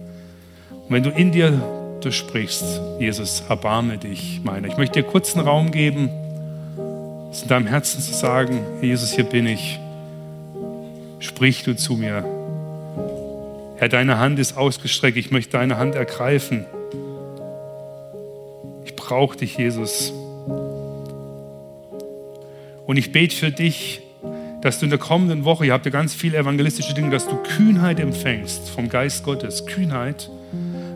Und 0.69 0.89
wenn 0.89 1.03
du 1.03 1.11
in 1.11 1.31
dir 1.31 1.61
durchsprichst, 2.01 2.81
Jesus, 2.99 3.43
erbarme 3.47 3.97
dich, 3.97 4.41
meine. 4.43 4.67
Ich 4.67 4.77
möchte 4.77 5.01
dir 5.01 5.07
kurz 5.07 5.35
einen 5.35 5.47
Raum 5.47 5.71
geben, 5.71 6.09
es 7.31 7.43
in 7.43 7.49
deinem 7.49 7.67
Herzen 7.67 8.01
zu 8.01 8.13
sagen, 8.13 8.61
Jesus, 8.81 9.11
hier 9.11 9.25
bin 9.25 9.45
ich. 9.45 9.79
Sprich 11.19 11.63
du 11.63 11.75
zu 11.75 11.93
mir. 11.93 12.23
Herr, 13.77 13.89
deine 13.89 14.17
Hand 14.17 14.39
ist 14.39 14.57
ausgestreckt, 14.57 15.17
ich 15.17 15.29
möchte 15.29 15.51
deine 15.51 15.77
Hand 15.77 15.93
ergreifen. 15.93 16.65
Ich 18.85 18.95
brauche 18.95 19.37
dich, 19.37 19.57
Jesus. 19.57 20.13
Und 22.87 22.95
ich 22.95 23.11
bete 23.11 23.35
für 23.35 23.51
dich, 23.51 24.01
dass 24.61 24.79
du 24.79 24.85
in 24.85 24.89
der 24.89 24.97
kommenden 24.97 25.43
Woche, 25.43 25.65
ihr 25.65 25.73
habt 25.73 25.85
ja 25.85 25.91
ganz 25.91 26.15
viele 26.15 26.37
evangelistische 26.37 26.93
Dinge, 26.93 27.11
dass 27.11 27.27
du 27.27 27.35
Kühnheit 27.35 27.99
empfängst 27.99 28.69
vom 28.69 28.87
Geist 28.87 29.23
Gottes. 29.25 29.65
Kühnheit 29.65 30.29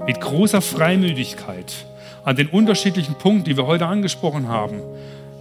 mit 0.07 0.19
großer 0.19 0.61
Freimütigkeit 0.61 1.85
an 2.23 2.37
den 2.37 2.47
unterschiedlichen 2.47 3.15
Punkten, 3.15 3.43
die 3.43 3.57
wir 3.57 3.67
heute 3.67 3.87
angesprochen 3.87 4.47
haben, 4.47 4.79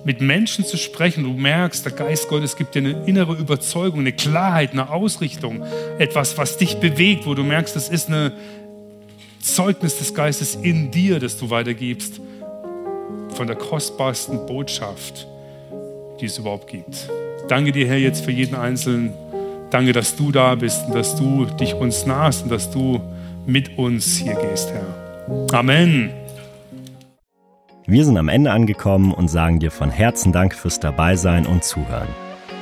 mit 0.05 0.21
Menschen 0.21 0.65
zu 0.65 0.77
sprechen. 0.77 1.23
Du 1.23 1.33
merkst, 1.35 1.85
der 1.85 1.93
Geist 1.93 2.29
Gottes 2.29 2.57
gibt 2.57 2.75
dir 2.75 2.81
eine 2.81 3.07
innere 3.07 3.35
Überzeugung, 3.35 4.01
eine 4.01 4.13
Klarheit, 4.13 4.73
eine 4.73 4.91
Ausrichtung, 4.91 5.65
etwas, 5.99 6.37
was 6.37 6.57
dich 6.57 6.79
bewegt, 6.79 7.27
wo 7.27 7.35
du 7.35 7.45
merkst, 7.45 7.77
das 7.77 7.89
ist 7.89 8.11
ein 8.11 8.33
Zeugnis 9.41 9.99
des 9.99 10.15
Geistes 10.15 10.57
in 10.57 10.91
dir, 10.91 11.21
das 11.21 11.37
du 11.37 11.49
weitergibst, 11.49 12.21
von 13.35 13.47
der 13.47 13.57
kostbarsten 13.57 14.47
Botschaft 14.47 15.29
die 16.21 16.27
es 16.27 16.39
überhaupt 16.39 16.69
gibt. 16.69 17.09
Danke 17.49 17.73
dir, 17.73 17.87
Herr, 17.87 17.99
jetzt 17.99 18.25
für 18.25 18.31
jeden 18.31 18.55
Einzelnen. 18.55 19.13
Danke, 19.71 19.93
dass 19.93 20.17
du 20.17 20.33
da 20.33 20.55
bist 20.55 20.87
und 20.87 20.95
dass 20.95 21.17
du 21.17 21.45
dich 21.45 21.75
uns 21.75 22.07
nahst 22.07 22.45
und 22.45 22.51
dass 22.51 22.71
du 22.71 23.01
mit 23.47 23.79
uns 23.79 24.17
hier 24.17 24.35
gehst, 24.35 24.73
Herr. 24.73 25.59
Amen. 25.59 26.11
Wir 27.87 28.05
sind 28.05 28.19
am 28.19 28.29
Ende 28.29 28.53
angekommen 28.53 29.13
und 29.13 29.29
sagen 29.29 29.59
dir 29.59 29.71
von 29.71 29.91
Herzen 29.91 30.33
Dank 30.33 30.55
fürs 30.55 30.79
Dabeisein 30.79 31.47
und 31.47 31.65
Zuhören. 31.65 32.09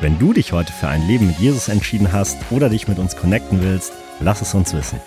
Wenn 0.00 0.18
du 0.18 0.32
dich 0.32 0.52
heute 0.52 0.72
für 0.72 0.88
ein 0.88 1.06
Leben 1.06 1.26
mit 1.26 1.38
Jesus 1.38 1.68
entschieden 1.68 2.12
hast 2.12 2.38
oder 2.50 2.68
dich 2.68 2.88
mit 2.88 2.98
uns 2.98 3.16
connecten 3.16 3.62
willst, 3.62 3.92
lass 4.20 4.40
es 4.40 4.54
uns 4.54 4.72
wissen. 4.72 5.00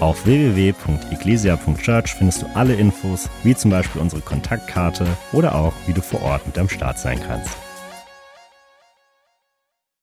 Auf 0.00 0.26
www.ecclesia.church 0.26 2.14
findest 2.14 2.42
du 2.42 2.46
alle 2.54 2.74
Infos, 2.74 3.28
wie 3.42 3.54
zum 3.54 3.70
Beispiel 3.70 4.00
unsere 4.00 4.20
Kontaktkarte 4.20 5.06
oder 5.32 5.54
auch, 5.54 5.74
wie 5.86 5.92
du 5.92 6.02
vor 6.02 6.22
Ort 6.22 6.46
mit 6.46 6.58
am 6.58 6.68
Start 6.68 6.98
sein 6.98 7.20
kannst. 7.26 7.56